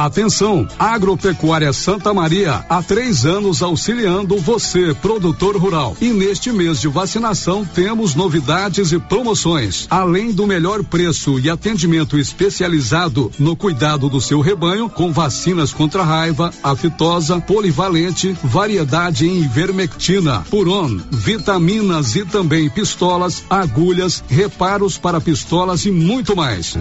Atenção, 0.00 0.66
Agropecuária 0.78 1.74
Santa 1.74 2.14
Maria, 2.14 2.64
há 2.70 2.82
três 2.82 3.26
anos 3.26 3.62
auxiliando 3.62 4.38
você, 4.38 4.94
produtor 4.94 5.58
rural. 5.58 5.94
E 6.00 6.08
neste 6.08 6.50
mês 6.50 6.80
de 6.80 6.88
vacinação 6.88 7.66
temos 7.66 8.14
novidades 8.14 8.92
e 8.92 8.98
promoções. 8.98 9.86
Além 9.90 10.32
do 10.32 10.46
melhor 10.46 10.82
preço 10.82 11.38
e 11.38 11.50
atendimento 11.50 12.18
especializado 12.18 13.30
no 13.38 13.54
cuidado 13.54 14.08
do 14.08 14.22
seu 14.22 14.40
rebanho, 14.40 14.88
com 14.88 15.12
vacinas 15.12 15.70
contra 15.70 16.02
raiva, 16.02 16.50
aftosa, 16.62 17.38
polivalente, 17.38 18.34
variedade 18.42 19.26
em 19.26 19.42
ivermectina, 19.42 20.40
puron, 20.48 20.98
vitaminas 21.10 22.16
e 22.16 22.24
também 22.24 22.70
pistolas, 22.70 23.44
agulhas, 23.50 24.24
reparos 24.26 24.96
para 24.96 25.20
pistolas 25.20 25.84
e 25.84 25.90
muito 25.90 26.34
mais. 26.34 26.74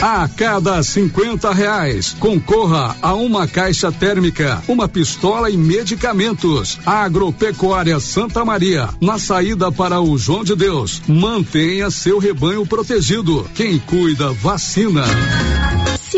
A 0.00 0.28
cada 0.28 0.80
50 0.80 1.52
reais, 1.52 2.14
concorra 2.20 2.96
a 3.02 3.14
uma 3.14 3.48
caixa 3.48 3.90
térmica, 3.90 4.62
uma 4.68 4.88
pistola 4.88 5.50
e 5.50 5.56
medicamentos. 5.56 6.78
Agropecuária 6.86 7.98
Santa 7.98 8.44
Maria, 8.44 8.90
na 9.00 9.18
saída 9.18 9.72
para 9.72 10.00
o 10.00 10.16
João 10.16 10.44
de 10.44 10.54
Deus. 10.54 11.02
Mantenha 11.08 11.90
seu 11.90 12.20
rebanho 12.20 12.64
protegido. 12.64 13.44
Quem 13.56 13.80
cuida, 13.80 14.32
vacina. 14.34 15.02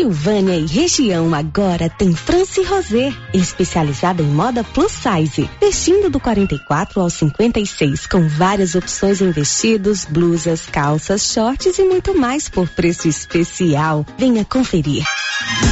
Silvânia 0.01 0.55
e 0.55 0.65
região 0.65 1.31
agora 1.31 1.87
tem 1.87 2.15
France 2.15 2.63
Rosé, 2.63 3.13
especializada 3.35 4.23
em 4.23 4.25
moda 4.25 4.63
plus 4.63 4.91
size, 4.91 5.47
vestindo 5.59 6.09
do 6.09 6.19
44 6.19 6.99
ao 6.99 7.07
56, 7.07 8.07
com 8.07 8.27
várias 8.27 8.73
opções 8.73 9.21
em 9.21 9.29
vestidos, 9.29 10.03
blusas, 10.05 10.65
calças, 10.65 11.31
shorts 11.31 11.77
e 11.77 11.83
muito 11.83 12.17
mais 12.17 12.49
por 12.49 12.67
preço 12.67 13.07
especial. 13.07 14.03
Venha 14.17 14.43
conferir. 14.43 15.03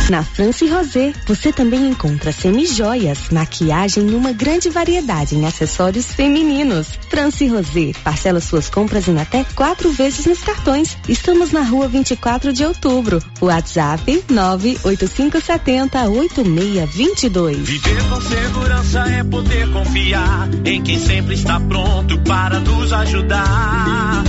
Na 0.10 0.24
France 0.24 0.68
Rosé, 0.68 1.14
você 1.28 1.54
também 1.54 1.88
encontra 1.88 2.32
semi-joias, 2.32 3.30
maquiagem 3.32 4.10
e 4.10 4.16
uma 4.16 4.32
grande 4.32 4.70
variedade 4.70 5.36
em 5.36 5.46
acessórios 5.46 6.08
femininos. 6.08 6.88
France 7.10 7.46
Rosé, 7.48 7.92
parcela 8.04 8.42
suas 8.42 8.70
compras 8.70 9.08
em 9.08 9.20
até 9.20 9.44
quatro 9.56 9.92
vezes 9.92 10.26
nos 10.26 10.40
cartões. 10.40 10.98
Estamos 11.08 11.52
na 11.52 11.62
rua 11.62 11.88
24 11.88 12.52
de 12.52 12.66
outubro. 12.66 13.22
WhatsApp 13.40 14.19
98570 14.28 16.10
8622. 16.10 17.58
Viver 17.58 18.04
com 18.10 18.22
segurança 18.22 19.00
é 19.10 19.24
poder 19.24 19.72
confiar 19.72 20.50
em 20.66 20.82
quem 20.82 21.00
sempre 21.00 21.36
está 21.36 21.60
pronto 21.60 22.20
para 22.22 22.60
nos 22.60 22.92
ajudar. 22.92 24.24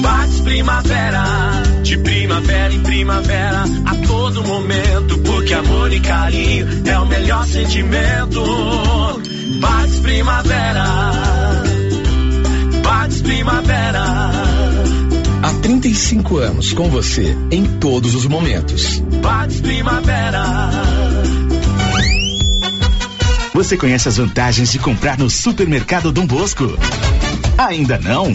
Bates 0.00 0.40
Primavera, 0.40 1.24
de 1.82 1.98
primavera 1.98 2.74
em 2.74 2.82
primavera, 2.82 3.64
a 3.86 3.94
todo 4.06 4.44
momento, 4.44 5.18
porque 5.20 5.54
amor 5.54 5.92
e 5.92 6.00
carinho 6.00 6.66
é 6.86 6.98
o 6.98 7.06
melhor 7.06 7.46
sentimento. 7.46 8.42
Bates 9.60 9.98
Primavera, 10.00 10.84
Bates 12.82 13.22
Primavera. 13.22 14.47
Há 15.78 15.80
35 15.80 16.38
anos 16.38 16.72
com 16.72 16.90
você 16.90 17.36
em 17.52 17.64
todos 17.78 18.16
os 18.16 18.26
momentos. 18.26 18.98
Bates 19.22 19.60
Primavera. 19.60 20.72
Você 23.54 23.76
conhece 23.76 24.08
as 24.08 24.16
vantagens 24.16 24.72
de 24.72 24.80
comprar 24.80 25.16
no 25.16 25.30
Supermercado 25.30 26.10
Dom 26.10 26.26
Bosco? 26.26 26.64
Ainda 27.56 27.96
não? 27.96 28.34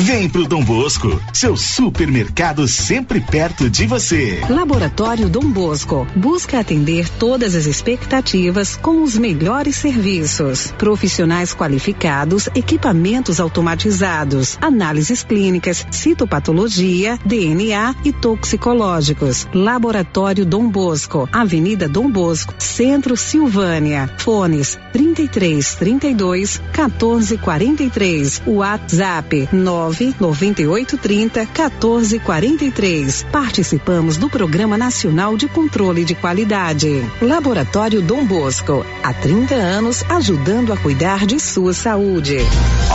Vem 0.00 0.28
pro 0.28 0.46
Dom 0.46 0.62
Bosco, 0.62 1.20
seu 1.32 1.56
supermercado 1.56 2.68
sempre 2.68 3.20
perto 3.20 3.68
de 3.68 3.84
você. 3.84 4.40
Laboratório 4.48 5.28
Dom 5.28 5.50
Bosco 5.50 6.06
busca 6.14 6.60
atender 6.60 7.08
todas 7.08 7.56
as 7.56 7.66
expectativas 7.66 8.76
com 8.76 9.02
os 9.02 9.18
melhores 9.18 9.74
serviços. 9.74 10.72
Profissionais 10.78 11.52
qualificados, 11.52 12.48
equipamentos 12.54 13.40
automatizados, 13.40 14.56
análises 14.60 15.24
clínicas, 15.24 15.84
citopatologia, 15.90 17.18
DNA 17.24 17.96
e 18.04 18.12
toxicológicos. 18.12 19.48
Laboratório 19.52 20.46
Dom 20.46 20.70
Bosco, 20.70 21.28
Avenida 21.32 21.88
Dom 21.88 22.08
Bosco, 22.08 22.54
Centro 22.56 23.16
Silvânia. 23.16 24.08
Fones 24.18 24.78
33 24.92 25.74
32 25.74 26.62
14 26.72 27.36
43. 27.36 28.42
WhatsApp 28.46 29.48
9 29.52 29.87
9830 29.92 31.40
1443. 31.40 33.26
Participamos 33.30 34.16
do 34.16 34.28
Programa 34.28 34.76
Nacional 34.76 35.36
de 35.36 35.48
Controle 35.48 36.04
de 36.04 36.14
Qualidade. 36.14 37.02
Laboratório 37.20 38.02
Dom 38.02 38.24
Bosco, 38.24 38.84
há 39.02 39.12
30 39.12 39.54
anos 39.54 40.02
ajudando 40.08 40.72
a 40.72 40.76
cuidar 40.76 41.26
de 41.26 41.40
sua 41.40 41.72
saúde. 41.72 42.38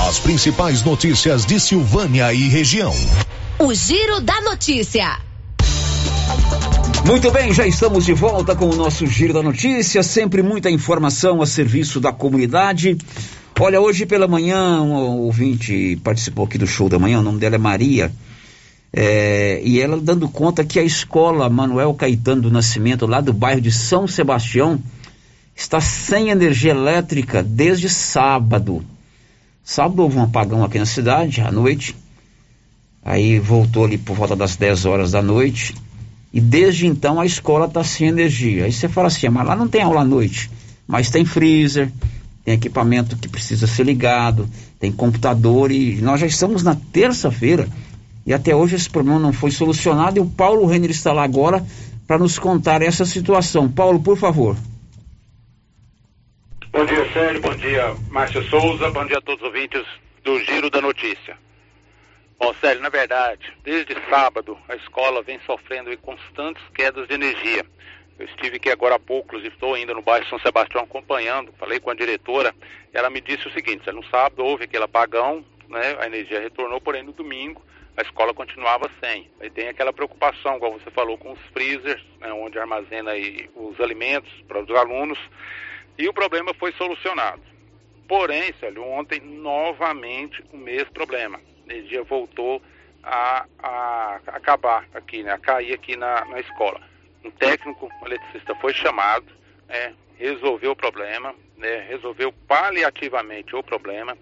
As 0.08 0.20
principais 0.20 0.84
notícias 0.84 1.46
de 1.46 1.60
Silvânia 1.60 2.34
e 2.34 2.48
região. 2.48 2.96
O 3.60 3.74
Giro 3.74 4.20
da 4.20 4.42
Notícia. 4.42 5.18
Muito 7.06 7.30
bem, 7.32 7.54
já 7.54 7.68
estamos 7.68 8.06
de 8.06 8.14
volta 8.14 8.56
com 8.56 8.70
o 8.70 8.76
nosso 8.76 9.06
Giro 9.06 9.34
da 9.34 9.44
Notícia, 9.44 10.02
sempre 10.02 10.42
muita 10.42 10.72
informação 10.72 11.42
a 11.42 11.46
serviço 11.46 12.00
da 12.00 12.14
comunidade. 12.14 12.98
Olha, 13.60 13.80
hoje 13.80 14.08
pela 14.08 14.28
manhã, 14.28 14.82
um 14.82 15.20
ouvinte 15.20 15.96
participou 16.04 16.46
aqui 16.46 16.58
do 16.58 16.66
show 16.66 16.90
da 16.90 16.98
manhã, 16.98 17.20
o 17.20 17.24
nome 17.24 17.40
dela 17.40 17.56
é 17.56 17.60
Maria, 17.60 18.12
é, 18.92 19.62
e 19.64 19.80
ela 19.80 19.96
dando 20.02 20.28
conta 20.28 20.66
que 20.66 20.80
a 20.80 20.84
escola 20.84 21.48
Manuel 21.50 21.94
Caetano 21.94 22.42
do 22.42 22.52
Nascimento, 22.52 23.06
lá 23.06 23.22
do 23.22 23.32
bairro 23.32 23.62
de 23.62 23.72
São 23.72 24.08
Sebastião, 24.08 24.82
está 25.56 25.80
sem 25.80 26.30
energia 26.30 26.72
elétrica 26.72 27.44
desde 27.44 27.90
sábado. 27.90 28.84
Sábado 29.64 30.02
houve 30.02 30.18
um 30.18 30.24
apagão 30.24 30.64
aqui 30.64 30.80
na 30.80 30.86
cidade, 30.86 31.40
à 31.40 31.52
noite, 31.52 31.96
aí 33.06 33.38
voltou 33.38 33.86
ali 33.86 34.00
por 34.00 34.16
volta 34.16 34.36
das 34.36 34.56
10 34.56 34.86
horas 34.86 35.12
da 35.12 35.22
noite, 35.22 35.76
e 36.34 36.42
desde 36.42 36.88
então 36.88 37.20
a 37.22 37.26
escola 37.26 37.68
está 37.68 37.84
sem 37.84 38.08
energia. 38.08 38.66
Aí 38.66 38.74
você 38.74 38.90
fala 38.90 39.08
assim, 39.08 39.30
mas 39.30 39.46
lá 39.46 39.56
não 39.56 39.68
tem 39.68 39.84
aula 39.84 40.02
à 40.02 40.06
noite, 40.06 40.50
mas 40.88 41.12
tem 41.12 41.24
freezer, 41.24 41.92
tem 42.44 42.56
equipamento 42.56 43.18
que 43.18 43.30
precisa 43.30 43.68
ser 43.68 43.84
ligado, 43.84 44.50
tem 44.80 44.92
computador 44.92 45.72
e 45.72 46.02
nós 46.02 46.20
já 46.20 46.28
estamos 46.28 46.62
na 46.62 46.76
terça-feira 46.76 47.68
e 48.26 48.34
até 48.34 48.56
hoje 48.56 48.76
esse 48.76 48.90
problema 48.90 49.20
não 49.20 49.34
foi 49.34 49.52
solucionado 49.52 50.18
e 50.18 50.22
o 50.22 50.30
Paulo 50.30 50.66
Renner 50.66 50.92
está 50.92 51.14
lá 51.14 51.24
agora 51.24 51.66
para 52.08 52.18
nos 52.18 52.38
contar 52.38 52.82
essa 52.82 53.06
situação. 53.06 53.72
Paulo, 53.72 54.02
por 54.02 54.18
favor. 54.18 54.58
Bom 56.72 56.86
dia, 56.86 57.14
Sérgio. 57.14 57.42
Bom 57.42 57.56
dia, 57.56 57.96
Márcio 58.10 58.44
Souza. 58.50 58.90
Bom 58.90 59.06
dia 59.06 59.20
a 59.20 59.22
todos 59.22 59.42
os 59.42 59.48
ouvintes 59.48 59.86
do 60.24 60.40
Giro 60.40 60.70
da 60.70 60.82
Notícia. 60.82 61.38
Bom, 62.40 62.54
Sérgio, 62.60 62.82
na 62.82 62.90
verdade, 62.90 63.54
desde 63.64 63.96
sábado 64.10 64.58
a 64.68 64.76
escola 64.76 65.22
vem 65.22 65.40
sofrendo 65.46 65.96
constantes 66.00 66.64
quedas 66.74 67.08
de 67.08 67.14
energia. 67.14 67.66
Eu 68.20 68.26
estive 68.26 68.58
aqui 68.58 68.70
agora 68.70 68.96
há 68.96 69.00
pouco, 69.00 69.38
estou 69.38 69.74
ainda 69.74 69.94
no 69.94 70.02
bairro 70.02 70.28
São 70.28 70.38
Sebastião 70.40 70.84
acompanhando, 70.84 71.52
falei 71.54 71.80
com 71.80 71.90
a 71.90 71.96
diretora, 71.96 72.54
ela 72.94 73.10
me 73.10 73.20
disse 73.20 73.48
o 73.48 73.52
seguinte, 73.52 73.92
no 73.92 74.06
sábado 74.06 74.46
houve 74.46 74.66
aquele 74.66 74.84
apagão, 74.84 75.44
né, 75.68 75.98
a 76.00 76.06
energia 76.06 76.40
retornou, 76.40 76.80
porém 76.80 77.02
no 77.02 77.12
domingo 77.12 77.62
a 77.98 78.02
escola 78.02 78.34
continuava 78.34 78.90
sem. 79.00 79.30
Aí 79.40 79.50
tem 79.50 79.68
aquela 79.68 79.92
preocupação, 79.92 80.60
como 80.60 80.80
você 80.80 80.92
falou, 80.92 81.18
com 81.18 81.32
os 81.32 81.40
freezers, 81.54 82.04
né, 82.20 82.32
onde 82.32 82.60
armazena 82.60 83.12
os 83.56 83.80
alimentos 83.80 84.32
para 84.48 84.62
os 84.62 84.70
alunos, 84.70 85.20
e 85.98 86.08
o 86.08 86.14
problema 86.14 86.54
foi 86.54 86.72
solucionado. 86.74 87.42
Porém, 88.08 88.54
Célio, 88.60 88.84
ontem 88.84 89.20
novamente 89.22 90.44
o 90.52 90.58
mesmo 90.58 90.92
problema. 90.92 91.40
A 91.40 91.74
energia 91.74 92.04
voltou 92.04 92.62
a, 93.04 93.46
a 93.60 94.20
acabar 94.28 94.86
aqui, 94.94 95.24
né, 95.24 95.32
a 95.32 95.40
cair 95.40 95.74
aqui 95.74 95.96
na, 95.96 96.26
na 96.26 96.40
escola 96.40 96.93
um 97.24 97.32
técnico 97.32 97.90
eletricista 98.06 98.54
foi 98.56 98.74
chamado, 98.74 99.26
né, 99.68 99.94
resolveu 100.18 100.72
o 100.72 100.76
problema, 100.76 101.34
né, 101.58 101.86
resolveu 101.88 102.32
paliativamente 102.48 103.56
o 103.56 103.64
problema. 103.64 104.18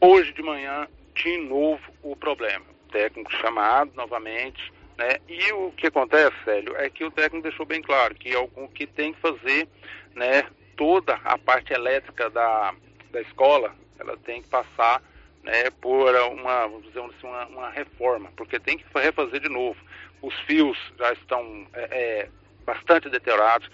Hoje 0.00 0.32
de 0.32 0.42
manhã, 0.42 0.88
de 1.14 1.36
novo, 1.38 1.82
o 2.02 2.16
problema. 2.16 2.64
Técnico 2.90 3.32
chamado 3.32 3.92
novamente, 3.94 4.72
né, 4.96 5.18
e 5.28 5.52
o 5.52 5.72
que 5.72 5.88
acontece, 5.88 6.34
Célio, 6.44 6.76
é 6.76 6.88
que 6.88 7.04
o 7.04 7.10
técnico 7.10 7.48
deixou 7.48 7.66
bem 7.66 7.82
claro 7.82 8.14
que 8.14 8.34
algum 8.34 8.66
que 8.68 8.86
tem 8.86 9.12
que 9.12 9.20
fazer, 9.20 9.68
né, 10.14 10.44
toda 10.76 11.14
a 11.24 11.36
parte 11.38 11.72
elétrica 11.72 12.30
da, 12.30 12.74
da 13.10 13.20
escola, 13.20 13.74
ela 13.98 14.16
tem 14.16 14.42
que 14.42 14.48
passar 14.48 15.02
né, 15.42 15.70
por 15.80 16.14
uma, 16.32 16.66
vamos 16.66 16.84
dizer 16.84 17.00
assim, 17.00 17.26
uma, 17.26 17.46
uma 17.46 17.70
reforma, 17.70 18.30
porque 18.36 18.58
tem 18.58 18.78
que 18.78 18.84
refazer 18.94 19.40
de 19.40 19.48
novo 19.48 19.78
os 20.26 20.34
fios 20.40 20.78
já 20.98 21.12
estão 21.12 21.66
é, 21.74 21.82
é, 21.82 22.28
bastante 22.64 23.08
deteriorados. 23.08 23.70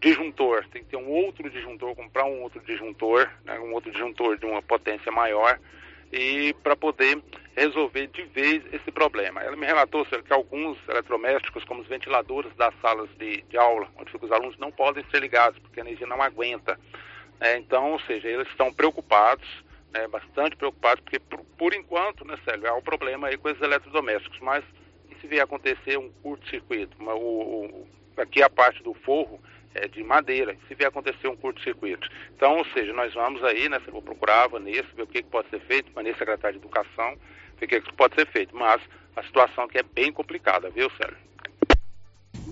Disjuntor, 0.00 0.66
tem 0.72 0.82
que 0.82 0.90
ter 0.90 0.96
um 0.96 1.08
outro 1.08 1.48
disjuntor, 1.48 1.94
comprar 1.94 2.24
um 2.24 2.42
outro 2.42 2.60
disjuntor, 2.60 3.30
né, 3.44 3.58
um 3.60 3.72
outro 3.72 3.90
disjuntor 3.92 4.36
de 4.36 4.44
uma 4.44 4.60
potência 4.60 5.12
maior, 5.12 5.60
e 6.12 6.52
para 6.62 6.74
poder 6.74 7.22
resolver 7.56 8.08
de 8.08 8.22
vez 8.24 8.62
esse 8.72 8.90
problema. 8.90 9.40
Ela 9.40 9.56
me 9.56 9.64
relatou 9.64 10.04
senhor, 10.06 10.24
que 10.24 10.32
alguns 10.32 10.76
eletrodomésticos, 10.88 11.64
como 11.64 11.82
os 11.82 11.86
ventiladores 11.86 12.52
das 12.56 12.74
salas 12.82 13.08
de, 13.16 13.42
de 13.42 13.56
aula, 13.56 13.88
onde 13.96 14.10
ficam 14.10 14.26
os 14.26 14.32
alunos, 14.32 14.58
não 14.58 14.72
podem 14.72 15.04
ser 15.10 15.20
ligados, 15.20 15.58
porque 15.60 15.80
a 15.80 15.84
energia 15.84 16.06
não 16.06 16.20
aguenta. 16.20 16.78
É, 17.40 17.56
então, 17.56 17.92
ou 17.92 18.00
seja, 18.00 18.28
eles 18.28 18.48
estão 18.48 18.72
preocupados, 18.72 19.46
né, 19.92 20.08
bastante 20.08 20.56
preocupados, 20.56 21.00
porque 21.04 21.20
por, 21.20 21.44
por 21.56 21.72
enquanto, 21.74 22.24
né, 22.24 22.36
Célio, 22.44 22.68
há 22.68 22.74
um 22.74 22.82
problema 22.82 23.28
aí 23.28 23.36
com 23.36 23.48
esses 23.48 23.62
eletrodomésticos, 23.62 24.40
mas 24.40 24.64
se 25.22 25.28
vier 25.28 25.44
acontecer 25.44 25.96
um 25.96 26.10
curto-circuito, 26.22 26.96
aqui 28.18 28.42
a 28.42 28.50
parte 28.50 28.82
do 28.82 28.92
forro 28.92 29.40
é 29.74 29.86
de 29.86 30.02
madeira, 30.02 30.54
se 30.68 30.74
vier 30.74 30.88
acontecer 30.88 31.28
um 31.28 31.36
curto-circuito. 31.36 32.06
Então, 32.36 32.58
ou 32.58 32.66
seja, 32.74 32.92
nós 32.92 33.14
vamos 33.14 33.42
aí, 33.44 33.68
né, 33.68 33.80
vou 33.90 34.02
procurar 34.02 34.44
a 34.44 34.48
Vanessa, 34.48 34.88
ver 34.94 35.02
o 35.02 35.06
que, 35.06 35.22
que 35.22 35.30
pode 35.30 35.48
ser 35.48 35.60
feito, 35.60 35.92
Vanessa, 35.94 36.18
secretária 36.18 36.58
de 36.58 36.64
Educação, 36.64 37.16
ver 37.58 37.66
o 37.66 37.68
que, 37.68 37.80
que 37.80 37.92
pode 37.94 38.14
ser 38.16 38.26
feito. 38.26 38.54
Mas 38.54 38.82
a 39.16 39.22
situação 39.22 39.64
aqui 39.64 39.78
é 39.78 39.82
bem 39.82 40.12
complicada, 40.12 40.68
viu, 40.68 40.90
Sérgio? 40.90 41.16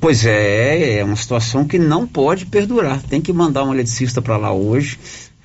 Pois 0.01 0.25
é, 0.25 0.99
é 0.99 1.05
uma 1.05 1.17
situação 1.17 1.69
que 1.69 1.79
não 1.79 2.07
pode 2.07 2.47
perdurar. 2.47 3.03
Tem 3.03 3.21
que 3.21 3.35
mandar 3.35 3.65
um 3.65 3.75
eletricista 3.75 4.23
para 4.23 4.39
lá 4.39 4.51
hoje, 4.51 4.99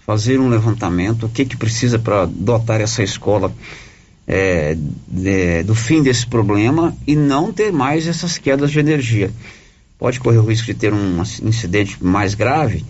fazer 0.05 0.39
um 0.39 0.47
levantamento, 0.47 1.25
o 1.25 1.29
que 1.29 1.43
que 1.43 1.57
precisa 1.57 1.99
para 1.99 2.25
dotar 2.25 2.79
essa 2.79 3.03
escola 3.03 3.51
é, 4.27 4.75
de, 5.07 5.63
do 5.63 5.75
fim 5.75 6.01
desse 6.01 6.25
problema 6.25 6.95
e 7.05 7.15
não 7.15 7.53
ter 7.53 7.71
mais 7.71 8.07
essas 8.07 8.37
quedas 8.37 8.71
de 8.71 8.79
energia. 8.79 9.31
Pode 9.97 10.19
correr 10.19 10.37
o 10.37 10.45
risco 10.45 10.65
de 10.65 10.73
ter 10.73 10.93
um 10.93 11.21
incidente 11.43 12.03
mais 12.03 12.33
grave, 12.33 12.83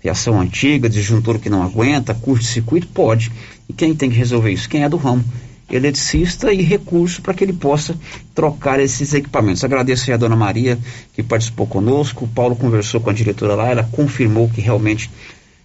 fiação 0.00 0.40
antiga, 0.40 0.88
disjuntor 0.88 1.38
que 1.38 1.50
não 1.50 1.62
aguenta, 1.62 2.14
curto-circuito, 2.14 2.86
pode. 2.88 3.30
E 3.68 3.72
quem 3.72 3.94
tem 3.94 4.08
que 4.08 4.16
resolver 4.16 4.50
isso? 4.50 4.68
Quem 4.68 4.84
é 4.84 4.88
do 4.88 4.96
ramo? 4.96 5.24
Eletricista 5.70 6.50
e 6.50 6.62
recurso 6.62 7.20
para 7.20 7.34
que 7.34 7.44
ele 7.44 7.52
possa 7.52 7.94
trocar 8.34 8.80
esses 8.80 9.12
equipamentos. 9.12 9.62
Agradeço 9.62 10.10
a 10.10 10.16
dona 10.16 10.34
Maria 10.34 10.78
que 11.12 11.22
participou 11.22 11.66
conosco. 11.66 12.24
O 12.24 12.28
Paulo 12.28 12.56
conversou 12.56 13.00
com 13.00 13.10
a 13.10 13.12
diretora 13.12 13.54
lá, 13.54 13.68
ela 13.68 13.86
confirmou 13.92 14.48
que 14.48 14.62
realmente 14.62 15.10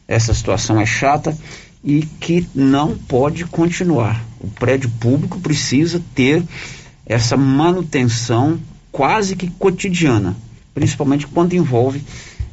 essa 0.05 0.33
situação 0.33 0.81
é 0.81 0.85
chata 0.85 1.37
e 1.81 2.01
que 2.19 2.45
não 2.53 2.97
pode 2.97 3.45
continuar. 3.45 4.21
O 4.43 4.47
prédio 4.47 4.89
público 4.99 5.39
precisa 5.39 6.01
ter 6.13 6.43
essa 7.05 7.37
manutenção 7.37 8.59
quase 8.91 9.37
que 9.37 9.49
cotidiana, 9.49 10.35
principalmente 10.73 11.25
quando 11.25 11.53
envolve 11.53 12.03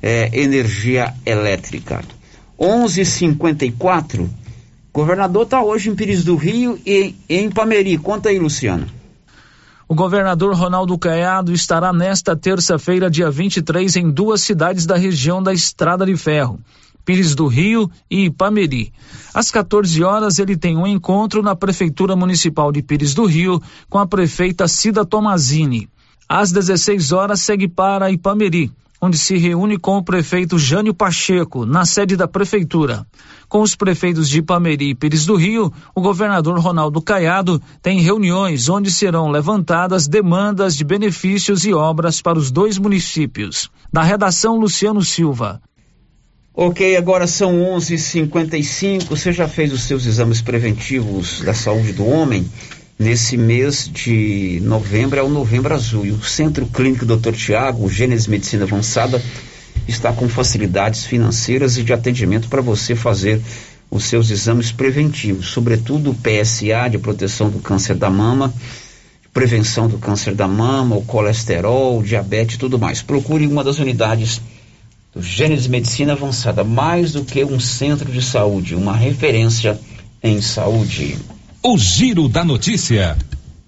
é, 0.00 0.30
energia 0.40 1.12
elétrica. 1.26 2.02
11:54. 2.58 4.28
Governador 4.92 5.42
está 5.42 5.62
hoje 5.62 5.90
em 5.90 5.94
Pires 5.94 6.24
do 6.24 6.36
Rio 6.36 6.78
e 6.86 7.14
em 7.28 7.50
Pameri. 7.50 7.96
Conta 7.98 8.28
aí, 8.28 8.38
Luciano. 8.38 8.86
O 9.88 9.94
governador 9.94 10.54
Ronaldo 10.54 10.96
Caiado 10.96 11.52
estará 11.52 11.92
nesta 11.92 12.36
terça-feira, 12.36 13.10
dia 13.10 13.28
23, 13.28 13.96
em 13.96 14.10
duas 14.10 14.40
cidades 14.40 14.86
da 14.86 14.96
região 14.96 15.42
da 15.42 15.52
Estrada 15.52 16.06
de 16.06 16.16
Ferro. 16.16 16.60
Pires 17.04 17.34
do 17.34 17.46
Rio 17.46 17.90
e 18.10 18.26
Ipameri. 18.26 18.92
Às 19.32 19.50
14 19.50 20.02
horas, 20.02 20.38
ele 20.38 20.56
tem 20.56 20.76
um 20.76 20.86
encontro 20.86 21.42
na 21.42 21.56
Prefeitura 21.56 22.14
Municipal 22.14 22.70
de 22.70 22.82
Pires 22.82 23.14
do 23.14 23.24
Rio 23.24 23.60
com 23.88 23.98
a 23.98 24.06
prefeita 24.06 24.68
Cida 24.68 25.04
Tomazini. 25.04 25.88
Às 26.28 26.52
16 26.52 27.12
horas, 27.12 27.40
segue 27.40 27.66
para 27.66 28.10
Ipameri, 28.10 28.70
onde 29.00 29.16
se 29.16 29.36
reúne 29.36 29.78
com 29.78 29.96
o 29.96 30.02
prefeito 30.04 30.58
Jânio 30.58 30.94
Pacheco, 30.94 31.64
na 31.64 31.86
sede 31.86 32.16
da 32.16 32.28
Prefeitura. 32.28 33.06
Com 33.48 33.62
os 33.62 33.74
prefeitos 33.74 34.28
de 34.28 34.38
Ipameri 34.38 34.90
e 34.90 34.94
Pires 34.94 35.24
do 35.24 35.34
Rio, 35.34 35.72
o 35.94 36.00
governador 36.00 36.58
Ronaldo 36.60 37.00
Caiado 37.00 37.60
tem 37.82 38.00
reuniões 38.00 38.68
onde 38.68 38.92
serão 38.92 39.28
levantadas 39.28 40.06
demandas 40.06 40.76
de 40.76 40.84
benefícios 40.84 41.64
e 41.64 41.72
obras 41.72 42.20
para 42.20 42.38
os 42.38 42.50
dois 42.50 42.78
municípios. 42.78 43.70
Da 43.92 44.02
redação, 44.02 44.56
Luciano 44.56 45.02
Silva. 45.02 45.60
Ok, 46.52 46.96
agora 46.96 47.28
são 47.28 47.62
11:55. 47.62 49.08
Você 49.08 49.32
já 49.32 49.46
fez 49.46 49.72
os 49.72 49.82
seus 49.82 50.04
exames 50.04 50.42
preventivos 50.42 51.40
da 51.42 51.54
saúde 51.54 51.92
do 51.92 52.04
homem? 52.04 52.44
Nesse 52.98 53.36
mês 53.36 53.88
de 53.88 54.60
novembro 54.64 55.18
é 55.18 55.22
o 55.22 55.28
Novembro 55.28 55.72
Azul. 55.72 56.06
E 56.06 56.10
o 56.10 56.20
Centro 56.20 56.66
Clínico 56.66 57.06
Dr. 57.06 57.32
Tiago, 57.32 57.88
Gênesis 57.88 58.26
Medicina 58.26 58.64
Avançada, 58.64 59.22
está 59.86 60.12
com 60.12 60.28
facilidades 60.28 61.04
financeiras 61.04 61.78
e 61.78 61.84
de 61.84 61.92
atendimento 61.92 62.48
para 62.48 62.60
você 62.60 62.96
fazer 62.96 63.40
os 63.88 64.04
seus 64.04 64.28
exames 64.30 64.72
preventivos, 64.72 65.50
sobretudo 65.50 66.10
o 66.10 66.14
PSA 66.14 66.88
de 66.90 66.98
proteção 66.98 67.48
do 67.48 67.60
câncer 67.60 67.94
da 67.94 68.10
mama, 68.10 68.52
prevenção 69.32 69.88
do 69.88 69.98
câncer 69.98 70.34
da 70.34 70.48
mama, 70.48 70.96
o 70.96 71.04
colesterol, 71.04 72.00
o 72.00 72.02
diabetes 72.02 72.56
e 72.56 72.58
tudo 72.58 72.76
mais. 72.76 73.02
Procure 73.02 73.46
uma 73.46 73.62
das 73.62 73.78
unidades 73.78 74.40
do 75.12 75.20
Gênesis 75.20 75.66
Medicina 75.66 76.12
Avançada, 76.12 76.62
mais 76.62 77.12
do 77.12 77.24
que 77.24 77.44
um 77.44 77.58
centro 77.58 78.10
de 78.10 78.22
saúde, 78.22 78.74
uma 78.76 78.94
referência 78.94 79.78
em 80.22 80.40
saúde. 80.40 81.18
O 81.62 81.76
Giro 81.76 82.28
da 82.28 82.44
Notícia. 82.44 83.16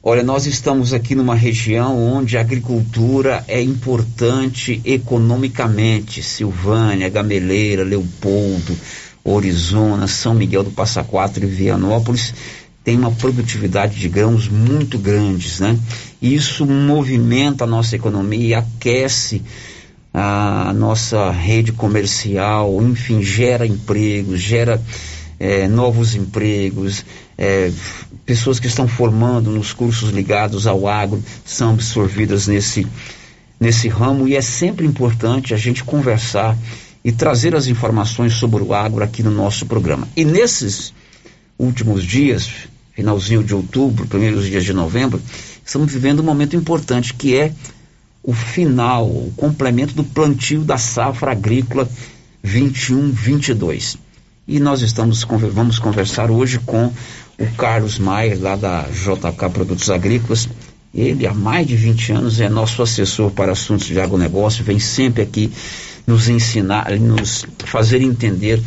Olha, 0.05 0.23
nós 0.23 0.47
estamos 0.47 0.93
aqui 0.93 1.15
numa 1.15 1.35
região 1.35 1.99
onde 1.99 2.37
a 2.37 2.41
agricultura 2.41 3.45
é 3.47 3.61
importante 3.61 4.81
economicamente. 4.85 6.23
Silvânia, 6.23 7.09
Gameleira, 7.09 7.85
Leopoldo, 7.85 8.77
Orizona, 9.25 10.07
São 10.07 10.35
Miguel 10.35 10.65
do 10.65 10.71
Passa 10.71 11.05
Quatro 11.05 11.45
e 11.45 11.47
Vianópolis 11.47 12.35
tem 12.85 12.99
uma 12.99 13.13
produtividade 13.13 13.99
de 13.99 14.09
grãos 14.09 14.49
muito 14.49 14.99
grandes, 14.99 15.61
né? 15.61 15.79
Isso 16.21 16.67
movimenta 16.67 17.63
a 17.63 17.67
nossa 17.67 17.95
economia 17.95 18.49
e 18.49 18.55
aquece 18.55 19.43
a 20.15 20.73
nossa 20.75 21.31
rede 21.31 21.73
comercial, 21.73 22.83
enfim, 22.83 23.23
gera 23.23 23.67
empregos, 23.67 24.41
gera 24.41 24.81
é, 25.39 25.67
novos 25.67 26.15
empregos, 26.15 27.05
é, 27.39 27.73
pessoas 28.27 28.61
que 28.61 28.67
estão 28.67 28.87
formando 28.87 29.51
nos 29.51 29.73
cursos 29.73 30.11
ligados 30.11 30.67
ao 30.67 30.87
agro 30.87 31.23
são 31.45 31.71
absorvidas 31.71 32.47
nesse, 32.47 32.87
nesse 33.59 33.89
ramo 33.89 34.29
e 34.29 34.37
é 34.37 34.43
sempre 34.43 34.87
importante 34.87 35.55
a 35.55 35.57
gente 35.57 35.83
conversar 35.83 36.57
e 37.05 37.11
trazer 37.11 37.57
as 37.57 37.67
informações 37.67 38.35
sobre 38.35 38.63
o 38.63 38.73
agro 38.73 39.03
aqui 39.03 39.23
no 39.23 39.31
nosso 39.31 39.67
programa. 39.67 40.07
E 40.15 40.25
nesses 40.25 40.93
últimos 41.59 42.05
dias, 42.05 42.49
finalzinho 42.95 43.43
de 43.43 43.55
outubro, 43.55 44.07
primeiros 44.07 44.47
dias 44.47 44.65
de 44.65 44.73
novembro, 44.73 45.21
estamos 45.65 45.93
vivendo 45.93 46.21
um 46.21 46.25
momento 46.25 46.55
importante 46.55 47.15
que 47.15 47.37
é 47.37 47.53
o 48.23 48.33
final, 48.33 49.07
o 49.07 49.33
complemento 49.37 49.95
do 49.95 50.05
plantio 50.05 50.63
da 50.63 50.79
safra 50.79 51.33
agrícola 51.33 51.89
21-22. 52.45 53.97
E 54.47 54.61
nós 54.61 54.83
estamos 54.83 55.23
vamos 55.25 55.79
conversar 55.79 56.31
hoje 56.31 56.59
com 56.59 56.93
o 57.39 57.47
Carlos 57.57 57.99
Maier, 57.99 58.41
lá 58.41 58.57
da 58.57 58.83
JK 58.83 59.51
Produtos 59.53 59.91
Agrícolas. 59.91 60.49
Ele, 60.95 61.27
há 61.27 61.33
mais 61.33 61.67
de 61.67 61.75
20 61.75 62.13
anos, 62.13 62.41
é 62.41 62.49
nosso 62.49 62.83
assessor 62.83 63.31
para 63.31 63.53
assuntos 63.53 63.87
de 63.87 63.99
agronegócio, 63.99 64.65
vem 64.65 64.79
sempre 64.79 65.23
aqui 65.23 65.51
nos 66.07 66.29
ensinar, 66.29 66.91
nos 66.99 67.47
fazer 67.65 68.03
entender 68.03 68.63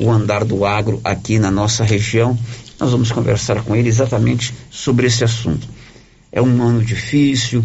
o 0.00 0.10
andar 0.10 0.44
do 0.44 0.64
agro 0.64 1.00
aqui 1.02 1.38
na 1.38 1.50
nossa 1.50 1.84
região. 1.84 2.38
Nós 2.78 2.90
vamos 2.90 3.10
conversar 3.12 3.62
com 3.62 3.74
ele 3.74 3.88
exatamente 3.88 4.54
sobre 4.70 5.06
esse 5.06 5.24
assunto. 5.24 5.66
É 6.32 6.40
um 6.40 6.62
ano 6.62 6.82
difícil, 6.82 7.64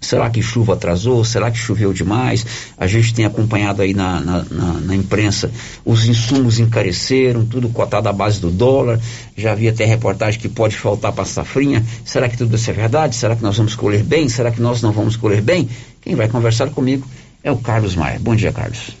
Será 0.00 0.30
que 0.30 0.40
chuva 0.40 0.72
atrasou? 0.72 1.22
Será 1.24 1.50
que 1.50 1.58
choveu 1.58 1.92
demais? 1.92 2.46
A 2.78 2.86
gente 2.86 3.12
tem 3.12 3.26
acompanhado 3.26 3.82
aí 3.82 3.92
na, 3.92 4.18
na, 4.20 4.44
na, 4.50 4.72
na, 4.80 4.96
imprensa, 4.96 5.50
os 5.84 6.06
insumos 6.06 6.58
encareceram, 6.58 7.44
tudo 7.44 7.68
cotado 7.68 8.08
à 8.08 8.12
base 8.12 8.40
do 8.40 8.50
dólar. 8.50 8.98
Já 9.36 9.52
havia 9.52 9.70
até 9.70 9.84
reportagem 9.84 10.40
que 10.40 10.48
pode 10.48 10.74
faltar 10.74 11.12
para 11.12 11.24
a 11.24 11.26
safrinha. 11.26 11.84
Será 12.02 12.28
que 12.30 12.36
tudo 12.38 12.56
isso 12.56 12.70
é 12.70 12.72
verdade? 12.72 13.14
Será 13.14 13.36
que 13.36 13.42
nós 13.42 13.58
vamos 13.58 13.74
colher 13.74 14.02
bem? 14.02 14.28
Será 14.28 14.50
que 14.50 14.62
nós 14.62 14.80
não 14.80 14.90
vamos 14.90 15.16
colher 15.16 15.42
bem? 15.42 15.68
Quem 16.00 16.14
vai 16.14 16.28
conversar 16.28 16.70
comigo 16.70 17.06
é 17.44 17.52
o 17.52 17.56
Carlos 17.58 17.94
Maia. 17.94 18.18
Bom 18.18 18.34
dia, 18.34 18.52
Carlos. 18.52 18.99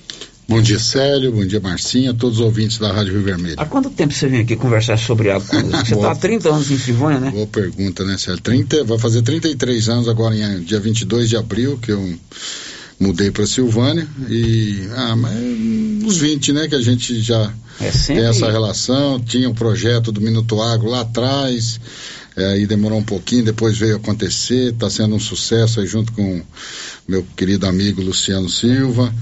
Bom 0.50 0.60
dia, 0.60 0.80
Célio. 0.80 1.30
Bom 1.30 1.46
dia, 1.46 1.60
Marcinha. 1.60 2.12
Todos 2.12 2.40
os 2.40 2.44
ouvintes 2.44 2.76
da 2.76 2.90
Rádio 2.90 3.12
Rio 3.12 3.22
Vermelho. 3.22 3.54
Há 3.56 3.64
quanto 3.66 3.88
tempo 3.88 4.12
você 4.12 4.26
vem 4.26 4.40
aqui 4.40 4.56
conversar 4.56 4.98
sobre 4.98 5.30
água 5.30 5.46
Você 5.46 5.94
está 5.94 6.10
há 6.10 6.16
30 6.16 6.48
anos 6.48 6.68
em 6.72 6.76
Silvânia, 6.76 7.20
né? 7.20 7.30
Boa 7.30 7.46
pergunta, 7.46 8.04
né, 8.04 8.18
Célio? 8.18 8.40
30, 8.40 8.82
vai 8.82 8.98
fazer 8.98 9.22
33 9.22 9.88
anos 9.88 10.08
agora, 10.08 10.34
em 10.34 10.64
dia 10.64 10.80
22 10.80 11.28
de 11.28 11.36
abril, 11.36 11.78
que 11.78 11.92
eu 11.92 12.18
mudei 12.98 13.30
para 13.30 13.46
Silvânia. 13.46 14.08
E, 14.28 14.88
ah, 14.96 15.14
mas 15.14 15.38
uns 16.04 16.16
20, 16.16 16.52
né, 16.52 16.66
que 16.66 16.74
a 16.74 16.82
gente 16.82 17.20
já 17.20 17.52
é 17.80 17.88
tem 17.88 18.18
essa 18.18 18.50
relação. 18.50 19.20
Tinha 19.20 19.46
o 19.46 19.52
um 19.52 19.54
projeto 19.54 20.10
do 20.10 20.20
Minuto 20.20 20.60
Agro 20.60 20.90
lá 20.90 21.02
atrás. 21.02 21.78
É, 22.36 22.54
aí 22.54 22.66
demorou 22.66 22.98
um 22.98 23.04
pouquinho, 23.04 23.44
depois 23.44 23.78
veio 23.78 23.94
acontecer, 23.94 24.72
está 24.72 24.90
sendo 24.90 25.14
um 25.14 25.20
sucesso 25.20 25.78
aí 25.78 25.86
junto 25.86 26.12
com 26.12 26.42
meu 27.06 27.24
querido 27.36 27.66
amigo 27.66 28.02
Luciano 28.02 28.48
Silva. 28.48 29.14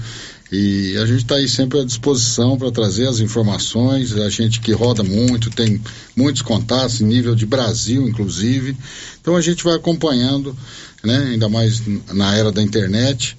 E 0.51 0.97
a 0.97 1.05
gente 1.05 1.23
está 1.23 1.35
aí 1.35 1.47
sempre 1.47 1.79
à 1.79 1.85
disposição 1.85 2.57
para 2.57 2.71
trazer 2.71 3.07
as 3.07 3.19
informações. 3.19 4.13
A 4.17 4.29
gente 4.29 4.59
que 4.59 4.71
roda 4.71 5.03
muito, 5.03 5.49
tem 5.49 5.79
muitos 6.15 6.41
contatos, 6.41 7.01
em 7.01 7.05
nível 7.05 7.35
de 7.35 7.45
Brasil, 7.45 8.07
inclusive. 8.07 8.75
Então 9.21 9.35
a 9.35 9.41
gente 9.41 9.63
vai 9.63 9.75
acompanhando, 9.75 10.57
né, 11.03 11.29
ainda 11.31 11.47
mais 11.47 11.81
na 12.11 12.35
era 12.35 12.51
da 12.51 12.63
internet, 12.63 13.37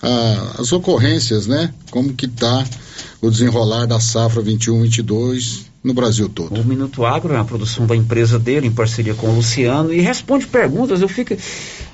a, 0.00 0.60
as 0.60 0.72
ocorrências, 0.72 1.46
né? 1.46 1.72
Como 1.90 2.14
que 2.14 2.26
está 2.26 2.64
o 3.20 3.30
desenrolar 3.30 3.86
da 3.86 3.98
safra 3.98 4.42
21-22 4.42 5.72
no 5.82 5.92
Brasil 5.92 6.28
todo. 6.28 6.60
O 6.60 6.64
Minuto 6.64 7.04
Agro 7.04 7.34
é 7.34 7.38
a 7.38 7.44
produção 7.44 7.86
da 7.86 7.96
empresa 7.96 8.38
dele, 8.38 8.68
em 8.68 8.72
parceria 8.72 9.14
com 9.14 9.28
o 9.28 9.34
Luciano, 9.34 9.92
e 9.92 10.00
responde 10.00 10.46
perguntas. 10.46 11.00
Eu 11.00 11.08
fico 11.08 11.36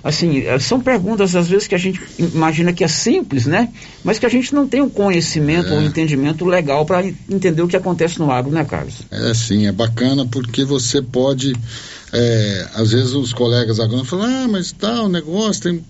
assim, 0.03 0.38
eh, 0.46 0.59
são 0.59 0.80
perguntas 0.80 1.34
às 1.36 1.49
vezes 1.49 1.66
que 1.66 1.74
a 1.74 1.78
gente 1.78 2.01
imagina 2.18 2.72
que 2.72 2.84
é 2.84 2.88
simples, 2.88 3.46
né? 3.46 3.68
Mas 4.05 4.18
que 4.18 4.26
a 4.26 4.28
gente 4.28 4.55
não 4.55 4.66
tem 4.66 4.80
o 4.80 4.90
conhecimento 4.90 5.72
ou 5.72 5.80
É. 5.80 5.84
entendimento 5.84 6.44
legal 6.44 6.84
para 6.86 7.07
entender 7.28 7.62
o 7.62 7.68
que 7.68 7.76
acontece 7.76 8.18
no 8.18 8.30
agro, 8.30 8.51
né, 8.51 8.64
Carlos? 8.64 8.94
É 9.11 9.34
sim, 9.34 9.66
é 9.66 9.72
bacana 9.72 10.26
porque 10.26 10.64
você 10.64 11.03
pode. 11.03 11.55
é, 12.11 12.66
às 12.72 12.92
vezes 12.92 13.12
os 13.12 13.34
colegas 13.34 13.78
agrônomos 13.78 14.09
falam, 14.09 14.24
ah, 14.24 14.49
mas 14.49 14.72
tá, 14.72 15.03
o 15.03 15.11
negócio 15.11 15.62
tem 15.64 15.84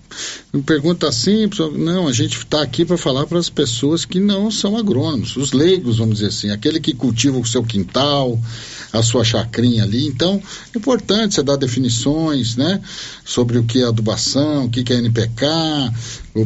pergunta 0.63 1.09
simples. 1.13 1.61
Não, 1.77 2.09
a 2.09 2.11
gente 2.11 2.37
está 2.39 2.61
aqui 2.61 2.83
para 2.83 2.97
falar 2.97 3.25
para 3.25 3.39
as 3.39 3.49
pessoas 3.49 4.03
que 4.03 4.19
não 4.19 4.51
são 4.51 4.75
agrônomos, 4.75 5.37
os 5.37 5.53
leigos, 5.53 5.97
vamos 5.99 6.15
dizer 6.15 6.27
assim, 6.27 6.51
aquele 6.51 6.81
que 6.81 6.93
cultiva 6.93 7.37
o 7.39 7.45
seu 7.47 7.63
quintal, 7.63 8.37
a 8.91 9.01
sua 9.01 9.23
chacrinha 9.23 9.83
ali. 9.83 10.07
Então, 10.07 10.41
é 10.75 10.77
importante 10.77 11.35
você 11.35 11.41
dar 11.41 11.55
definições, 11.55 12.57
né, 12.57 12.81
sobre 13.23 13.57
o 13.57 13.63
que 13.63 13.81
é 13.81 13.89
adubação, 13.99 14.65
o 14.65 14.69
que 14.69 14.83
que 14.83 14.93
é 14.93 14.97
NPK, 14.97 15.45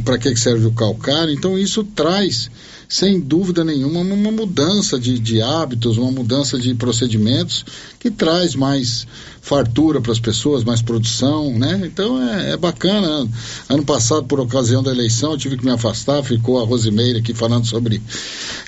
para 0.03 0.17
que 0.17 0.35
serve 0.35 0.65
o 0.65 0.71
calcário. 0.71 1.33
Então, 1.33 1.57
isso 1.57 1.83
traz 1.83 2.49
sem 2.93 3.19
dúvida 3.19 3.63
nenhuma, 3.63 4.01
uma, 4.01 4.31
mudança 4.31 4.99
de, 4.99 5.17
de 5.17 5.41
hábitos, 5.41 5.97
uma 5.97 6.11
mudança 6.11 6.59
de 6.59 6.75
procedimentos 6.75 7.65
que 7.99 8.11
traz 8.11 8.53
mais 8.53 9.07
fartura 9.41 9.99
para 9.99 10.11
as 10.11 10.19
pessoas, 10.19 10.63
mais 10.63 10.81
produção, 10.81 11.57
né? 11.57 11.81
Então 11.85 12.21
é, 12.21 12.51
é 12.51 12.57
bacana. 12.57 13.27
Ano 13.67 13.83
passado, 13.83 14.25
por 14.25 14.39
ocasião 14.39 14.83
da 14.83 14.91
eleição, 14.91 15.31
eu 15.31 15.37
tive 15.39 15.57
que 15.57 15.65
me 15.65 15.71
afastar, 15.71 16.23
ficou 16.23 16.61
a 16.61 16.65
Rosimeira 16.65 17.17
aqui 17.17 17.33
falando 17.33 17.65
sobre 17.65 17.99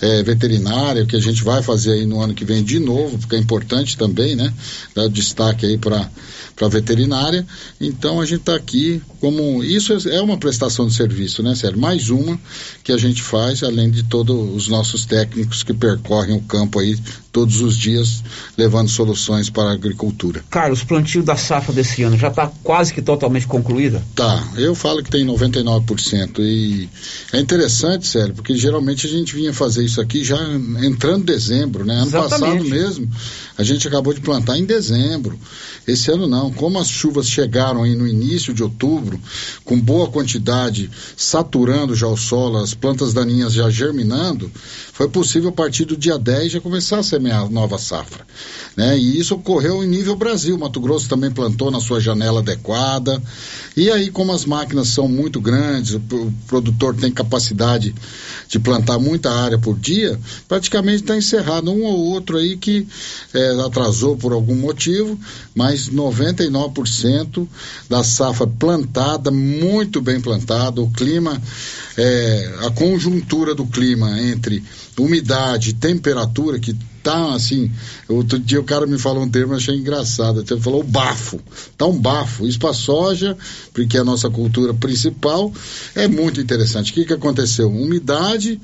é, 0.02 0.24
veterinária, 0.24 1.04
o 1.04 1.08
que 1.08 1.16
a 1.16 1.22
gente 1.22 1.44
vai 1.44 1.62
fazer 1.62 1.94
aí 1.94 2.06
no 2.08 2.20
ano 2.20 2.34
que 2.34 2.44
vem 2.44 2.64
de 2.64 2.80
novo, 2.80 3.20
porque 3.20 3.36
é 3.36 3.40
importante 3.40 3.96
também, 3.96 4.36
né? 4.36 4.52
Dar 4.96 5.08
destaque 5.08 5.68
aí 5.68 5.78
para 5.78 6.10
para 6.56 6.70
veterinária. 6.70 7.46
Então 7.80 8.22
a 8.22 8.26
gente 8.26 8.40
está 8.40 8.56
aqui 8.56 9.02
como 9.20 9.64
isso 9.64 9.94
é 10.10 10.22
uma 10.22 10.38
prestação 10.38 10.88
de 10.88 10.94
serviço, 10.94 11.05
né, 11.44 11.56
Sérgio? 11.56 11.80
Mais 11.80 12.10
uma 12.10 12.40
que 12.84 12.92
a 12.92 12.98
gente 12.98 13.22
faz, 13.22 13.64
além 13.64 13.90
de 13.90 14.04
todos 14.04 14.36
os 14.56 14.68
nossos 14.68 15.06
técnicos 15.06 15.64
que 15.64 15.74
percorrem 15.74 16.36
o 16.36 16.42
campo 16.42 16.80
aí 16.80 16.98
todos 17.36 17.60
os 17.60 17.78
dias, 17.78 18.24
levando 18.58 18.88
soluções 18.88 19.50
para 19.50 19.70
a 19.70 19.74
agricultura. 19.74 20.42
Carlos, 20.50 20.84
o 20.84 20.86
plantio 20.86 21.22
da 21.22 21.36
safra 21.36 21.74
desse 21.74 22.02
ano 22.02 22.18
já 22.18 22.30
está 22.30 22.50
quase 22.64 22.94
que 22.94 23.02
totalmente 23.02 23.46
concluída? 23.46 24.02
Tá, 24.16 24.42
eu 24.56 24.74
falo 24.74 25.04
que 25.04 25.10
tem 25.10 25.26
99% 25.26 26.40
e 26.40 26.90
é 27.34 27.40
interessante, 27.42 28.08
Sérgio, 28.08 28.36
porque 28.36 28.56
geralmente 28.56 29.06
a 29.06 29.10
gente 29.10 29.36
vinha 29.36 29.52
fazer 29.52 29.84
isso 29.84 30.00
aqui 30.00 30.24
já 30.24 30.38
entrando 30.82 31.26
dezembro, 31.26 31.84
né? 31.84 31.96
Ano 31.96 32.08
Exatamente. 32.08 32.40
passado 32.40 32.70
mesmo, 32.70 33.12
a 33.58 33.64
gente 33.64 33.86
acabou 33.86 34.14
de 34.14 34.22
plantar 34.22 34.58
em 34.58 34.64
dezembro. 34.64 35.38
Esse 35.86 36.10
ano 36.12 36.28
não, 36.28 36.54
como 36.54 36.80
as 36.80 36.88
chuvas 36.88 37.28
chegaram 37.28 37.84
aí 37.84 37.96
no 37.96 38.08
início 38.08 38.54
de 38.54 38.64
outubro, 38.64 39.20
com 39.66 39.78
boa 39.78 40.08
quantidade, 40.08 40.90
saturando 41.18 41.96
já 41.96 42.08
o 42.08 42.18
solo, 42.18 42.58
as 42.58 42.74
plantas 42.74 43.14
daninhas 43.14 43.54
já 43.54 43.70
germinando, 43.70 44.52
foi 44.94 45.10
possível 45.10 45.50
a 45.50 45.54
partir 45.54 45.86
do 45.86 45.98
dia 45.98 46.18
10 46.18 46.54
já 46.54 46.62
começar 46.62 47.00
a 47.00 47.04
semear 47.04 47.50
nova 47.50 47.78
safra. 47.78 48.26
Né? 48.76 48.98
E 48.98 49.20
isso 49.20 49.36
ocorreu 49.36 49.84
em 49.84 49.88
nível 49.88 50.16
Brasil. 50.16 50.58
Mato 50.58 50.80
Grosso 50.80 51.08
também 51.08 51.32
plantou 51.32 51.72
na 51.72 51.80
sua 51.80 52.00
janela 52.00 52.40
adequada. 52.40 53.22
E 53.76 53.90
aí, 53.90 54.10
como 54.10 54.32
as 54.32 54.46
máquinas 54.46 54.90
são 54.90 55.08
muito 55.08 55.40
grandes, 55.42 55.96
o, 55.96 56.02
produtor 56.48 56.96
tem 56.96 57.12
capacidade 57.12 57.94
de 58.48 58.60
plantar 58.60 59.00
muita 59.00 59.32
área 59.32 59.58
por 59.58 59.78
dia, 59.78 60.20
praticamente 60.48 61.04
está 61.04 61.18
encerrado 61.18 61.72
um 61.72 61.84
ou 61.84 61.98
outro 61.98 62.38
aí 62.38 62.56
que 62.56 62.88
eh, 63.34 63.62
atrasou 63.66 64.16
por 64.16 64.32
algum 64.32 64.56
motivo, 64.56 65.20
mas 65.54 65.90
99% 65.90 67.48
da 67.90 68.04
safra 68.04 68.48
plantada, 68.48 69.32
muito 69.32 70.00
bem 70.02 70.22
plantada, 70.22 70.82
o 70.86 70.92
clima, 70.92 71.42
eh, 71.98 72.56
a 72.62 72.72
conjuntura 72.72 73.54
do 73.54 73.66
clima 73.66 74.20
entre 74.22 74.64
umidade, 74.98 75.74
temperatura, 75.74 76.60
que 76.60 76.76
tá 77.04 77.36
assim, 77.36 77.72
outro 78.10 78.40
dia 78.40 78.60
o 78.60 78.64
cara 78.64 78.88
me 78.88 78.98
falou 78.98 79.24
um 79.24 79.30
termo, 79.30 79.54
eu 79.54 79.58
achei 79.58 79.76
engraçado, 79.76 80.44
ele 80.50 80.60
falou 80.60 80.82
bafo, 80.82 81.40
tá 81.78 81.86
um 81.86 82.00
bafo, 82.00 82.48
isso 82.48 82.58
para 82.58 82.74
soja, 82.74 83.38
porque 83.74 83.96
é 83.96 84.00
a 84.00 84.04
nossa 84.04 84.28
cultura 84.28 84.74
principal, 84.74 85.54
é 85.94 86.08
muito 86.08 86.42
interessante. 86.42 86.92
O 86.92 86.96
que 86.96 87.06
que 87.06 87.14
aconteceu? 87.14 87.70
Umidade, 87.70 88.60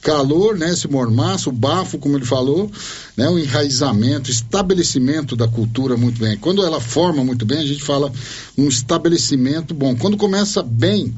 calor, 0.00 0.56
né, 0.56 0.70
esse 0.70 0.86
mormaço, 0.86 1.48
o 1.50 1.52
bafo, 1.52 1.98
como 1.98 2.16
ele 2.16 2.24
falou, 2.24 2.70
né, 3.16 3.28
o 3.28 3.38
enraizamento, 3.38 4.30
estabelecimento 4.30 5.34
da 5.34 5.48
cultura 5.48 5.96
muito 5.96 6.20
bem. 6.20 6.36
Quando 6.36 6.62
ela 6.64 6.80
forma 6.80 7.24
muito 7.24 7.44
bem, 7.44 7.58
a 7.58 7.66
gente 7.66 7.82
fala 7.82 8.12
um 8.56 8.68
estabelecimento 8.68 9.74
bom. 9.74 9.96
Quando 9.96 10.16
começa 10.16 10.62
bem, 10.62 11.14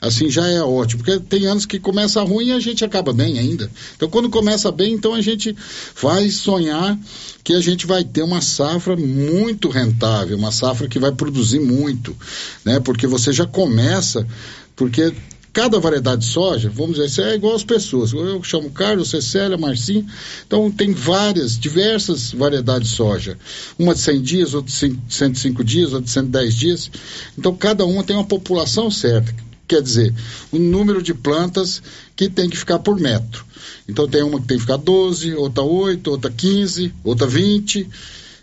assim 0.00 0.28
já 0.28 0.46
é 0.46 0.62
ótimo, 0.62 1.02
porque 1.02 1.18
tem 1.20 1.46
anos 1.46 1.66
que 1.66 1.78
começa 1.78 2.22
ruim 2.22 2.48
e 2.48 2.52
a 2.52 2.60
gente 2.60 2.84
acaba 2.84 3.12
bem 3.12 3.38
ainda. 3.38 3.70
Então, 3.96 4.08
quando 4.08 4.28
começa 4.28 4.70
bem, 4.70 4.94
então 4.94 5.14
a 5.14 5.20
gente 5.20 5.56
vai 6.00 6.28
sonhar 6.30 6.98
que 7.42 7.54
a 7.54 7.60
gente 7.60 7.86
vai 7.86 8.04
ter 8.04 8.22
uma 8.22 8.40
safra 8.40 8.96
muito 8.96 9.68
rentável, 9.68 10.36
uma 10.36 10.52
safra 10.52 10.88
que 10.88 10.98
vai 10.98 11.12
produzir 11.12 11.60
muito, 11.60 12.16
né? 12.64 12.80
Porque 12.80 13.06
você 13.06 13.32
já 13.32 13.46
começa, 13.46 14.26
porque 14.74 15.12
cada 15.56 15.80
variedade 15.80 16.20
de 16.20 16.30
soja, 16.30 16.68
vamos 16.68 16.96
dizer, 16.96 17.28
é 17.28 17.34
igual 17.34 17.54
às 17.54 17.64
pessoas. 17.64 18.12
Eu 18.12 18.42
chamo 18.42 18.70
Carlos, 18.70 19.08
Cecília, 19.08 19.56
Marcinho. 19.56 20.06
Então, 20.46 20.70
tem 20.70 20.92
várias, 20.92 21.58
diversas 21.58 22.30
variedades 22.30 22.90
de 22.90 22.94
soja. 22.94 23.38
Uma 23.78 23.94
de 23.94 24.00
100 24.00 24.20
dias, 24.20 24.52
outra 24.52 24.70
de 24.70 24.98
105 25.08 25.64
dias, 25.64 25.94
outra 25.94 26.04
de 26.04 26.10
110 26.10 26.54
dias. 26.54 26.90
Então, 27.38 27.56
cada 27.56 27.86
uma 27.86 28.04
tem 28.04 28.14
uma 28.14 28.26
população 28.26 28.90
certa. 28.90 29.34
Quer 29.68 29.82
dizer, 29.82 30.14
o 30.52 30.58
número 30.58 31.02
de 31.02 31.12
plantas 31.12 31.82
que 32.14 32.28
tem 32.28 32.48
que 32.48 32.56
ficar 32.56 32.78
por 32.78 32.98
metro. 33.00 33.44
Então, 33.88 34.08
tem 34.08 34.22
uma 34.22 34.40
que 34.40 34.46
tem 34.46 34.56
que 34.56 34.62
ficar 34.62 34.76
12, 34.76 35.34
outra 35.34 35.62
8, 35.62 36.10
outra 36.10 36.30
15, 36.30 36.94
outra 37.02 37.26
20. 37.26 37.88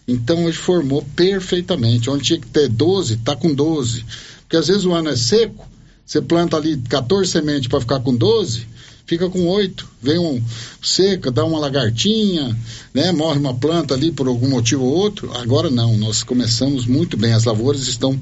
Então, 0.07 0.43
ele 0.43 0.53
formou 0.53 1.01
perfeitamente. 1.15 2.09
Onde 2.09 2.24
tinha 2.24 2.39
que 2.39 2.47
ter 2.47 2.67
12, 2.67 3.15
está 3.15 3.36
com 3.36 3.53
12. 3.53 4.05
Porque 4.41 4.57
às 4.57 4.67
vezes 4.67 4.86
o 4.86 4.93
ano 4.93 5.09
é 5.09 5.15
seco, 5.15 5.67
você 6.05 6.21
planta 6.21 6.57
ali 6.57 6.78
14 6.78 7.32
sementes 7.32 7.67
para 7.67 7.80
ficar 7.80 7.99
com 8.01 8.13
12, 8.13 8.67
fica 9.05 9.30
com 9.30 9.47
8. 9.47 9.88
Vem 10.01 10.19
um 10.19 10.43
seca, 10.82 11.32
dá 11.32 11.45
uma 11.45 11.57
lagartinha, 11.57 12.55
né? 12.93 13.11
Morre 13.11 13.39
uma 13.39 13.53
planta 13.53 13.93
ali 13.93 14.11
por 14.11 14.28
algum 14.28 14.49
motivo 14.49 14.84
ou 14.84 14.93
outro. 14.93 15.32
Agora 15.38 15.69
não, 15.69 15.97
nós 15.97 16.21
começamos 16.24 16.86
muito 16.86 17.17
bem, 17.17 17.34
as 17.34 17.45
lavouras 17.45 17.88
estão 17.88 18.19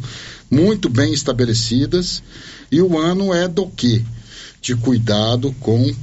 muito 0.49 0.87
bem 0.87 1.13
estabelecidas 1.13 2.21
e 2.71 2.81
o 2.81 2.97
ano 2.97 3.33
é 3.33 3.47
do 3.47 3.67
quê? 3.67 4.01
De 4.61 4.75
cuidado 4.75 5.53
com 5.59 5.93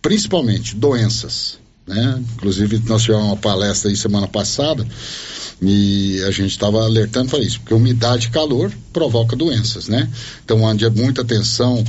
principalmente 0.00 0.76
doenças. 0.76 1.58
Né? 1.86 2.22
Inclusive, 2.34 2.80
nós 2.86 3.02
tivemos 3.02 3.26
uma 3.26 3.36
palestra 3.36 3.90
aí 3.90 3.96
semana 3.96 4.28
passada 4.28 4.86
e 5.60 6.22
a 6.26 6.30
gente 6.30 6.50
estava 6.50 6.84
alertando 6.84 7.30
para 7.30 7.40
isso, 7.40 7.60
porque 7.60 7.74
umidade 7.74 8.26
e 8.26 8.30
calor 8.30 8.72
provoca 8.92 9.36
doenças, 9.36 9.88
né? 9.88 10.08
Então, 10.44 10.68
é 10.68 10.90
muita 10.90 11.22
atenção 11.22 11.84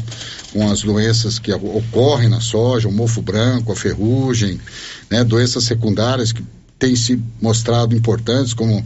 com 0.52 0.70
as 0.70 0.82
doenças 0.84 1.40
que 1.40 1.52
ocorrem 1.52 2.30
na 2.30 2.40
soja, 2.40 2.88
o 2.88 2.92
mofo 2.92 3.22
branco, 3.22 3.72
a 3.72 3.76
ferrugem, 3.76 4.60
né? 5.10 5.24
Doenças 5.24 5.64
secundárias 5.64 6.32
que 6.32 6.44
têm 6.84 6.98
se 6.98 7.18
mostrado 7.42 7.96
importantes, 7.96 8.54
como 8.54 8.86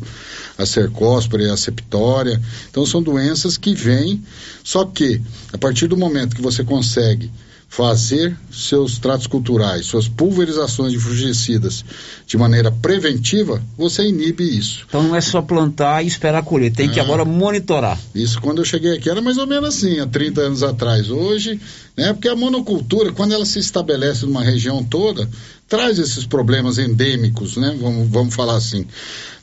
a 0.56 0.68
cercóspora 0.68 1.42
e 1.42 1.50
a 1.50 1.58
septória. 1.58 2.40
Então, 2.70 2.86
são 2.86 3.02
doenças 3.02 3.58
que 3.58 3.74
vêm, 3.74 4.24
só 4.64 4.86
que 4.86 5.20
a 5.52 5.58
partir 5.58 5.88
do 5.88 5.98
momento 5.98 6.36
que 6.36 6.42
você 6.42 6.64
consegue 6.64 7.32
fazer 7.70 8.38
seus 8.52 8.98
tratos 8.98 9.28
culturais, 9.28 9.86
suas 9.86 10.08
pulverizações 10.08 10.92
de 10.92 11.00
fungicidas 11.00 11.84
de 12.26 12.38
maneira 12.38 12.72
preventiva, 12.72 13.62
você 13.78 14.08
inibe 14.08 14.44
isso. 14.44 14.86
Então 14.88 15.04
não 15.04 15.16
é 15.16 15.20
só 15.20 15.42
plantar 15.42 16.04
e 16.04 16.08
esperar 16.08 16.44
colher, 16.44 16.72
tem 16.72 16.90
que 16.90 17.00
agora 17.00 17.26
monitorar. 17.26 18.00
Isso 18.16 18.40
quando 18.42 18.60
eu 18.60 18.66
cheguei 18.66 18.96
aqui 18.96 19.10
era 19.10 19.22
mais 19.22 19.38
ou 19.38 19.46
menos 19.46 19.76
assim, 19.76 20.00
há 20.00 20.08
30 20.08 20.42
anos 20.42 20.64
atrás. 20.64 21.10
Hoje, 21.12 21.60
né, 21.96 22.14
porque 22.14 22.30
a 22.30 22.36
monocultura, 22.36 23.12
quando 23.12 23.34
ela 23.34 23.46
se 23.46 23.60
estabelece 23.60 24.26
numa 24.26 24.44
região 24.44 24.82
toda, 24.84 25.30
traz 25.68 26.00
esses 26.00 26.26
problemas 26.26 26.78
endêmicos, 26.78 27.58
né? 27.58 27.78
Vamos, 27.80 28.10
vamos 28.10 28.36
falar 28.36 28.56
assim. 28.56 28.86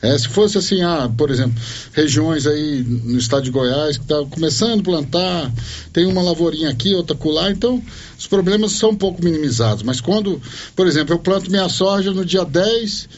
É, 0.01 0.17
se 0.17 0.27
fosse 0.27 0.57
assim, 0.57 0.81
ah, 0.81 1.09
por 1.15 1.29
exemplo, 1.29 1.55
regiões 1.93 2.47
aí 2.47 2.83
no 2.83 3.17
estado 3.17 3.43
de 3.43 3.51
Goiás 3.51 3.97
que 3.97 4.03
está 4.03 4.23
começando 4.29 4.79
a 4.79 4.83
plantar, 4.83 5.51
tem 5.93 6.05
uma 6.05 6.21
lavourinha 6.21 6.69
aqui, 6.69 6.93
outra 6.93 7.15
colar, 7.15 7.51
então 7.51 7.81
os 8.17 8.27
problemas 8.27 8.73
são 8.73 8.91
um 8.91 8.95
pouco 8.95 9.23
minimizados. 9.23 9.83
Mas 9.83 10.01
quando, 10.01 10.41
por 10.75 10.87
exemplo, 10.87 11.13
eu 11.13 11.19
planto 11.19 11.49
minha 11.49 11.69
soja 11.69 12.11
no 12.11 12.25
dia 12.25 12.43
10 12.43 13.09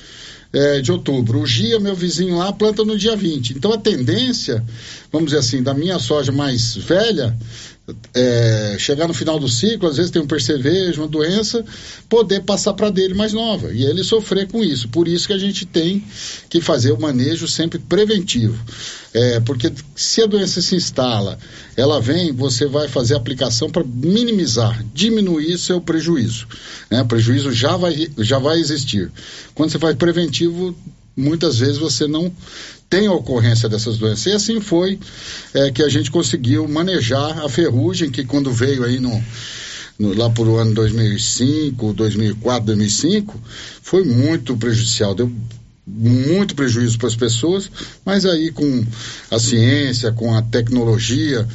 é, 0.53 0.81
de 0.81 0.91
outubro, 0.91 1.41
o 1.41 1.45
Gia, 1.45 1.79
meu 1.79 1.95
vizinho 1.95 2.37
lá, 2.37 2.51
planta 2.51 2.83
no 2.83 2.97
dia 2.97 3.15
20. 3.15 3.51
Então 3.51 3.71
a 3.71 3.77
tendência, 3.77 4.63
vamos 5.11 5.27
dizer 5.27 5.39
assim, 5.39 5.63
da 5.63 5.73
minha 5.73 5.99
soja 5.99 6.31
mais 6.31 6.75
velha, 6.75 7.37
é, 8.13 8.75
chegar 8.77 9.07
no 9.07 9.13
final 9.13 9.39
do 9.39 9.47
ciclo, 9.47 9.87
às 9.87 9.95
vezes 9.95 10.11
tem 10.11 10.21
um 10.21 10.27
percevejo, 10.27 11.01
uma 11.01 11.07
doença, 11.07 11.63
poder 12.09 12.41
passar 12.41 12.73
para 12.73 12.89
dele 12.89 13.13
mais 13.13 13.31
nova 13.31 13.71
e 13.71 13.85
ele 13.85 14.03
sofrer 14.03 14.47
com 14.47 14.63
isso. 14.63 14.89
Por 14.89 15.07
isso 15.07 15.27
que 15.27 15.33
a 15.33 15.37
gente 15.37 15.65
tem 15.65 16.03
que 16.49 16.59
fazer 16.59 16.91
o 16.91 16.99
manejo 16.99 17.47
sempre 17.47 17.79
preventivo. 17.79 18.57
É, 19.13 19.39
porque 19.39 19.71
se 19.95 20.21
a 20.21 20.25
doença 20.25 20.61
se 20.61 20.75
instala, 20.75 21.39
ela 21.77 22.01
vem, 22.01 22.33
você 22.33 22.65
vai 22.65 22.89
fazer 22.89 23.13
a 23.13 23.17
aplicação 23.17 23.69
para 23.69 23.83
minimizar, 23.83 24.83
diminuir 24.93 25.57
seu 25.57 25.79
prejuízo. 25.79 26.45
Né? 26.91 27.01
O 27.01 27.05
prejuízo 27.05 27.51
já 27.51 27.77
vai, 27.77 28.09
já 28.17 28.37
vai 28.37 28.59
existir. 28.59 29.09
Quando 29.55 29.71
você 29.71 29.79
faz 29.79 29.95
preventivo, 29.95 30.75
muitas 31.17 31.57
vezes 31.57 31.77
você 31.77 32.07
não 32.07 32.31
tem 32.89 33.09
ocorrência 33.09 33.67
dessas 33.67 33.97
doenças. 33.97 34.25
E 34.27 34.31
assim 34.31 34.61
foi 34.61 34.99
é, 35.53 35.71
que 35.71 35.83
a 35.83 35.89
gente 35.89 36.11
conseguiu 36.11 36.67
manejar 36.67 37.43
a 37.43 37.49
ferrugem, 37.49 38.11
que 38.11 38.23
quando 38.23 38.51
veio 38.51 38.83
aí 38.83 38.99
no, 38.99 39.21
no, 39.99 40.13
lá 40.13 40.29
por 40.29 40.47
o 40.47 40.57
ano 40.57 40.73
2005, 40.73 41.93
2004, 41.93 42.65
2005, 42.67 43.41
foi 43.81 44.03
muito 44.05 44.55
prejudicial. 44.55 45.15
Deu 45.15 45.31
muito 45.89 46.53
prejuízo 46.53 46.97
para 46.97 47.07
as 47.07 47.15
pessoas, 47.15 47.71
mas 48.05 48.25
aí 48.25 48.51
com 48.51 48.85
a 49.31 49.39
ciência, 49.39 50.11
com 50.11 50.35
a 50.35 50.41
tecnologia, 50.41 51.47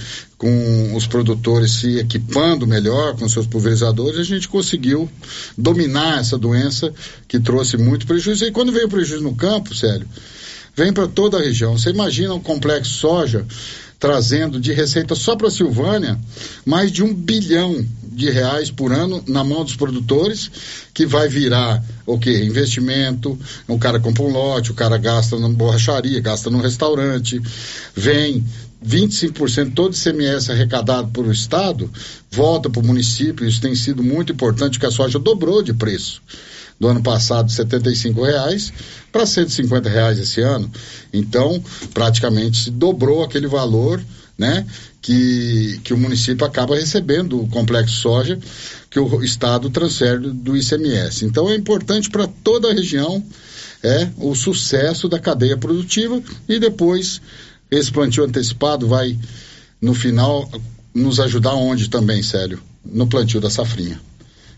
com 0.43 0.97
os 0.97 1.07
produtores 1.07 1.71
se 1.71 2.01
equipando 2.01 2.67
melhor 2.67 3.17
com 3.17 3.29
seus 3.29 3.47
pulverizadores, 3.47 4.19
a 4.19 4.25
gente 4.25 4.49
conseguiu 4.49 5.09
dominar 5.57 6.19
essa 6.19 6.37
doença 6.37 6.93
que 7.29 7.39
trouxe 7.39 7.77
muito 7.77 8.09
prejuízo. 8.09 8.45
E 8.45 8.51
quando 8.51 8.73
veio 8.73 8.87
o 8.87 8.91
prejuízo 8.91 9.23
no 9.23 9.37
campo, 9.37 9.73
sério, 9.73 10.05
vem 10.75 10.93
para 10.93 11.07
toda 11.07 11.39
a 11.39 11.41
região. 11.41 11.79
Você 11.79 11.91
imagina 11.91 12.35
um 12.35 12.41
complexo 12.41 12.91
soja 12.91 13.47
trazendo 14.01 14.59
de 14.59 14.73
receita 14.73 15.15
só 15.15 15.37
para 15.37 15.49
Silvânia 15.49 16.19
mais 16.67 16.91
de 16.91 17.05
um 17.05 17.15
bilhão 17.15 17.87
de 18.03 18.29
reais 18.29 18.69
por 18.69 18.93
ano 18.93 19.23
na 19.29 19.45
mão 19.45 19.63
dos 19.63 19.77
produtores, 19.77 20.51
que 20.93 21.07
vai 21.07 21.29
virar 21.29 21.81
o 22.05 22.19
que? 22.19 22.37
Investimento, 22.45 23.39
o 23.69 23.79
cara 23.79 24.01
compra 24.01 24.25
um 24.25 24.33
lote, 24.33 24.73
o 24.73 24.75
cara 24.75 24.99
gasta 24.99 25.39
na 25.39 25.49
borracharia, 25.49 26.21
gasta 26.21 26.51
no 26.51 26.61
restaurante, 26.61 27.41
vem 27.95 28.45
25% 28.87 29.75
todo 29.75 29.95
ICMS 29.95 30.51
arrecadado 30.51 31.09
por 31.09 31.27
o 31.27 31.33
Estado 31.33 31.91
volta 32.31 32.69
para 32.69 32.81
o 32.81 32.87
município. 32.87 33.47
Isso 33.47 33.61
tem 33.61 33.75
sido 33.75 34.03
muito 34.03 34.33
importante, 34.33 34.79
porque 34.79 34.87
a 34.87 34.91
soja 34.91 35.19
dobrou 35.19 35.63
de 35.63 35.73
preço 35.73 36.23
do 36.79 36.89
ano 36.89 37.03
passado, 37.03 37.51
75 37.51 38.23
reais 38.23 38.73
para 39.13 39.25
150 39.25 39.89
reais 39.89 40.19
esse 40.19 40.41
ano. 40.41 40.71
Então, 41.13 41.63
praticamente 41.95 42.65
se 42.65 42.71
dobrou 42.71 43.23
aquele 43.23 43.47
valor, 43.47 44.03
né? 44.37 44.67
Que, 45.01 45.81
que 45.83 45.93
o 45.93 45.97
município 45.99 46.47
acaba 46.47 46.77
recebendo 46.77 47.41
o 47.41 47.49
complexo 47.49 47.97
soja 47.97 48.39
que 48.89 49.01
o 49.01 49.23
estado 49.23 49.69
transfere 49.71 50.31
do 50.31 50.57
ICMS. 50.57 51.25
Então 51.25 51.51
é 51.51 51.57
importante 51.57 52.09
para 52.09 52.29
toda 52.29 52.71
a 52.71 52.75
região 52.75 53.25
é 53.83 54.09
o 54.17 54.35
sucesso 54.35 55.09
da 55.09 55.19
cadeia 55.19 55.57
produtiva 55.57 56.23
e 56.49 56.59
depois 56.61 57.21
esse 57.73 57.91
plantio 57.91 58.23
antecipado 58.23 58.87
vai 58.87 59.19
no 59.81 59.95
final 59.95 60.49
nos 60.95 61.19
ajudar 61.19 61.55
onde 61.55 61.89
também, 61.89 62.23
Célio? 62.23 62.63
No 62.85 63.07
plantio 63.07 63.41
da 63.41 63.49
safrinha. 63.49 63.99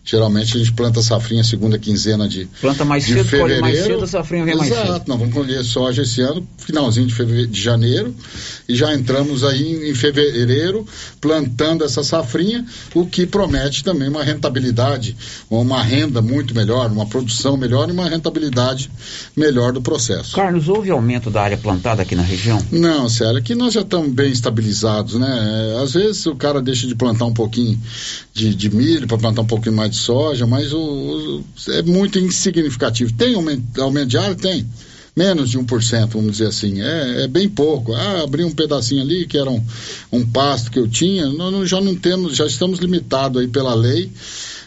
Geralmente 0.04 0.54
a 0.54 0.58
gente 0.58 0.72
planta 0.72 1.00
safrinha 1.00 1.42
segunda 1.42 1.78
quinzena 1.78 2.28
de 2.28 2.44
Planta 2.60 2.84
mais 2.84 3.06
de 3.06 3.14
cedo, 3.14 3.24
fevereiro. 3.24 3.62
colhe 3.62 3.72
mais 3.72 3.84
cedo, 3.84 4.04
a 4.04 4.06
safrinha 4.06 4.44
vem 4.44 4.54
mais 4.54 4.68
cedo. 4.68 4.82
Exato, 4.82 5.08
nós 5.08 5.18
vamos 5.18 5.32
colher 5.34 5.64
soja 5.64 6.02
esse 6.02 6.20
ano, 6.20 6.46
finalzinho 6.58 7.06
de, 7.06 7.14
fevereiro, 7.14 7.50
de 7.50 7.60
janeiro, 7.62 8.14
e 8.68 8.74
já 8.74 8.94
entramos 8.94 9.42
aí 9.44 9.88
em, 9.90 9.94
fevereiro 9.94 10.86
plantando 11.22 11.84
essa 11.84 12.04
safrinha, 12.04 12.66
o 12.94 13.06
que 13.06 13.24
promete 13.24 13.82
também 13.82 14.08
uma 14.08 14.22
rentabilidade, 14.22 15.16
uma 15.48 15.82
renda 15.82 16.20
muito 16.20 16.54
melhor, 16.54 16.90
uma 16.90 17.06
produção 17.06 17.56
melhor 17.56 17.88
e 17.88 17.92
uma 17.92 18.06
rentabilidade 18.06 18.90
melhor 19.34 19.72
do 19.72 19.80
processo. 19.80 20.36
Carlos, 20.36 20.68
houve 20.68 20.90
aumento 20.90 21.30
da 21.30 21.40
área 21.40 21.56
plantada 21.56 22.02
aqui 22.02 22.14
na 22.14 22.22
região? 22.22 22.62
Não, 22.70 23.08
sério, 23.08 23.38
aqui 23.38 23.54
nós 23.54 23.72
já 23.72 23.80
estamos 23.80 24.12
bem 24.12 24.30
estabilizados, 24.30 25.14
né? 25.14 25.78
Às 25.82 25.94
vezes 25.94 26.26
o 26.26 26.36
cara 26.36 26.60
deixa 26.60 26.86
de 26.86 26.94
plantar 26.94 27.24
um 27.24 27.32
pouquinho 27.32 27.80
de, 28.34 28.54
de 28.54 28.74
milho 28.74 29.06
para 29.06 29.16
plantar 29.16 29.40
um 29.40 29.46
pouquinho 29.46 29.74
mais 29.74 29.93
de 29.94 30.00
soja, 30.00 30.46
mas 30.46 30.72
o, 30.72 30.78
o- 30.78 31.44
é 31.72 31.82
muito 31.82 32.18
insignificativo. 32.18 33.12
Tem 33.14 33.34
aumento, 33.34 33.80
aumento 33.82 34.08
de 34.08 34.18
área? 34.18 34.34
Tem. 34.34 34.66
Menos 35.16 35.48
de 35.50 35.58
1%, 35.58 36.08
vamos 36.08 36.32
dizer 36.32 36.48
assim. 36.48 36.82
É, 36.82 37.22
é 37.22 37.28
bem 37.28 37.48
pouco. 37.48 37.94
Ah, 37.94 38.22
abri 38.24 38.42
um 38.42 38.50
pedacinho 38.50 39.00
ali 39.00 39.26
que 39.26 39.38
era 39.38 39.48
um, 39.48 39.64
um 40.10 40.26
pasto 40.26 40.70
que 40.72 40.78
eu 40.78 40.88
tinha. 40.88 41.26
Nós 41.28 41.68
já 41.70 41.80
não 41.80 41.94
temos, 41.94 42.34
já 42.36 42.44
estamos 42.46 42.80
limitados 42.80 43.40
aí 43.40 43.46
pela 43.46 43.74
lei 43.74 44.10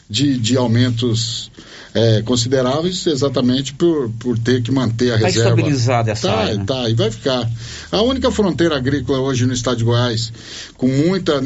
de, 0.09 0.37
de 0.37 0.55
aumentos 0.55 1.51
é, 1.93 2.21
consideráveis 2.21 3.05
exatamente 3.07 3.73
por, 3.73 4.09
por 4.19 4.39
ter 4.39 4.61
que 4.61 4.71
manter 4.71 5.11
a 5.13 5.19
Tá 5.19 5.25
reserva. 5.25 5.49
estabilizada 5.49 6.11
essa 6.11 6.29
tá, 6.29 6.33
área, 6.37 6.55
né? 6.55 6.63
Tá, 6.65 6.89
e 6.89 6.93
vai 6.93 7.11
ficar. 7.11 7.51
A 7.91 8.01
única 8.03 8.31
fronteira 8.31 8.77
agrícola 8.77 9.19
hoje 9.19 9.45
no 9.45 9.51
estado 9.53 9.77
de 9.79 9.83
Goiás 9.83 10.31
com 10.77 10.87
muita 10.87 11.43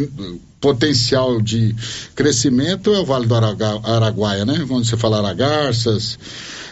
potencial 0.62 1.42
de 1.42 1.76
crescimento 2.16 2.94
é 2.94 3.00
o 3.00 3.06
Vale 3.06 3.26
do 3.26 3.36
Araguaia, 3.36 4.46
né? 4.46 4.64
Quando 4.68 4.86
você 4.86 4.96
fala 4.96 5.18
Aragarças, 5.18 6.18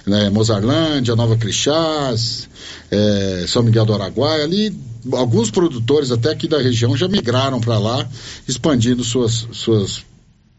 né? 0.05 0.29
Mozarlândia, 0.29 1.15
Nova 1.15 1.35
Crixás, 1.35 2.47
é, 2.91 3.45
São 3.47 3.63
Miguel 3.63 3.85
do 3.85 3.93
Araguaia, 3.93 4.43
ali 4.43 4.77
alguns 5.13 5.49
produtores 5.49 6.11
até 6.11 6.31
aqui 6.31 6.47
da 6.47 6.61
região 6.61 6.95
já 6.95 7.07
migraram 7.07 7.59
para 7.59 7.79
lá, 7.79 8.07
expandindo 8.47 9.03
suas, 9.03 9.47
suas 9.51 10.05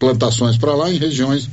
plantações 0.00 0.56
para 0.56 0.74
lá 0.74 0.90
em 0.90 0.96
regiões 0.96 1.48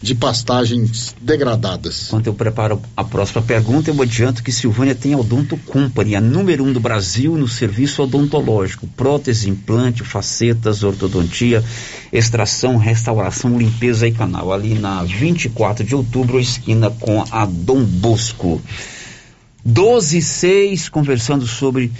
de 0.00 0.14
pastagens 0.14 1.14
degradadas. 1.20 2.06
Enquanto 2.08 2.26
eu 2.28 2.34
preparo 2.34 2.80
a 2.96 3.04
próxima 3.04 3.42
pergunta, 3.42 3.90
eu 3.90 4.02
adianto 4.02 4.42
que 4.42 4.50
Silvânia 4.50 4.94
tem 4.94 5.12
a 5.12 5.18
Odonto 5.18 5.58
Company, 5.58 6.16
a 6.16 6.20
número 6.20 6.64
um 6.64 6.72
do 6.72 6.80
Brasil 6.80 7.36
no 7.36 7.46
serviço 7.46 8.02
odontológico. 8.02 8.86
Prótese, 8.96 9.50
implante, 9.50 10.02
facetas, 10.02 10.82
ortodontia, 10.82 11.62
extração, 12.10 12.78
restauração, 12.78 13.58
limpeza 13.58 14.08
e 14.08 14.12
canal. 14.12 14.50
Ali 14.50 14.74
na 14.74 15.04
24 15.04 15.84
de 15.84 15.94
outubro, 15.94 16.40
esquina 16.40 16.90
com 16.90 17.22
a 17.30 17.44
Dom 17.44 17.84
Bosco. 17.84 18.62
12 19.62 20.16
e 20.16 20.22
6, 20.22 20.88
conversando 20.88 21.46
sobre 21.46 21.92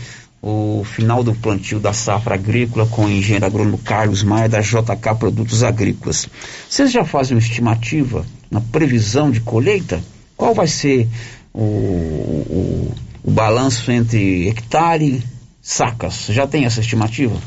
o 0.42 0.82
final 0.84 1.22
do 1.22 1.34
plantio 1.34 1.78
da 1.78 1.92
safra 1.92 2.34
agrícola 2.34 2.86
com 2.86 3.04
o 3.04 3.10
engenheiro 3.10 3.44
agrônomo 3.44 3.78
Carlos 3.78 4.22
Maia 4.22 4.48
da 4.48 4.60
JK 4.60 5.14
Produtos 5.18 5.62
Agrícolas. 5.62 6.28
Vocês 6.68 6.90
já 6.90 7.04
fazem 7.04 7.36
uma 7.36 7.42
estimativa 7.42 8.24
na 8.50 8.60
previsão 8.60 9.30
de 9.30 9.40
colheita? 9.40 10.02
Qual 10.36 10.54
vai 10.54 10.66
ser 10.66 11.06
o, 11.52 11.62
o, 11.62 12.94
o 13.22 13.30
balanço 13.30 13.90
entre 13.92 14.48
hectare 14.48 15.22
sacas? 15.60 16.26
Já 16.30 16.46
tem 16.46 16.64
essa 16.64 16.80
estimativa? 16.80 17.38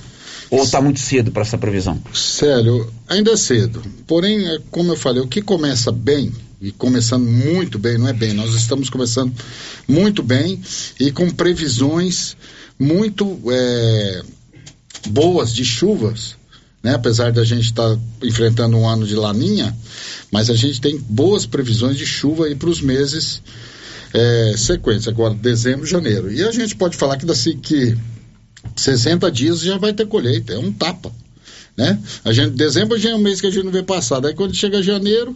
Ou 0.51 0.63
está 0.63 0.79
muito 0.79 0.99
cedo 0.99 1.31
para 1.31 1.41
essa 1.41 1.57
previsão? 1.57 1.99
Célio, 2.13 2.87
ainda 3.07 3.31
é 3.31 3.37
cedo. 3.37 3.81
Porém, 4.05 4.47
é 4.47 4.59
como 4.69 4.91
eu 4.91 4.95
falei, 4.95 5.23
o 5.23 5.27
que 5.27 5.41
começa 5.41 5.91
bem, 5.91 6.31
e 6.61 6.71
começando 6.71 7.25
muito 7.25 7.79
bem, 7.79 7.97
não 7.97 8.07
é 8.07 8.13
bem, 8.13 8.33
nós 8.33 8.53
estamos 8.53 8.89
começando 8.89 9.33
muito 9.87 10.23
bem 10.23 10.61
e 10.97 11.11
com 11.11 11.29
previsões 11.29 12.37
muito 12.80 13.39
é, 13.49 14.21
boas 15.07 15.53
de 15.53 15.63
chuvas, 15.63 16.36
né? 16.82 16.95
apesar 16.95 17.32
da 17.32 17.43
gente 17.43 17.65
estar 17.65 17.97
enfrentando 18.21 18.78
um 18.78 18.88
ano 18.88 19.05
de 19.05 19.15
laninha, 19.15 19.76
mas 20.32 20.49
a 20.49 20.55
gente 20.55 20.82
tem 20.82 20.97
boas 20.97 21.45
previsões 21.45 21.97
de 21.97 22.05
chuva 22.05 22.45
aí 22.45 22.55
para 22.55 22.69
os 22.69 22.82
meses 22.82 23.41
é, 24.13 24.53
sequência, 24.57 25.09
agora 25.09 25.34
dezembro, 25.34 25.86
janeiro. 25.86 26.32
E 26.32 26.43
a 26.43 26.51
gente 26.51 26.76
pode 26.76 26.95
falar 26.97 27.17
que 27.17 27.26
daqui 27.26 27.55
que 27.55 27.97
60 28.76 29.30
dias 29.32 29.61
já 29.61 29.78
vai 29.78 29.93
ter 29.93 30.05
colheita, 30.05 30.53
é 30.53 30.57
um 30.57 30.71
tapa, 30.71 31.11
né? 31.76 31.99
A 32.24 32.32
gente, 32.32 32.51
dezembro 32.51 32.97
já 32.97 33.09
é 33.09 33.15
um 33.15 33.19
mês 33.19 33.41
que 33.41 33.47
a 33.47 33.51
gente 33.51 33.63
não 33.63 33.71
vê 33.71 33.84
passado, 33.84 34.28
aí 34.28 34.34
quando 34.34 34.53
chega 34.53 34.82
janeiro, 34.84 35.36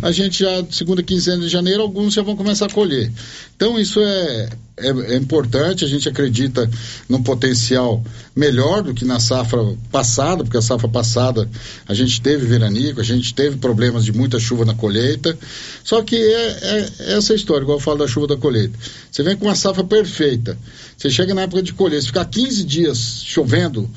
a 0.00 0.10
gente 0.10 0.40
já, 0.40 0.64
segunda 0.70 1.02
quinzena 1.02 1.42
de 1.42 1.48
janeiro, 1.48 1.82
alguns 1.82 2.14
já 2.14 2.22
vão 2.22 2.36
começar 2.36 2.66
a 2.66 2.70
colher. 2.70 3.12
Então 3.54 3.78
isso 3.78 4.00
é, 4.00 4.48
é, 4.76 4.88
é 4.88 5.16
importante, 5.16 5.84
a 5.84 5.88
gente 5.88 6.08
acredita 6.08 6.68
num 7.08 7.22
potencial 7.22 8.02
melhor 8.34 8.82
do 8.82 8.94
que 8.94 9.04
na 9.04 9.20
safra 9.20 9.58
passada, 9.90 10.42
porque 10.42 10.56
a 10.56 10.62
safra 10.62 10.88
passada 10.88 11.48
a 11.86 11.94
gente 11.94 12.20
teve 12.20 12.46
veranico, 12.46 13.00
a 13.00 13.04
gente 13.04 13.34
teve 13.34 13.58
problemas 13.58 14.04
de 14.04 14.12
muita 14.12 14.38
chuva 14.38 14.64
na 14.64 14.74
colheita, 14.74 15.38
só 15.84 16.02
que 16.02 16.16
é, 16.16 16.88
é 16.98 17.12
essa 17.16 17.34
história, 17.34 17.62
igual 17.62 17.78
eu 17.78 17.82
falo 17.82 17.98
da 17.98 18.08
chuva 18.08 18.26
da 18.26 18.36
colheita. 18.36 18.78
Você 19.10 19.22
vem 19.22 19.36
com 19.36 19.46
uma 19.46 19.54
safra 19.54 19.84
perfeita, 19.84 20.58
você 20.96 21.10
chega 21.10 21.34
na 21.34 21.42
época 21.42 21.62
de 21.62 21.72
colher, 21.74 22.00
se 22.00 22.06
ficar 22.08 22.24
15 22.24 22.64
dias 22.64 23.22
chovendo, 23.24 23.90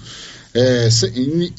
é, 0.56 0.88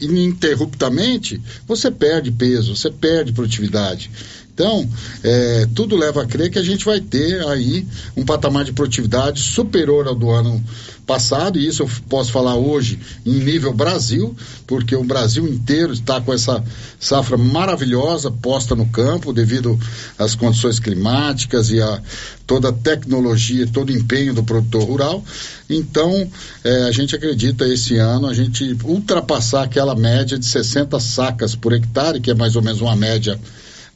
ininterruptamente, 0.01 1.41
você 1.69 1.91
perde 1.91 2.33
peso, 2.33 2.75
você 2.75 2.91
perde 2.91 3.33
produtividade. 3.33 4.11
Então, 4.57 4.89
é, 5.23 5.69
tudo 5.75 5.95
leva 5.95 6.23
a 6.23 6.27
crer 6.27 6.51
que 6.51 6.59
a 6.59 6.63
gente 6.63 6.83
vai 6.83 6.99
ter 6.99 7.47
aí 7.47 7.87
um 8.17 8.25
patamar 8.25 8.65
de 8.65 8.73
produtividade 8.73 9.39
superior 9.39 10.09
ao 10.09 10.15
do 10.15 10.31
ano 10.31 10.65
passado, 11.07 11.59
e 11.59 11.67
isso 11.67 11.83
eu 11.83 11.91
posso 12.09 12.33
falar 12.33 12.57
hoje 12.57 12.99
em 13.27 13.35
nível 13.35 13.75
Brasil, 13.75 14.35
porque 14.67 14.97
o 14.97 15.05
Brasil 15.05 15.47
inteiro 15.47 15.93
está 15.93 16.23
com 16.23 16.33
essa 16.33 16.65
safra 16.99 17.37
maravilhosa 17.37 18.31
posta 18.31 18.75
no 18.75 18.87
campo 18.87 19.31
devido 19.31 19.79
às 20.19 20.35
condições 20.35 20.81
climáticas 20.81 21.69
e 21.71 21.83
a 21.83 22.01
toda 22.47 22.71
a 22.71 22.73
tecnologia, 22.73 23.69
todo 23.71 23.91
o 23.91 23.93
empenho 23.93 24.33
do 24.33 24.43
produtor 24.43 24.85
rural. 24.85 25.23
Então, 25.69 26.27
eh, 26.65 26.85
a 26.89 26.93
gente 26.93 27.15
acredita 27.15 27.69
esse 27.69 27.99
ano 27.99 28.27
a 28.27 28.33
gente 28.33 28.75
ultrapassar 28.85 29.65
aquela 29.65 29.95
média 29.95 30.39
de 30.39 30.47
60 30.47 30.99
sacas 30.99 31.55
por 31.55 31.75
hectare, 31.75 32.21
que 32.21 32.31
é 32.31 32.35
mais 32.35 32.57
ou 32.57 32.63
menos 32.63 32.81
uma 32.81 32.97
média 32.97 33.39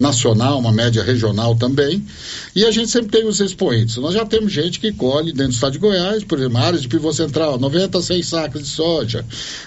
nacional, 0.00 0.58
uma 0.58 0.72
média 0.72 1.02
regional 1.02 1.54
também. 1.54 2.02
E 2.56 2.64
a 2.64 2.70
gente 2.70 2.90
sempre 2.90 3.10
tem 3.10 3.28
os 3.28 3.38
expoentes. 3.38 3.96
Nós 3.98 4.14
já 4.14 4.24
temos 4.24 4.50
gente 4.50 4.80
que 4.80 4.90
colhe 4.90 5.30
dentro 5.30 5.48
do 5.48 5.54
estado 5.54 5.72
de 5.72 5.78
Goiás, 5.78 6.24
por 6.24 6.38
exemplo, 6.38 6.56
áreas 6.56 6.80
de 6.80 6.88
pivô 6.88 7.12
central, 7.12 7.58
96 7.58 8.26
sacas 8.26 8.62
de 8.62 8.68
soja. 8.68 9.22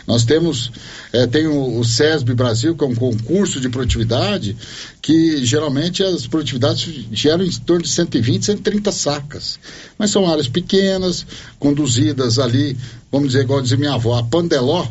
Nós 0.07 0.25
temos, 0.25 0.71
eh, 1.13 1.27
tem 1.27 1.45
o, 1.45 1.77
o 1.77 1.85
SESB 1.85 2.33
Brasil, 2.33 2.75
que 2.75 2.83
é 2.83 2.87
um 2.87 2.95
concurso 2.95 3.61
de 3.61 3.69
produtividade, 3.69 4.57
que 4.99 5.45
geralmente 5.45 6.01
as 6.01 6.25
produtividades 6.25 7.05
geram 7.11 7.45
em 7.45 7.51
torno 7.51 7.83
de 7.83 7.89
120, 7.89 8.43
130 8.43 8.91
sacas. 8.91 9.59
Mas 9.99 10.09
são 10.09 10.27
áreas 10.27 10.47
pequenas, 10.47 11.27
conduzidas 11.59 12.39
ali, 12.39 12.75
vamos 13.11 13.29
dizer, 13.29 13.43
igual 13.43 13.61
dizia 13.61 13.77
minha 13.77 13.93
avó, 13.93 14.17
a 14.17 14.23
pandeló, 14.23 14.87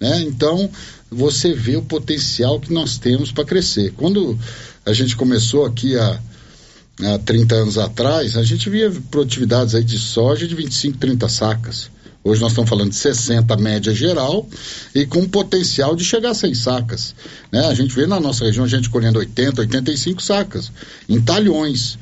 né? 0.00 0.22
Então, 0.22 0.68
você 1.08 1.52
vê 1.52 1.76
o 1.76 1.82
potencial 1.82 2.58
que 2.58 2.72
nós 2.72 2.98
temos 2.98 3.30
para 3.30 3.44
crescer. 3.44 3.92
Quando 3.96 4.36
a 4.84 4.92
gente 4.92 5.16
começou 5.16 5.64
aqui 5.64 5.96
há, 5.96 6.20
há 7.14 7.18
30 7.18 7.54
anos 7.54 7.78
atrás, 7.78 8.36
a 8.36 8.42
gente 8.42 8.68
via 8.68 8.90
produtividades 9.10 9.74
aí 9.74 9.84
de 9.84 9.98
soja 9.98 10.46
de 10.46 10.54
25, 10.54 10.98
30 10.98 11.28
sacas. 11.28 11.90
Hoje 12.24 12.40
nós 12.40 12.52
estamos 12.52 12.70
falando 12.70 12.90
de 12.90 12.96
60 12.96 13.56
média 13.56 13.92
geral 13.92 14.48
e 14.94 15.04
com 15.04 15.28
potencial 15.28 15.96
de 15.96 16.04
chegar 16.04 16.30
a 16.30 16.34
100 16.34 16.54
sacas. 16.54 17.14
Né? 17.50 17.66
A 17.66 17.74
gente 17.74 17.94
vê 17.94 18.06
na 18.06 18.20
nossa 18.20 18.44
região 18.44 18.64
a 18.64 18.68
gente 18.68 18.88
colhendo 18.90 19.18
80, 19.18 19.62
85 19.62 20.22
sacas, 20.22 20.70
em 21.08 21.20
talhões. 21.20 21.98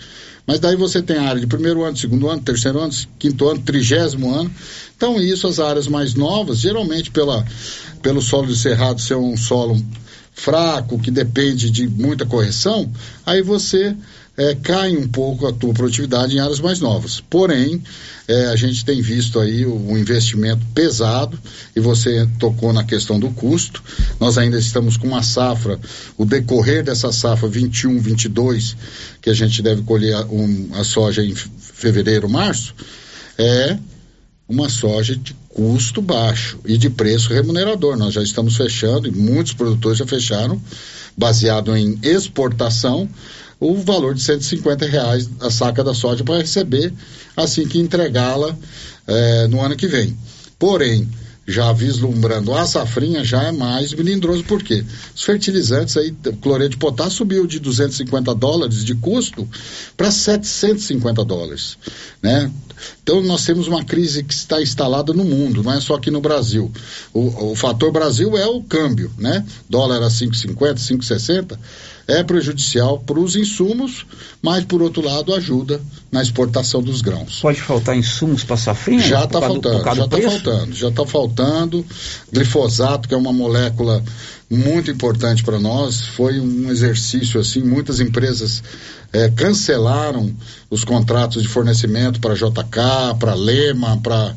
Mas 0.46 0.60
daí 0.60 0.76
você 0.76 1.00
tem 1.00 1.16
a 1.16 1.22
área 1.22 1.40
de 1.40 1.46
primeiro 1.46 1.84
ano, 1.84 1.96
segundo 1.96 2.28
ano, 2.28 2.42
terceiro 2.42 2.80
ano, 2.80 2.92
quinto 3.18 3.48
ano, 3.48 3.60
trigésimo 3.60 4.34
ano. 4.34 4.50
Então, 4.94 5.18
isso, 5.18 5.46
as 5.46 5.58
áreas 5.58 5.86
mais 5.86 6.14
novas, 6.14 6.58
geralmente 6.58 7.10
pela, 7.10 7.46
pelo 8.02 8.20
solo 8.20 8.48
de 8.48 8.56
cerrado 8.56 9.00
ser 9.00 9.14
um 9.14 9.36
solo 9.36 9.80
fraco, 10.32 10.98
que 10.98 11.10
depende 11.10 11.70
de 11.70 11.86
muita 11.86 12.24
correção, 12.24 12.90
aí 13.26 13.42
você 13.42 13.94
eh, 14.36 14.56
cai 14.62 14.96
um 14.96 15.06
pouco 15.06 15.46
a 15.46 15.52
tua 15.52 15.74
produtividade 15.74 16.34
em 16.34 16.40
áreas 16.40 16.60
mais 16.60 16.80
novas. 16.80 17.20
Porém, 17.20 17.82
eh, 18.26 18.46
a 18.46 18.56
gente 18.56 18.84
tem 18.84 19.02
visto 19.02 19.38
aí 19.38 19.66
o 19.66 19.98
investimento 19.98 20.64
pesado, 20.74 21.38
e 21.76 21.80
você 21.80 22.26
tocou 22.38 22.72
na 22.72 22.84
questão 22.84 23.20
do 23.20 23.30
custo. 23.30 23.82
Nós 24.18 24.38
ainda 24.38 24.58
estamos 24.58 24.96
com 24.96 25.08
uma 25.08 25.22
safra, 25.22 25.78
o 26.16 26.24
decorrer 26.24 26.82
dessa 26.82 27.12
safra 27.12 27.48
21, 27.48 27.98
22, 27.98 28.76
que 29.20 29.28
a 29.28 29.34
gente 29.34 29.60
deve 29.60 29.82
colher 29.82 30.14
a, 30.14 30.24
um, 30.24 30.70
a 30.72 30.84
soja 30.84 31.22
em 31.22 31.34
fevereiro, 31.34 32.28
março, 32.28 32.74
é 33.36 33.76
uma 34.48 34.68
soja 34.68 35.14
de 35.16 35.34
custo 35.60 36.00
baixo 36.00 36.58
e 36.64 36.78
de 36.78 36.88
preço 36.88 37.34
remunerador. 37.34 37.94
Nós 37.94 38.14
já 38.14 38.22
estamos 38.22 38.56
fechando, 38.56 39.06
e 39.06 39.10
muitos 39.10 39.52
produtores 39.52 39.98
já 39.98 40.06
fecharam, 40.06 40.58
baseado 41.14 41.76
em 41.76 41.98
exportação, 42.02 43.06
o 43.60 43.74
valor 43.74 44.14
de 44.14 44.22
150 44.22 44.86
reais 44.86 45.28
a 45.38 45.50
saca 45.50 45.84
da 45.84 45.92
soja 45.92 46.24
para 46.24 46.38
receber 46.38 46.94
assim 47.36 47.68
que 47.68 47.78
entregá-la 47.78 48.56
eh, 49.06 49.48
no 49.48 49.60
ano 49.60 49.76
que 49.76 49.86
vem. 49.86 50.16
Porém, 50.58 51.06
já 51.50 51.72
vislumbrando 51.72 52.54
a 52.54 52.66
safrinha, 52.66 53.24
já 53.24 53.42
é 53.44 53.52
mais 53.52 53.92
melindroso, 53.92 54.44
por 54.44 54.62
quê? 54.62 54.84
Os 55.14 55.22
fertilizantes 55.22 55.96
aí, 55.96 56.14
o 56.26 56.36
cloreto 56.36 56.70
de 56.70 56.76
potássio 56.76 57.18
subiu 57.18 57.46
de 57.46 57.58
250 57.58 58.34
dólares 58.34 58.84
de 58.84 58.94
custo 58.94 59.48
para 59.96 60.10
750 60.10 61.24
dólares, 61.24 61.76
né? 62.22 62.50
Então 63.02 63.20
nós 63.20 63.44
temos 63.44 63.66
uma 63.66 63.84
crise 63.84 64.22
que 64.22 64.32
está 64.32 64.62
instalada 64.62 65.12
no 65.12 65.24
mundo, 65.24 65.62
não 65.62 65.72
é 65.72 65.80
só 65.80 65.94
aqui 65.94 66.10
no 66.10 66.20
Brasil. 66.20 66.72
O, 67.12 67.52
o 67.52 67.56
fator 67.56 67.92
Brasil 67.92 68.36
é 68.38 68.46
o 68.46 68.62
câmbio, 68.62 69.10
né? 69.18 69.44
Dólar 69.68 70.02
a 70.02 70.08
5,50, 70.08 70.74
5,60 70.76 71.58
é 72.10 72.22
prejudicial 72.22 72.98
para 72.98 73.18
os 73.18 73.36
insumos, 73.36 74.06
mas 74.42 74.64
por 74.64 74.82
outro 74.82 75.02
lado 75.02 75.34
ajuda 75.34 75.80
na 76.10 76.20
exportação 76.20 76.82
dos 76.82 77.00
grãos. 77.00 77.40
Pode 77.40 77.60
faltar 77.60 77.96
insumos 77.96 78.42
para 78.42 78.56
safrinha? 78.56 79.00
Já 79.00 79.24
está 79.24 79.40
por 79.40 79.48
faltando, 79.48 79.84
já 79.84 80.04
está 80.04 80.18
faltando, 80.20 80.74
já 80.74 80.88
está 80.88 81.06
faltando. 81.06 81.86
Glifosato, 82.32 83.08
que 83.08 83.14
é 83.14 83.16
uma 83.16 83.32
molécula 83.32 84.02
muito 84.50 84.90
importante 84.90 85.44
para 85.44 85.60
nós, 85.60 86.04
foi 86.06 86.40
um 86.40 86.68
exercício 86.70 87.40
assim, 87.40 87.62
muitas 87.62 88.00
empresas 88.00 88.60
eh, 89.12 89.30
cancelaram 89.36 90.34
os 90.68 90.82
contratos 90.82 91.42
de 91.42 91.48
fornecimento 91.48 92.20
para 92.20 92.34
JK, 92.34 93.16
para 93.18 93.34
Lema, 93.34 93.96
para 94.02 94.34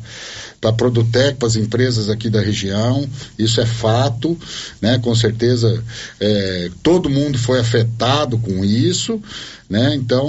para 0.64 0.70
a 0.70 0.72
Produtec, 0.72 1.36
para 1.36 1.46
as 1.46 1.56
empresas 1.56 2.08
aqui 2.08 2.30
da 2.30 2.40
região, 2.40 3.06
isso 3.38 3.60
é 3.60 3.66
fato, 3.66 4.38
né? 4.80 4.98
Com 4.98 5.14
certeza 5.14 5.84
eh, 6.18 6.70
todo 6.82 7.10
mundo 7.10 7.36
foi 7.38 7.60
afetado 7.60 8.38
com 8.38 8.64
isso, 8.64 9.20
né? 9.68 9.94
Então 9.94 10.26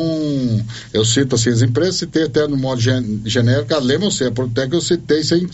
eu 0.93 1.05
cito 1.05 1.35
assim 1.35 1.51
as 1.51 1.61
empresas, 1.61 1.95
citei 1.95 2.23
até 2.23 2.45
no 2.49 2.57
modo 2.57 2.81
gen- 2.81 3.21
genérico, 3.23 4.11
seja, 4.11 4.29
a 4.29 4.33
Produtec 4.33 4.73
eu 4.73 4.81
citei 4.81 5.23
sem 5.23 5.47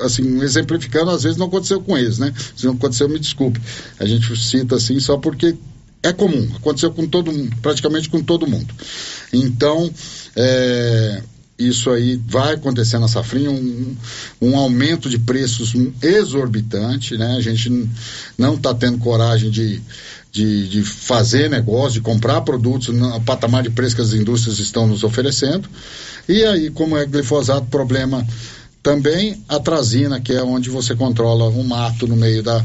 assim, 0.00 0.40
exemplificando, 0.40 1.10
às 1.10 1.22
vezes 1.22 1.36
não 1.38 1.46
aconteceu 1.46 1.80
com 1.82 1.96
eles, 1.98 2.18
né? 2.18 2.32
Se 2.56 2.64
não 2.64 2.72
aconteceu, 2.72 3.08
me 3.08 3.18
desculpe. 3.18 3.60
A 4.00 4.06
gente 4.06 4.34
cita 4.36 4.76
assim 4.76 4.98
só 5.00 5.18
porque 5.18 5.54
é 6.02 6.12
comum, 6.14 6.48
aconteceu 6.56 6.90
com 6.90 7.06
todo 7.06 7.30
mundo, 7.30 7.54
praticamente 7.60 8.08
com 8.08 8.22
todo 8.22 8.46
mundo. 8.46 8.74
Então, 9.32 9.90
é, 10.34 11.22
isso 11.58 11.90
aí 11.90 12.20
vai 12.26 12.54
acontecer 12.54 12.98
na 12.98 13.06
safrinha, 13.06 13.50
um, 13.50 13.96
um 14.42 14.56
aumento 14.56 15.08
de 15.08 15.18
preços 15.18 15.72
exorbitante, 16.02 17.16
né? 17.16 17.36
A 17.36 17.40
gente 17.40 17.88
não 18.36 18.54
está 18.54 18.74
tendo 18.74 18.98
coragem 18.98 19.50
de, 19.50 19.80
de, 20.32 20.68
de 20.68 20.82
fazer 20.82 21.48
negócio, 21.48 21.92
de 21.94 22.00
comprar 22.00 22.40
produtos 22.40 22.88
no 22.88 23.20
patamar 23.20 23.62
de 23.62 23.70
preço 23.70 23.94
que 23.94 24.02
as 24.02 24.12
indústrias 24.12 24.58
estão 24.58 24.86
nos 24.86 25.04
oferecendo. 25.04 25.68
E 26.28 26.42
aí, 26.44 26.70
como 26.70 26.96
é 26.96 27.06
glifosato, 27.06 27.66
problema 27.66 28.26
também 28.82 29.42
a 29.48 29.58
trazina, 29.60 30.20
que 30.20 30.32
é 30.32 30.42
onde 30.42 30.68
você 30.68 30.94
controla 30.94 31.48
um 31.48 31.62
mato 31.62 32.06
no 32.06 32.16
meio 32.16 32.42
da, 32.42 32.64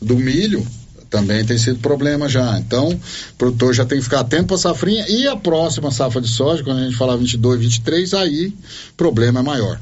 do 0.00 0.16
milho, 0.16 0.64
também 1.10 1.44
tem 1.44 1.56
sido 1.58 1.78
problema 1.78 2.28
já. 2.28 2.58
Então, 2.58 2.88
o 2.90 3.00
produtor 3.36 3.74
já 3.74 3.84
tem 3.84 3.98
que 3.98 4.04
ficar 4.04 4.20
atento 4.20 4.46
para 4.46 4.56
a 4.56 4.58
safrinha 4.58 5.08
e 5.08 5.26
a 5.26 5.36
próxima 5.36 5.90
safra 5.90 6.20
de 6.20 6.28
soja, 6.28 6.62
quando 6.62 6.78
a 6.78 6.84
gente 6.84 6.96
falar 6.96 7.16
22, 7.16 7.60
23, 7.60 8.14
aí 8.14 8.46
o 8.48 8.94
problema 8.96 9.40
é 9.40 9.42
maior. 9.42 9.80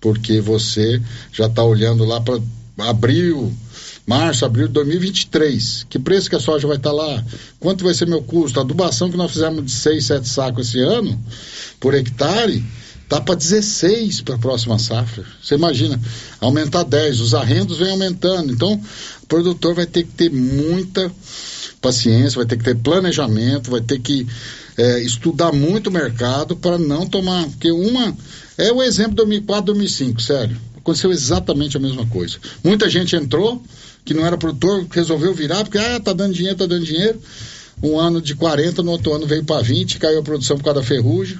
Porque 0.00 0.40
você 0.40 1.00
já 1.32 1.46
está 1.46 1.62
olhando 1.62 2.04
lá 2.04 2.20
para 2.20 2.40
abril, 2.78 3.52
março, 4.06 4.44
abril 4.44 4.66
de 4.66 4.74
2023. 4.74 5.86
Que 5.88 5.98
preço 5.98 6.28
que 6.28 6.36
a 6.36 6.40
soja 6.40 6.66
vai 6.66 6.76
estar 6.76 6.92
lá? 6.92 7.24
Quanto 7.60 7.84
vai 7.84 7.94
ser 7.94 8.06
meu 8.06 8.22
custo? 8.22 8.58
A 8.58 8.62
adubação 8.62 9.10
que 9.10 9.16
nós 9.16 9.32
fizemos 9.32 9.64
de 9.64 9.72
6, 9.72 10.04
7 10.04 10.28
sacos 10.28 10.68
esse 10.68 10.80
ano, 10.80 11.18
por 11.78 11.94
hectare, 11.94 12.64
tá 13.08 13.20
para 13.20 13.34
16 13.34 14.22
para 14.22 14.36
a 14.36 14.38
próxima 14.38 14.78
safra. 14.78 15.24
Você 15.42 15.54
imagina, 15.54 16.00
aumentar 16.40 16.82
10, 16.82 17.20
os 17.20 17.34
arrendos 17.34 17.78
vêm 17.78 17.90
aumentando. 17.90 18.52
Então, 18.52 18.80
produtor 19.32 19.74
vai 19.74 19.86
ter 19.86 20.02
que 20.02 20.12
ter 20.12 20.30
muita 20.30 21.10
paciência, 21.80 22.36
vai 22.36 22.44
ter 22.44 22.58
que 22.58 22.64
ter 22.64 22.76
planejamento, 22.76 23.70
vai 23.70 23.80
ter 23.80 23.98
que 23.98 24.26
eh, 24.76 25.00
estudar 25.00 25.50
muito 25.52 25.86
o 25.86 25.90
mercado 25.90 26.54
para 26.54 26.76
não 26.76 27.06
tomar. 27.06 27.48
Porque 27.48 27.72
uma. 27.72 28.14
É 28.58 28.70
o 28.70 28.82
exemplo 28.82 29.12
de 29.12 29.16
2004, 29.16 29.64
2005, 29.72 30.20
sério. 30.20 30.56
Aconteceu 30.76 31.10
exatamente 31.10 31.78
a 31.78 31.80
mesma 31.80 32.06
coisa. 32.06 32.36
Muita 32.62 32.90
gente 32.90 33.16
entrou, 33.16 33.62
que 34.04 34.12
não 34.12 34.26
era 34.26 34.36
produtor, 34.36 34.86
resolveu 34.90 35.32
virar, 35.32 35.64
porque, 35.64 35.78
ah, 35.78 35.98
tá 35.98 36.12
dando 36.12 36.34
dinheiro, 36.34 36.58
tá 36.58 36.66
dando 36.66 36.84
dinheiro. 36.84 37.18
Um 37.82 37.98
ano 37.98 38.20
de 38.20 38.34
40, 38.34 38.82
no 38.82 38.90
outro 38.90 39.14
ano 39.14 39.26
veio 39.26 39.44
para 39.44 39.62
20, 39.62 39.98
caiu 39.98 40.18
a 40.18 40.22
produção 40.22 40.58
por 40.58 40.64
causa 40.64 40.80
da 40.80 40.86
ferrugem. 40.86 41.38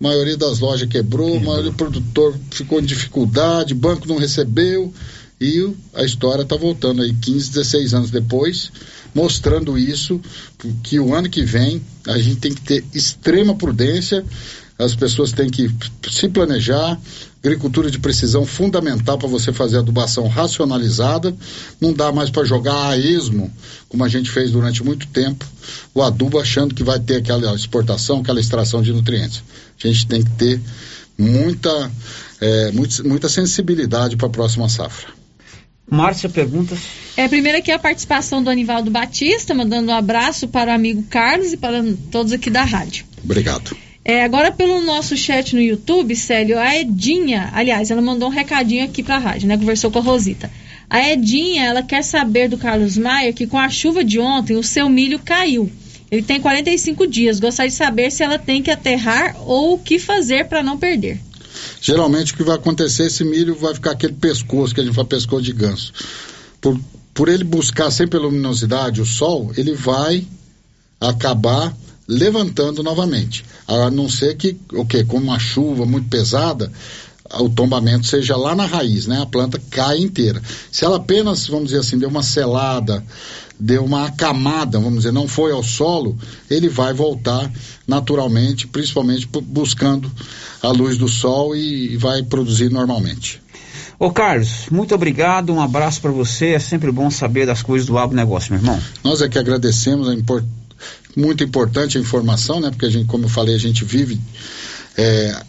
A 0.00 0.02
maioria 0.02 0.38
das 0.38 0.58
lojas 0.58 0.88
quebrou, 0.88 1.36
a 1.36 1.40
maioria 1.40 1.70
do 1.70 1.76
produtor 1.76 2.34
ficou 2.50 2.80
em 2.80 2.84
dificuldade, 2.84 3.74
banco 3.74 4.08
não 4.08 4.16
recebeu. 4.16 4.92
E 5.40 5.74
a 5.94 6.04
história 6.04 6.42
está 6.42 6.56
voltando 6.56 7.02
aí 7.02 7.12
15, 7.12 7.50
16 7.50 7.94
anos 7.94 8.10
depois, 8.10 8.70
mostrando 9.14 9.76
isso, 9.78 10.20
que 10.82 10.98
o 10.98 11.14
ano 11.14 11.28
que 11.28 11.42
vem 11.42 11.82
a 12.06 12.18
gente 12.18 12.36
tem 12.36 12.54
que 12.54 12.62
ter 12.62 12.84
extrema 12.94 13.54
prudência 13.54 14.24
as 14.78 14.94
pessoas 14.94 15.32
têm 15.32 15.48
que 15.48 15.70
se 16.10 16.28
planejar. 16.28 17.00
Agricultura 17.42 17.90
de 17.90 17.98
precisão 17.98 18.46
fundamental 18.46 19.18
para 19.18 19.28
você 19.28 19.52
fazer 19.52 19.78
adubação 19.78 20.26
racionalizada. 20.26 21.34
Não 21.80 21.92
dá 21.92 22.10
mais 22.10 22.30
para 22.30 22.44
jogar 22.44 22.88
a 22.88 22.96
esmo, 22.96 23.52
como 23.88 24.02
a 24.02 24.08
gente 24.08 24.30
fez 24.30 24.50
durante 24.50 24.82
muito 24.82 25.06
tempo, 25.08 25.44
o 25.94 26.02
adubo 26.02 26.40
achando 26.40 26.74
que 26.74 26.82
vai 26.82 26.98
ter 26.98 27.16
aquela 27.16 27.54
exportação, 27.54 28.20
aquela 28.20 28.40
extração 28.40 28.82
de 28.82 28.92
nutrientes. 28.92 29.42
A 29.82 29.86
gente 29.86 30.06
tem 30.06 30.22
que 30.22 30.30
ter 30.30 30.60
muita, 31.18 31.90
é, 32.40 32.72
muito, 32.72 33.06
muita 33.06 33.28
sensibilidade 33.28 34.16
para 34.16 34.26
a 34.26 34.30
próxima 34.30 34.68
safra. 34.68 35.23
Márcia, 35.90 36.28
perguntas? 36.28 36.78
É, 37.16 37.28
primeiro 37.28 37.58
aqui 37.58 37.70
a 37.70 37.78
participação 37.78 38.42
do 38.42 38.50
Anivaldo 38.50 38.90
Batista, 38.90 39.54
mandando 39.54 39.90
um 39.90 39.94
abraço 39.94 40.48
para 40.48 40.72
o 40.72 40.74
amigo 40.74 41.02
Carlos 41.04 41.52
e 41.52 41.56
para 41.56 41.82
todos 42.10 42.32
aqui 42.32 42.50
da 42.50 42.64
rádio. 42.64 43.04
Obrigado. 43.22 43.76
É, 44.04 44.22
agora 44.22 44.52
pelo 44.52 44.82
nosso 44.82 45.16
chat 45.16 45.54
no 45.54 45.62
YouTube, 45.62 46.14
Célio, 46.14 46.58
a 46.58 46.76
Edinha, 46.76 47.50
aliás, 47.54 47.90
ela 47.90 48.02
mandou 48.02 48.28
um 48.28 48.32
recadinho 48.32 48.84
aqui 48.84 49.02
para 49.02 49.16
a 49.16 49.18
rádio, 49.18 49.48
né? 49.48 49.56
Conversou 49.56 49.90
com 49.90 49.98
a 49.98 50.02
Rosita. 50.02 50.50
A 50.90 51.08
Edinha, 51.10 51.64
ela 51.64 51.82
quer 51.82 52.02
saber 52.02 52.48
do 52.48 52.58
Carlos 52.58 52.98
Maia 52.98 53.32
que 53.32 53.46
com 53.46 53.58
a 53.58 53.70
chuva 53.70 54.04
de 54.04 54.18
ontem 54.18 54.56
o 54.56 54.62
seu 54.62 54.88
milho 54.88 55.18
caiu. 55.18 55.70
Ele 56.10 56.22
tem 56.22 56.40
45 56.40 57.06
dias. 57.06 57.40
Gostaria 57.40 57.70
de 57.70 57.76
saber 57.76 58.10
se 58.12 58.22
ela 58.22 58.38
tem 58.38 58.62
que 58.62 58.70
aterrar 58.70 59.34
ou 59.40 59.74
o 59.74 59.78
que 59.78 59.98
fazer 59.98 60.46
para 60.46 60.62
não 60.62 60.78
perder. 60.78 61.18
Geralmente 61.80 62.32
o 62.32 62.36
que 62.36 62.42
vai 62.42 62.56
acontecer, 62.56 63.06
esse 63.06 63.24
milho 63.24 63.54
vai 63.54 63.74
ficar 63.74 63.92
aquele 63.92 64.14
pescoço 64.14 64.74
que 64.74 64.80
a 64.80 64.84
gente 64.84 64.94
fala 64.94 65.06
pescoço 65.06 65.42
de 65.42 65.52
ganso. 65.52 65.92
Por, 66.60 66.78
por 67.12 67.28
ele 67.28 67.44
buscar 67.44 67.90
sempre 67.90 68.18
a 68.18 68.22
luminosidade, 68.22 69.00
o 69.00 69.06
sol, 69.06 69.52
ele 69.56 69.74
vai 69.74 70.26
acabar 71.00 71.74
levantando 72.06 72.82
novamente. 72.82 73.44
A 73.66 73.90
não 73.90 74.08
ser 74.08 74.36
que, 74.36 74.56
o 74.72 74.84
que, 74.84 75.04
com 75.04 75.16
uma 75.16 75.38
chuva 75.38 75.86
muito 75.86 76.08
pesada, 76.08 76.70
o 77.32 77.48
tombamento 77.48 78.06
seja 78.06 78.36
lá 78.36 78.54
na 78.54 78.66
raiz, 78.66 79.06
né? 79.06 79.22
A 79.22 79.26
planta 79.26 79.60
cai 79.70 79.98
inteira. 79.98 80.42
Se 80.70 80.84
ela 80.84 80.96
apenas, 80.96 81.46
vamos 81.46 81.66
dizer 81.66 81.80
assim, 81.80 81.98
deu 81.98 82.08
uma 82.08 82.22
selada, 82.22 83.02
deu 83.58 83.84
uma 83.84 84.06
acamada, 84.06 84.78
vamos 84.78 84.98
dizer, 84.98 85.12
não 85.12 85.26
foi 85.26 85.52
ao 85.52 85.62
solo, 85.62 86.16
ele 86.50 86.68
vai 86.68 86.92
voltar 86.92 87.50
naturalmente, 87.86 88.66
principalmente 88.66 89.26
buscando 89.26 90.10
a 90.62 90.68
luz 90.68 90.98
do 90.98 91.08
sol 91.08 91.54
e, 91.54 91.94
e 91.94 91.96
vai 91.96 92.22
produzir 92.22 92.70
normalmente. 92.70 93.42
Ô 93.98 94.10
Carlos, 94.10 94.66
muito 94.70 94.94
obrigado, 94.94 95.52
um 95.52 95.60
abraço 95.60 96.00
para 96.00 96.10
você. 96.10 96.48
É 96.48 96.58
sempre 96.58 96.90
bom 96.90 97.10
saber 97.10 97.46
das 97.46 97.62
coisas 97.62 97.86
do 97.86 97.96
agronegócio, 97.96 98.52
meu 98.52 98.60
irmão. 98.60 98.80
Nós 99.02 99.22
é 99.22 99.28
que 99.28 99.38
agradecemos 99.38 100.08
a 100.08 100.14
import... 100.14 100.44
muito 101.16 101.44
importante 101.44 101.96
a 101.96 102.00
informação, 102.00 102.60
né? 102.60 102.70
Porque 102.70 102.86
a 102.86 102.90
gente, 102.90 103.06
como 103.06 103.24
eu 103.24 103.28
falei, 103.28 103.54
a 103.54 103.58
gente 103.58 103.84
vive 103.84 104.20
é, 104.96 105.40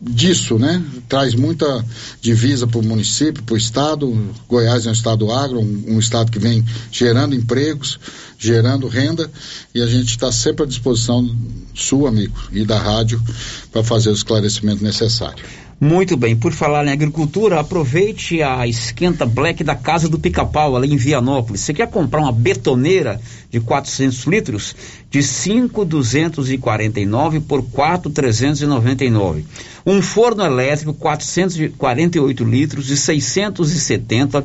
disso, 0.00 0.58
né? 0.58 0.82
Traz 1.08 1.34
muita 1.34 1.84
divisa 2.20 2.66
para 2.66 2.78
o 2.78 2.84
município, 2.84 3.42
para 3.42 3.54
o 3.54 3.58
estado. 3.58 4.34
Goiás 4.48 4.86
é 4.86 4.90
um 4.90 4.92
estado 4.92 5.30
agro, 5.30 5.60
um, 5.60 5.84
um, 5.88 5.98
estado 5.98 6.30
que 6.30 6.38
vem 6.38 6.64
gerando 6.90 7.34
empregos, 7.34 7.98
gerando 8.38 8.88
renda, 8.88 9.30
e 9.74 9.82
a 9.82 9.86
gente 9.86 10.10
está 10.10 10.32
sempre 10.32 10.64
à 10.64 10.66
disposição 10.66 11.28
sua, 11.74 12.08
amigo, 12.08 12.38
e 12.52 12.64
da 12.64 12.78
rádio 12.78 13.22
para 13.70 13.84
fazer 13.84 14.10
o 14.10 14.14
esclarecimento 14.14 14.82
necessário. 14.82 15.44
Muito 15.80 16.16
bem, 16.16 16.34
por 16.34 16.52
falar 16.52 16.84
em 16.84 16.90
agricultura, 16.90 17.60
aproveite 17.60 18.42
a 18.42 18.66
esquenta 18.66 19.24
black 19.24 19.62
da 19.62 19.76
Casa 19.76 20.08
do 20.08 20.18
Pica-Pau, 20.18 20.74
ali 20.74 20.92
em 20.92 20.96
Vianópolis. 20.96 21.60
Você 21.60 21.72
quer 21.72 21.88
comprar 21.88 22.20
uma 22.20 22.32
betoneira 22.32 23.20
de 23.48 23.60
400 23.60 24.24
litros? 24.24 24.74
De 25.08 25.22
5,249 25.22 27.38
por 27.38 27.62
4,399. 27.62 29.44
Um 29.86 30.02
forno 30.02 30.44
elétrico 30.44 30.92
448 30.94 32.42
litros 32.42 32.86
de 32.86 32.96
670 32.96 34.44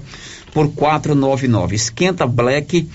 por 0.54 0.70
499. 0.70 1.76
Esquenta 1.76 2.28
black 2.28 2.88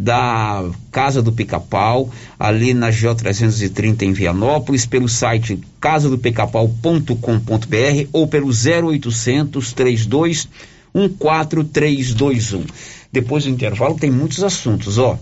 da 0.00 0.64
Casa 0.90 1.20
do 1.20 1.30
Pica-Pau, 1.30 2.10
ali 2.38 2.72
na 2.72 2.90
GO 2.90 3.14
330 3.14 4.06
em 4.06 4.14
Vianópolis, 4.14 4.86
pelo 4.86 5.10
site 5.10 5.60
casadopicapau.com.br 5.78 8.08
ou 8.10 8.26
pelo 8.26 8.48
0800 8.48 9.74
32 9.74 10.48
14321. 10.94 12.64
Depois 13.12 13.44
do 13.44 13.50
intervalo 13.50 13.98
tem 13.98 14.10
muitos 14.10 14.42
assuntos, 14.42 14.96
ó. 14.96 15.18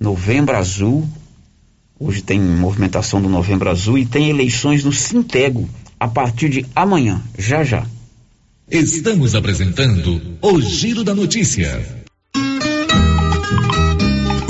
Novembro 0.00 0.56
Azul, 0.56 1.06
hoje 2.00 2.22
tem 2.22 2.40
movimentação 2.40 3.20
do 3.20 3.28
Novembro 3.28 3.68
Azul 3.68 3.98
e 3.98 4.06
tem 4.06 4.30
eleições 4.30 4.82
no 4.82 4.92
Sintego 4.92 5.68
a 6.00 6.08
partir 6.08 6.48
de 6.48 6.64
amanhã, 6.74 7.20
já 7.38 7.62
já. 7.62 7.86
Estamos 8.70 9.34
apresentando 9.34 10.38
o 10.40 10.60
Giro 10.60 11.04
da 11.04 11.14
Notícia. 11.14 12.05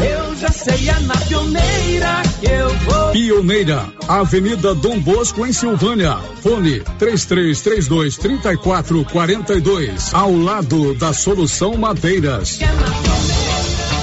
Eu 0.00 0.36
já 0.36 0.48
sei, 0.48 0.88
é 0.88 1.00
na 1.00 1.16
pioneira 1.16 2.22
que 2.38 2.46
eu 2.46 2.68
vou. 2.68 3.10
Pioneira, 3.10 3.84
Avenida 4.06 4.74
Dom 4.74 5.00
Bosco, 5.00 5.44
em 5.44 5.52
Silvânia. 5.52 6.16
Fone 6.40 6.80
3332 6.98 8.16
3442. 8.16 10.14
Ao 10.14 10.32
lado 10.32 10.94
da 10.94 11.12
Solução 11.12 11.76
Madeiras. 11.76 12.60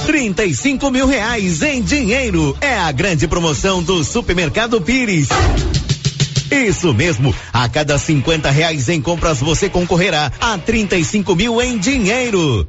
35 0.04 0.90
mil 0.90 1.06
reais 1.06 1.62
em 1.62 1.82
dinheiro. 1.82 2.56
É 2.60 2.78
a 2.78 2.92
grande 2.92 3.26
promoção 3.26 3.82
do 3.82 4.04
Supermercado 4.04 4.80
Pires. 4.80 5.28
Isso 6.50 6.92
mesmo, 6.94 7.34
a 7.52 7.68
cada 7.68 7.98
50 7.98 8.50
reais 8.50 8.88
em 8.88 9.00
compras 9.00 9.40
você 9.40 9.68
concorrerá 9.68 10.30
a 10.40 10.56
35 10.58 11.34
mil 11.34 11.60
em 11.60 11.78
dinheiro. 11.78 12.68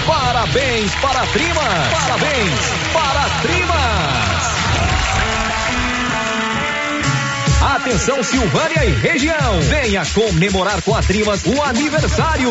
Parabéns 0.06 0.94
para 0.96 1.22
a 1.22 1.26
Trimas. 1.28 1.88
Parabéns 1.90 2.60
para 2.92 3.22
a 3.22 3.30
Trimas. 3.40 4.01
Atenção 7.62 8.22
Silvânia 8.24 8.84
e 8.84 8.90
região. 8.90 9.60
Venha 9.62 10.04
comemorar 10.06 10.82
com 10.82 10.96
a 10.96 11.00
Trimas 11.00 11.44
o 11.44 11.62
aniversário. 11.62 12.50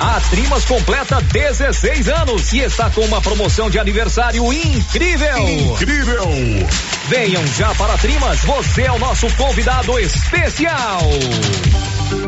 A 0.00 0.20
Trimas 0.28 0.66
completa 0.66 1.18
16 1.20 2.08
anos 2.10 2.52
e 2.52 2.58
está 2.58 2.90
com 2.90 3.00
uma 3.00 3.22
promoção 3.22 3.70
de 3.70 3.78
aniversário 3.78 4.52
incrível. 4.52 5.48
Incrível! 5.48 6.28
Venham 7.08 7.46
já 7.46 7.74
para 7.74 7.94
a 7.94 7.98
Trimas, 7.98 8.40
você 8.40 8.82
é 8.82 8.92
o 8.92 8.98
nosso 8.98 9.26
convidado 9.36 9.98
especial. 9.98 11.00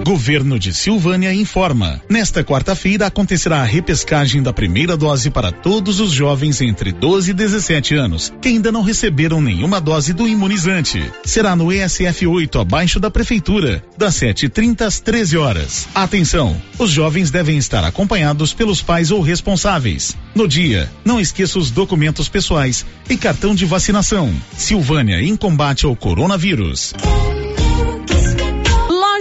Governo 0.04 0.58
de 0.58 0.74
Silvânia 0.74 1.32
informa. 1.32 2.00
Nesta 2.10 2.44
quarta-feira 2.44 3.06
acontecerá 3.06 3.62
a 3.62 3.64
repescagem 3.64 4.42
da 4.42 4.52
primeira 4.52 4.96
dose 4.96 5.30
para 5.30 5.50
todos 5.50 5.98
os 5.98 6.12
jovens 6.12 6.60
entre 6.60 6.92
12 6.92 7.30
e 7.30 7.34
17 7.34 7.94
anos 7.94 8.32
que 8.40 8.48
ainda 8.48 8.70
não 8.70 8.82
receberam 8.82 9.40
nenhuma 9.40 9.80
dose 9.80 10.12
do 10.12 10.28
imunizante. 10.28 11.02
Será 11.24 11.56
no 11.56 11.72
ESF 11.72 12.26
8, 12.26 12.58
abaixo 12.58 13.00
da 13.00 13.10
prefeitura, 13.10 13.82
das 13.96 14.14
7h30 14.14 14.82
às 14.82 15.00
13 15.00 15.38
horas. 15.38 15.88
Atenção! 15.94 16.60
Os 16.78 16.90
jovens 16.90 17.30
devem 17.30 17.56
estar 17.56 17.82
acompanhados 17.82 18.52
pelos 18.52 18.82
pais 18.82 19.10
ou 19.10 19.22
responsáveis. 19.22 20.14
No 20.34 20.46
dia, 20.46 20.90
não 21.04 21.18
esqueça 21.18 21.58
os 21.58 21.70
documentos 21.70 22.28
pessoais 22.28 22.84
e 23.08 23.16
cartão 23.16 23.54
de 23.54 23.64
vacinação. 23.64 24.34
Silvânia 24.56 25.20
em 25.22 25.34
combate 25.34 25.86
ao 25.86 25.96
coronavírus. 25.96 26.92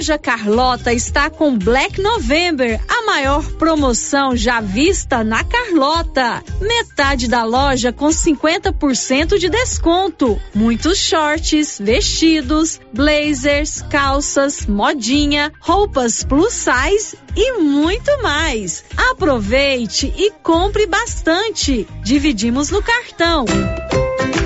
Loja 0.03 0.17
Carlota 0.17 0.91
está 0.91 1.29
com 1.29 1.57
Black 1.57 2.01
November, 2.01 2.77
a 2.89 3.05
maior 3.05 3.41
promoção 3.53 4.35
já 4.35 4.59
vista 4.59 5.23
na 5.23 5.45
Carlota. 5.45 6.43
Metade 6.59 7.29
da 7.29 7.45
loja 7.45 7.93
com 7.93 8.09
50% 8.09 9.37
de 9.37 9.47
desconto. 9.47 10.37
Muitos 10.53 10.97
shorts, 10.97 11.79
vestidos, 11.79 12.81
blazers, 12.91 13.81
calças, 13.83 14.65
modinha, 14.65 15.53
roupas 15.61 16.21
plus 16.21 16.51
size 16.51 17.17
e 17.33 17.53
muito 17.61 18.11
mais. 18.21 18.83
Aproveite 19.09 20.13
e 20.17 20.31
compre 20.43 20.85
bastante. 20.85 21.87
Dividimos 22.03 22.69
no 22.69 22.83
cartão. 22.83 23.45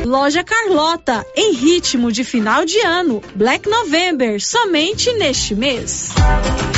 Loja 0.06 0.44
Carlota, 0.44 1.26
em 1.35 1.53
ritmo 1.53 2.11
de 2.11 2.23
final 2.23 2.64
de 2.64 2.80
ano. 2.80 3.22
Black 3.35 3.69
November, 3.69 4.39
somente 4.41 5.11
neste 5.14 5.53
mês. 5.53 6.10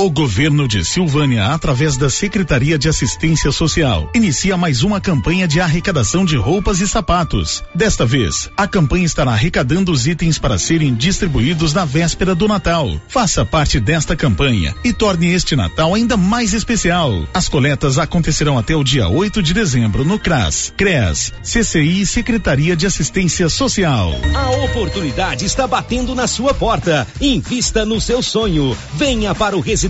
O 0.00 0.08
governo 0.08 0.66
de 0.66 0.82
Silvânia, 0.82 1.48
através 1.48 1.98
da 1.98 2.08
Secretaria 2.08 2.78
de 2.78 2.88
Assistência 2.88 3.52
Social, 3.52 4.10
inicia 4.14 4.56
mais 4.56 4.82
uma 4.82 4.98
campanha 4.98 5.46
de 5.46 5.60
arrecadação 5.60 6.24
de 6.24 6.38
roupas 6.38 6.80
e 6.80 6.88
sapatos. 6.88 7.62
Desta 7.74 8.06
vez, 8.06 8.48
a 8.56 8.66
campanha 8.66 9.04
estará 9.04 9.32
arrecadando 9.32 9.92
os 9.92 10.06
itens 10.06 10.38
para 10.38 10.56
serem 10.56 10.94
distribuídos 10.94 11.74
na 11.74 11.84
véspera 11.84 12.34
do 12.34 12.48
Natal. 12.48 12.98
Faça 13.08 13.44
parte 13.44 13.78
desta 13.78 14.16
campanha 14.16 14.74
e 14.82 14.90
torne 14.90 15.34
este 15.34 15.54
Natal 15.54 15.94
ainda 15.94 16.16
mais 16.16 16.54
especial. 16.54 17.12
As 17.34 17.46
coletas 17.46 17.98
acontecerão 17.98 18.56
até 18.56 18.74
o 18.74 18.82
dia 18.82 19.06
8 19.06 19.42
de 19.42 19.52
dezembro 19.52 20.02
no 20.02 20.18
CRAS, 20.18 20.72
CREAS, 20.78 21.30
CCI 21.42 22.00
e 22.00 22.06
Secretaria 22.06 22.74
de 22.74 22.86
Assistência 22.86 23.50
Social. 23.50 24.14
A 24.34 24.50
oportunidade 24.64 25.44
está 25.44 25.66
batendo 25.66 26.14
na 26.14 26.26
sua 26.26 26.54
porta. 26.54 27.06
Invista 27.20 27.84
no 27.84 28.00
seu 28.00 28.22
sonho. 28.22 28.74
Venha 28.94 29.34
para 29.34 29.54
o 29.54 29.60
Residencial 29.60 29.89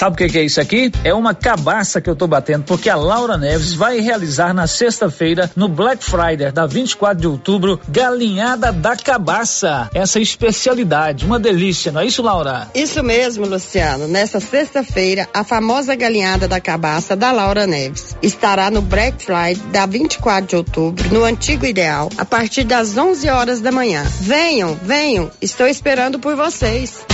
Sabe 0.00 0.14
o 0.14 0.16
que, 0.16 0.28
que 0.28 0.38
é 0.38 0.44
isso 0.44 0.58
aqui? 0.58 0.90
É 1.04 1.12
uma 1.12 1.34
cabaça 1.34 2.00
que 2.00 2.08
eu 2.08 2.16
tô 2.16 2.26
batendo, 2.26 2.64
porque 2.64 2.88
a 2.88 2.96
Laura 2.96 3.36
Neves 3.36 3.74
vai 3.74 4.00
realizar 4.00 4.54
na 4.54 4.66
sexta-feira, 4.66 5.50
no 5.54 5.68
Black 5.68 6.02
Friday 6.02 6.50
da 6.50 6.64
24 6.64 7.20
de 7.20 7.26
outubro, 7.26 7.78
galinhada 7.86 8.72
da 8.72 8.96
cabaça. 8.96 9.90
Essa 9.92 10.18
especialidade, 10.18 11.26
uma 11.26 11.38
delícia, 11.38 11.92
não 11.92 12.00
é 12.00 12.06
isso, 12.06 12.22
Laura? 12.22 12.66
Isso 12.74 13.02
mesmo, 13.02 13.44
Luciano. 13.44 14.08
Nessa 14.08 14.40
sexta-feira, 14.40 15.28
a 15.34 15.44
famosa 15.44 15.94
galinhada 15.94 16.48
da 16.48 16.62
cabaça 16.62 17.14
da 17.14 17.30
Laura 17.30 17.66
Neves 17.66 18.16
estará 18.22 18.70
no 18.70 18.80
Black 18.80 19.22
Friday 19.22 19.56
da 19.70 19.84
24 19.84 20.46
de 20.46 20.56
outubro, 20.56 21.12
no 21.12 21.24
Antigo 21.24 21.66
Ideal, 21.66 22.08
a 22.16 22.24
partir 22.24 22.64
das 22.64 22.96
11 22.96 23.28
horas 23.28 23.60
da 23.60 23.70
manhã. 23.70 24.02
Venham, 24.18 24.78
venham, 24.82 25.30
estou 25.42 25.66
esperando 25.66 26.18
por 26.18 26.36
vocês. 26.36 27.04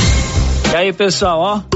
E 0.73 0.77
aí, 0.77 0.93
pessoal, 0.93 1.41
ó. 1.41 1.76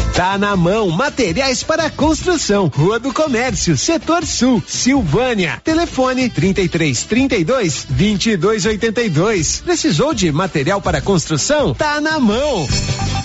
Tá 0.15 0.37
na 0.37 0.57
mão, 0.57 0.89
materiais 0.89 1.63
para 1.63 1.89
construção, 1.89 2.67
Rua 2.67 2.99
do 2.99 3.13
Comércio, 3.13 3.77
Setor 3.77 4.25
Sul, 4.25 4.61
Silvânia. 4.67 5.61
Telefone 5.63 6.29
33 6.29 7.03
32 7.03 7.87
22 7.89 8.65
82. 8.65 9.61
Precisou 9.61 10.13
de 10.13 10.29
material 10.31 10.81
para 10.81 10.99
construção? 11.01 11.73
Tá 11.73 12.01
na 12.01 12.19
mão. 12.19 12.67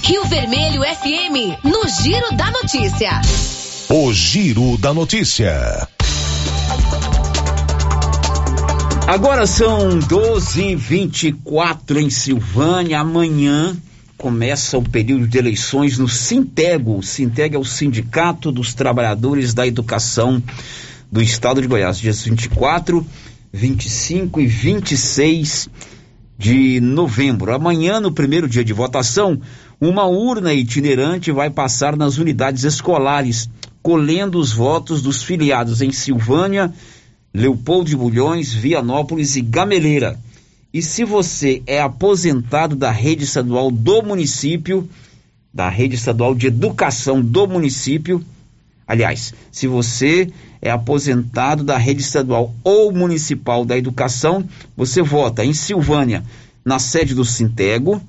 Rio 0.02 0.24
Vermelho 0.26 0.82
FM, 0.82 1.58
no 1.64 1.88
Giro 1.88 2.36
da 2.36 2.52
Notícia. 2.52 3.20
O 3.88 4.12
Giro 4.12 4.78
da 4.78 4.94
Notícia. 4.94 5.88
Agora 9.08 9.46
são 9.46 9.98
12h24 10.00 11.96
em 11.96 12.10
Silvânia. 12.10 13.00
Amanhã 13.00 13.76
começa 14.16 14.78
o 14.78 14.82
período 14.82 15.26
de 15.26 15.38
eleições 15.38 15.98
no 15.98 16.08
Sintego. 16.08 16.98
O 16.98 17.02
Sintego 17.02 17.56
é 17.56 17.58
o 17.58 17.64
Sindicato 17.64 18.50
dos 18.50 18.74
Trabalhadores 18.74 19.52
da 19.52 19.66
Educação 19.66 20.42
do 21.10 21.22
Estado 21.22 21.60
de 21.60 21.68
Goiás, 21.68 21.98
dias 21.98 22.22
24, 22.22 23.06
25 23.52 24.40
e 24.40 24.46
26 24.46 25.68
de 26.38 26.80
novembro. 26.80 27.52
Amanhã, 27.52 28.00
no 28.00 28.12
primeiro 28.12 28.48
dia 28.48 28.64
de 28.64 28.72
votação, 28.72 29.40
uma 29.80 30.04
urna 30.04 30.52
itinerante 30.54 31.30
vai 31.30 31.50
passar 31.50 31.96
nas 31.96 32.18
unidades 32.18 32.64
escolares, 32.64 33.48
colhendo 33.82 34.38
os 34.38 34.52
votos 34.52 35.02
dos 35.02 35.22
filiados 35.22 35.80
em 35.80 35.92
Silvânia, 35.92 36.72
Leopoldo 37.32 37.90
de 37.90 37.96
Bulhões, 37.96 38.52
Vianópolis 38.52 39.36
e 39.36 39.42
Gameleira. 39.42 40.18
E 40.72 40.82
se 40.82 41.04
você 41.04 41.62
é 41.66 41.80
aposentado 41.80 42.76
da 42.76 42.90
rede 42.90 43.24
estadual 43.24 43.70
do 43.70 44.02
município, 44.02 44.88
da 45.52 45.68
rede 45.68 45.94
estadual 45.94 46.34
de 46.34 46.48
educação 46.48 47.22
do 47.22 47.46
município, 47.46 48.22
aliás, 48.86 49.32
se 49.50 49.66
você 49.66 50.30
é 50.60 50.70
aposentado 50.70 51.64
da 51.64 51.78
rede 51.78 52.02
estadual 52.02 52.54
ou 52.62 52.92
municipal 52.92 53.64
da 53.64 53.78
educação, 53.78 54.46
você 54.76 55.00
vota 55.02 55.44
em 55.44 55.54
Silvânia, 55.54 56.22
na 56.64 56.78
sede 56.78 57.14
do 57.14 57.24
Sintego, 57.24 58.02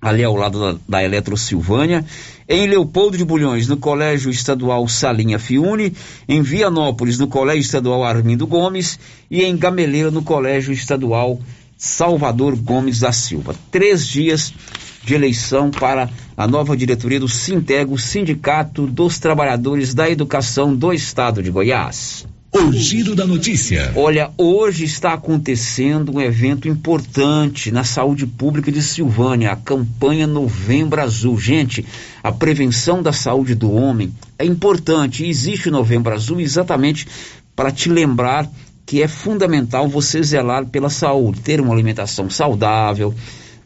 ali 0.00 0.22
ao 0.22 0.36
lado 0.36 0.60
da, 0.60 0.78
da 0.88 1.04
Eletro 1.04 1.36
Silvânia, 1.36 2.04
em 2.48 2.66
Leopoldo 2.66 3.16
de 3.16 3.24
Bulhões, 3.24 3.66
no 3.66 3.76
Colégio 3.76 4.30
Estadual 4.30 4.86
Salinha 4.86 5.38
Fiune, 5.38 5.94
em 6.28 6.42
Vianópolis, 6.42 7.18
no 7.18 7.26
Colégio 7.26 7.62
Estadual 7.62 8.04
Armindo 8.04 8.46
Gomes 8.46 8.98
e 9.30 9.42
em 9.42 9.56
Gameleira, 9.56 10.10
no 10.10 10.22
Colégio 10.22 10.72
Estadual 10.72 11.40
Salvador 11.84 12.56
Gomes 12.56 13.00
da 13.00 13.12
Silva. 13.12 13.54
Três 13.70 14.06
dias 14.06 14.54
de 15.04 15.14
eleição 15.14 15.70
para 15.70 16.08
a 16.34 16.46
nova 16.46 16.74
diretoria 16.74 17.20
do 17.20 17.28
Sintego, 17.28 17.98
Sindicato 17.98 18.86
dos 18.86 19.18
Trabalhadores 19.18 19.92
da 19.92 20.08
Educação 20.08 20.74
do 20.74 20.94
Estado 20.94 21.42
de 21.42 21.50
Goiás. 21.50 22.26
O 22.50 22.72
Giro 22.72 23.14
da 23.14 23.26
Notícia. 23.26 23.92
Olha, 23.96 24.30
hoje 24.38 24.84
está 24.84 25.12
acontecendo 25.12 26.14
um 26.14 26.20
evento 26.22 26.68
importante 26.68 27.70
na 27.70 27.84
saúde 27.84 28.26
pública 28.26 28.72
de 28.72 28.82
Silvânia, 28.82 29.52
a 29.52 29.56
campanha 29.56 30.26
Novembro 30.26 31.02
Azul. 31.02 31.38
Gente, 31.38 31.84
a 32.22 32.32
prevenção 32.32 33.02
da 33.02 33.12
saúde 33.12 33.54
do 33.54 33.70
homem 33.70 34.10
é 34.38 34.46
importante 34.46 35.26
existe 35.26 35.68
o 35.68 35.72
Novembro 35.72 36.14
Azul 36.14 36.40
exatamente 36.40 37.06
para 37.54 37.70
te 37.70 37.90
lembrar 37.90 38.48
que 38.86 39.02
é 39.02 39.08
fundamental 39.08 39.88
você 39.88 40.22
zelar 40.22 40.66
pela 40.66 40.90
saúde, 40.90 41.40
ter 41.40 41.60
uma 41.60 41.72
alimentação 41.72 42.28
saudável, 42.28 43.14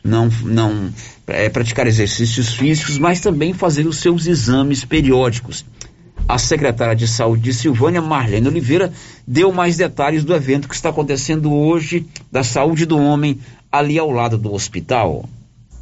não, 0.03 0.29
não 0.43 0.93
é, 1.27 1.49
praticar 1.49 1.87
exercícios 1.87 2.55
físicos, 2.55 2.99
mas 2.99 3.21
também 3.21 3.53
fazer 3.53 3.87
os 3.87 3.99
seus 3.99 4.27
exames 4.27 4.85
periódicos. 4.85 5.65
A 6.29 6.39
secretária 6.39 6.95
de 6.95 7.09
Saúde 7.09 7.43
de 7.43 7.55
Silvânia, 7.55 8.03
Marlene 8.03 8.49
Oliveira, 8.49 8.93
deu 9.27 9.51
mais 9.51 9.77
detalhes 9.77 10.25
do 10.25 10.35
evento 10.35 10.69
que 10.69 10.75
está 10.75 10.91
acontecendo 10.91 11.53
hoje 11.53 12.07
da 12.31 12.45
saúde 12.45 12.85
do 12.85 12.99
homem 12.99 13.41
ali 13.73 13.99
ao 13.99 14.11
lado 14.11 14.37
do 14.37 14.53
hospital 14.53 15.29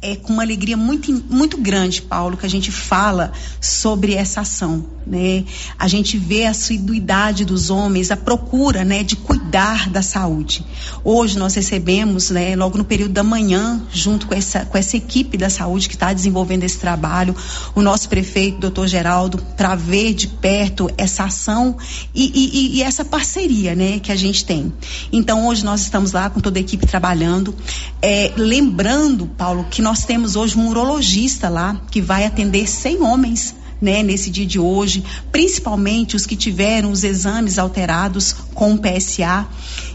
é 0.01 0.15
com 0.15 0.33
uma 0.33 0.43
alegria 0.43 0.77
muito, 0.77 1.11
muito 1.29 1.57
grande, 1.57 2.01
Paulo, 2.01 2.37
que 2.37 2.45
a 2.45 2.49
gente 2.49 2.71
fala 2.71 3.31
sobre 3.59 4.13
essa 4.13 4.41
ação, 4.41 4.85
né? 5.05 5.43
A 5.79 5.87
gente 5.87 6.17
vê 6.17 6.45
a 6.45 6.51
assiduidade 6.51 7.43
dos 7.43 7.71
homens, 7.71 8.11
a 8.11 8.17
procura, 8.17 8.85
né, 8.85 9.03
de 9.03 9.15
cuidar 9.15 9.89
da 9.89 10.01
saúde. 10.01 10.63
Hoje 11.03 11.37
nós 11.39 11.55
recebemos, 11.55 12.29
né, 12.29 12.55
logo 12.55 12.77
no 12.77 12.85
período 12.85 13.13
da 13.13 13.23
manhã, 13.23 13.81
junto 13.91 14.27
com 14.27 14.35
essa, 14.35 14.65
com 14.65 14.77
essa 14.77 14.97
equipe 14.97 15.35
da 15.35 15.49
saúde 15.49 15.87
que 15.87 15.95
está 15.95 16.13
desenvolvendo 16.13 16.63
esse 16.63 16.77
trabalho, 16.77 17.35
o 17.73 17.81
nosso 17.81 18.07
prefeito, 18.07 18.59
doutor 18.59 18.87
Geraldo, 18.87 19.39
para 19.55 19.75
ver 19.75 20.13
de 20.13 20.27
perto 20.27 20.89
essa 20.97 21.23
ação 21.23 21.75
e, 22.13 22.31
e, 22.33 22.77
e 22.77 22.83
essa 22.83 23.03
parceria, 23.03 23.73
né, 23.73 23.99
que 23.99 24.11
a 24.11 24.15
gente 24.15 24.45
tem. 24.45 24.71
Então 25.11 25.47
hoje 25.47 25.65
nós 25.65 25.81
estamos 25.81 26.11
lá 26.11 26.29
com 26.29 26.39
toda 26.39 26.59
a 26.59 26.61
equipe 26.61 26.85
trabalhando, 26.85 27.55
é, 27.99 28.31
lembrando, 28.37 29.25
Paulo, 29.25 29.65
que 29.71 29.81
nós 29.87 30.03
temos 30.03 30.35
hoje 30.35 30.57
um 30.57 30.67
urologista 30.67 31.47
lá 31.47 31.79
que 31.89 32.01
vai 32.01 32.25
atender 32.25 32.67
100 32.67 33.01
homens. 33.01 33.55
Né, 33.79 34.01
nesse 34.01 34.31
dia 34.31 34.45
de 34.45 34.57
hoje, 34.57 35.03
principalmente 35.31 36.15
os 36.15 36.25
que 36.25 36.35
tiveram 36.35 36.91
os 36.91 37.03
exames 37.03 37.59
alterados 37.59 38.33
com 38.55 38.73
o 38.73 38.79
PSA. 38.79 39.47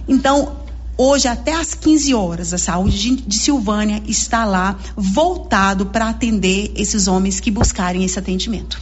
Então, 0.07 0.57
Hoje, 0.97 1.27
até 1.27 1.55
às 1.55 1.75
15 1.75 2.15
horas, 2.15 2.55
a 2.55 2.59
saúde 2.59 2.97
de, 2.97 3.17
de 3.17 3.35
Silvânia 3.35 4.01
está 4.07 4.45
lá, 4.45 4.79
voltado 4.95 5.87
para 5.87 6.11
atender 6.11 6.71
esses 6.77 7.09
homens 7.09 7.41
que 7.41 7.51
buscarem 7.51 8.05
esse 8.05 8.19
atendimento. 8.19 8.79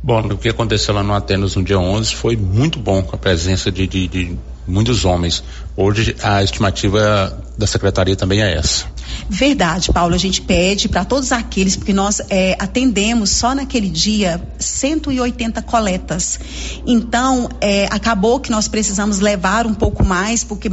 Bom, 0.00 0.20
o 0.20 0.38
que 0.38 0.50
aconteceu 0.50 0.94
lá 0.94 1.02
no 1.02 1.14
Atenas 1.14 1.56
no 1.56 1.64
dia 1.64 1.78
11 1.78 2.14
foi 2.14 2.36
muito 2.36 2.78
bom, 2.78 3.02
com 3.02 3.16
a 3.16 3.18
presença 3.18 3.72
de, 3.72 3.88
de, 3.88 4.06
de 4.06 4.38
muitos 4.66 5.04
homens. 5.04 5.42
Hoje, 5.76 6.16
a 6.22 6.42
estimativa 6.42 7.42
da 7.56 7.66
secretaria 7.66 8.16
também 8.16 8.42
é 8.42 8.56
essa. 8.56 8.86
Verdade, 9.28 9.92
Paulo. 9.92 10.14
A 10.14 10.18
gente 10.18 10.40
pede 10.42 10.88
para 10.88 11.04
todos 11.04 11.32
aqueles, 11.32 11.76
porque 11.76 11.92
nós 11.92 12.20
é, 12.30 12.56
atendemos 12.58 13.30
só 13.30 13.54
naquele 13.54 13.88
dia 13.88 14.40
180 14.58 15.62
coletas. 15.62 16.38
Então, 16.86 17.48
é, 17.60 17.86
acabou 17.90 18.40
que 18.40 18.50
nós 18.50 18.68
precisamos 18.68 19.20
levar 19.20 19.66
um 19.66 19.74
pouco 19.74 20.04
mais, 20.04 20.44
porque 20.44 20.70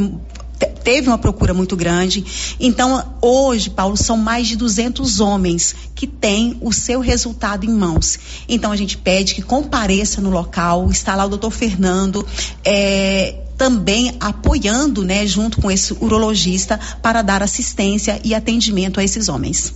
teve 0.84 1.08
uma 1.08 1.18
procura 1.18 1.54
muito 1.54 1.76
grande. 1.76 2.56
Então, 2.60 3.16
hoje, 3.22 3.70
Paulo, 3.70 3.96
são 3.96 4.18
mais 4.18 4.48
de 4.48 4.56
200 4.56 5.20
homens 5.20 5.76
que 5.96 6.08
têm 6.08 6.58
o 6.62 6.72
seu 6.72 7.00
resultado 7.00 7.66
em 7.66 7.70
mãos. 7.70 8.20
Então, 8.48 8.72
a 8.72 8.76
gente 8.76 8.98
pede 8.98 9.36
que 9.36 9.42
compareça 9.42 10.22
no 10.22 10.30
local. 10.30 10.90
Está 10.90 11.16
lá 11.16 11.26
o 11.26 11.30
doutor 11.30 11.52
Fernando. 11.52 12.26
É, 12.64 13.36
também 13.62 14.18
apoiando, 14.20 15.06
né, 15.06 15.24
junto 15.28 15.62
com 15.62 15.70
esse 15.70 15.94
urologista, 15.94 16.80
para 17.00 17.22
dar 17.22 17.44
assistência 17.44 18.20
e 18.24 18.34
atendimento 18.34 19.00
a 19.00 19.04
esses 19.04 19.30
homens. 19.30 19.76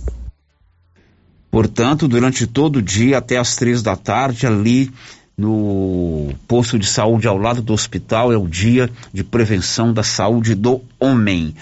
Portanto, 1.52 2.08
durante 2.08 2.48
todo 2.48 2.80
o 2.80 2.82
dia, 2.82 3.18
até 3.18 3.36
as 3.36 3.54
três 3.54 3.82
da 3.82 3.94
tarde, 3.94 4.44
ali 4.44 4.90
no 5.38 6.34
posto 6.48 6.80
de 6.80 6.84
saúde 6.84 7.28
ao 7.28 7.38
lado 7.38 7.62
do 7.62 7.72
hospital, 7.72 8.32
é 8.32 8.36
o 8.36 8.48
dia 8.48 8.90
de 9.12 9.22
prevenção 9.22 9.92
da 9.92 10.02
saúde 10.02 10.56
do 10.56 10.82
homem. 10.98 11.54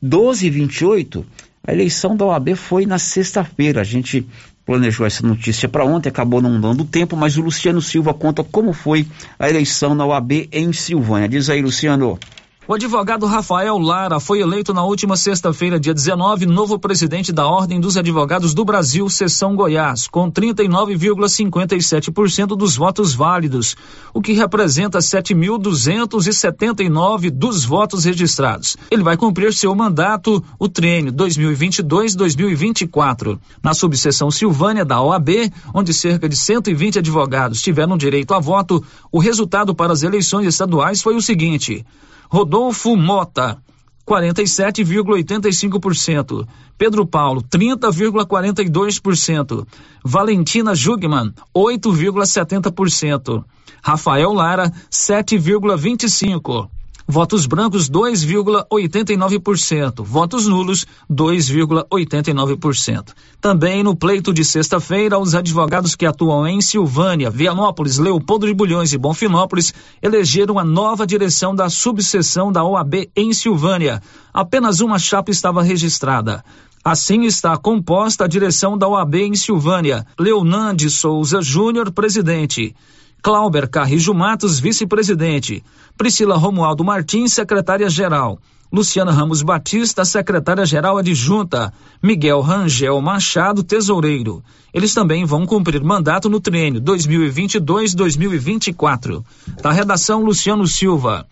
12 0.00 0.46
e 0.46 0.50
28 0.50 1.26
A 1.66 1.72
eleição 1.72 2.16
da 2.16 2.26
OAB 2.26 2.54
foi 2.54 2.86
na 2.86 3.00
sexta-feira. 3.00 3.80
A 3.80 3.84
gente 3.84 4.24
planejou 4.64 5.06
essa 5.06 5.26
notícia 5.26 5.68
para 5.68 5.84
ontem, 5.84 6.08
acabou 6.08 6.40
não 6.40 6.60
dando 6.60 6.84
tempo, 6.84 7.16
mas 7.16 7.36
o 7.36 7.42
Luciano 7.42 7.82
Silva 7.82 8.14
conta 8.14 8.44
como 8.44 8.72
foi 8.72 9.06
a 9.38 9.48
eleição 9.48 9.94
na 9.94 10.06
OAB 10.06 10.48
em 10.52 10.72
Silvânia. 10.72 11.28
Diz 11.28 11.50
aí, 11.50 11.60
Luciano. 11.60 12.18
O 12.64 12.74
advogado 12.74 13.26
Rafael 13.26 13.76
Lara 13.76 14.20
foi 14.20 14.38
eleito 14.38 14.72
na 14.72 14.84
última 14.84 15.16
sexta-feira, 15.16 15.80
dia 15.80 15.92
19, 15.92 16.46
novo 16.46 16.78
presidente 16.78 17.32
da 17.32 17.44
Ordem 17.44 17.80
dos 17.80 17.96
Advogados 17.96 18.54
do 18.54 18.64
Brasil, 18.64 19.10
Seção 19.10 19.56
Goiás, 19.56 20.06
com 20.06 20.30
39,57% 20.30 22.56
dos 22.56 22.76
votos 22.76 23.14
válidos, 23.14 23.74
o 24.14 24.22
que 24.22 24.32
representa 24.32 25.00
7.279 25.00 27.30
dos 27.30 27.64
votos 27.64 28.04
registrados. 28.04 28.76
Ele 28.92 29.02
vai 29.02 29.16
cumprir 29.16 29.52
seu 29.52 29.74
mandato, 29.74 30.40
o 30.56 30.68
treino 30.68 31.12
2022-2024. 31.14 33.40
Na 33.60 33.74
subseção 33.74 34.30
Silvânia 34.30 34.84
da 34.84 35.02
OAB, 35.02 35.50
onde 35.74 35.92
cerca 35.92 36.28
de 36.28 36.36
120 36.36 37.00
advogados 37.00 37.60
tiveram 37.60 37.96
direito 37.96 38.32
a 38.32 38.38
voto, 38.38 38.84
o 39.10 39.18
resultado 39.18 39.74
para 39.74 39.92
as 39.92 40.04
eleições 40.04 40.46
estaduais 40.46 41.02
foi 41.02 41.16
o 41.16 41.20
seguinte. 41.20 41.84
Rodolfo 42.32 42.96
Mota, 42.96 43.62
47,85%. 44.08 46.48
Pedro 46.78 47.06
Paulo, 47.06 47.42
30,42%. 47.42 49.66
Valentina 50.02 50.72
Jugman, 50.72 51.34
8,70%. 51.54 53.44
Rafael 53.84 54.32
Lara, 54.32 54.72
7,25%. 54.90 56.70
Votos 57.12 57.44
brancos 57.44 57.90
2,89%, 57.90 60.02
votos 60.02 60.46
nulos 60.46 60.86
2,89%. 61.12 63.10
Também 63.38 63.82
no 63.82 63.94
pleito 63.94 64.32
de 64.32 64.42
sexta-feira, 64.42 65.18
os 65.18 65.34
advogados 65.34 65.94
que 65.94 66.06
atuam 66.06 66.46
em 66.46 66.62
Silvânia, 66.62 67.28
Vianópolis, 67.28 67.98
Leopoldo 67.98 68.46
de 68.46 68.54
Bulhões 68.54 68.94
e 68.94 68.98
Bonfinópolis 68.98 69.74
elegeram 70.00 70.58
a 70.58 70.64
nova 70.64 71.06
direção 71.06 71.54
da 71.54 71.68
subseção 71.68 72.50
da 72.50 72.64
OAB 72.64 73.10
em 73.14 73.34
Silvânia. 73.34 74.00
Apenas 74.32 74.80
uma 74.80 74.98
chapa 74.98 75.30
estava 75.30 75.62
registrada. 75.62 76.42
Assim 76.82 77.26
está 77.26 77.54
composta 77.58 78.24
a 78.24 78.26
direção 78.26 78.78
da 78.78 78.88
OAB 78.88 79.16
em 79.16 79.34
Silvânia. 79.34 80.06
Leonan 80.18 80.74
de 80.74 80.88
Souza 80.88 81.42
Júnior, 81.42 81.92
presidente. 81.92 82.74
Clauber 83.22 83.68
Carrijo 83.68 84.12
Matos, 84.12 84.58
vice-presidente. 84.58 85.62
Priscila 85.96 86.36
Romualdo 86.36 86.82
Martins, 86.82 87.32
secretária-geral. 87.32 88.40
Luciana 88.72 89.12
Ramos 89.12 89.42
Batista, 89.42 90.04
secretária-geral 90.04 90.98
adjunta. 90.98 91.72
Miguel 92.02 92.40
Rangel 92.40 93.00
Machado, 93.00 93.62
tesoureiro. 93.62 94.42
Eles 94.74 94.92
também 94.92 95.24
vão 95.24 95.46
cumprir 95.46 95.84
mandato 95.84 96.28
no 96.28 96.40
treino 96.40 96.80
2022-2024. 96.80 99.24
Da 99.62 99.70
redação, 99.70 100.24
Luciano 100.24 100.66
Silva. 100.66 101.24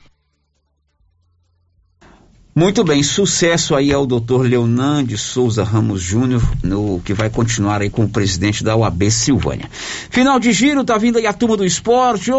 Muito 2.52 2.82
bem, 2.82 3.00
sucesso 3.00 3.76
aí 3.76 3.92
ao 3.92 4.04
doutor 4.04 4.44
Leonan 4.44 5.04
de 5.04 5.16
Souza 5.16 5.62
Ramos 5.62 6.02
Júnior, 6.02 6.42
no 6.64 7.00
que 7.04 7.14
vai 7.14 7.30
continuar 7.30 7.80
aí 7.80 7.88
com 7.88 8.02
o 8.02 8.08
presidente 8.08 8.64
da 8.64 8.76
UAB 8.76 9.08
Silvânia. 9.08 9.70
Final 10.10 10.40
de 10.40 10.52
giro, 10.52 10.82
tá 10.82 10.98
vindo 10.98 11.16
aí 11.16 11.28
a 11.28 11.32
turma 11.32 11.56
do 11.56 11.64
esporte. 11.64 12.32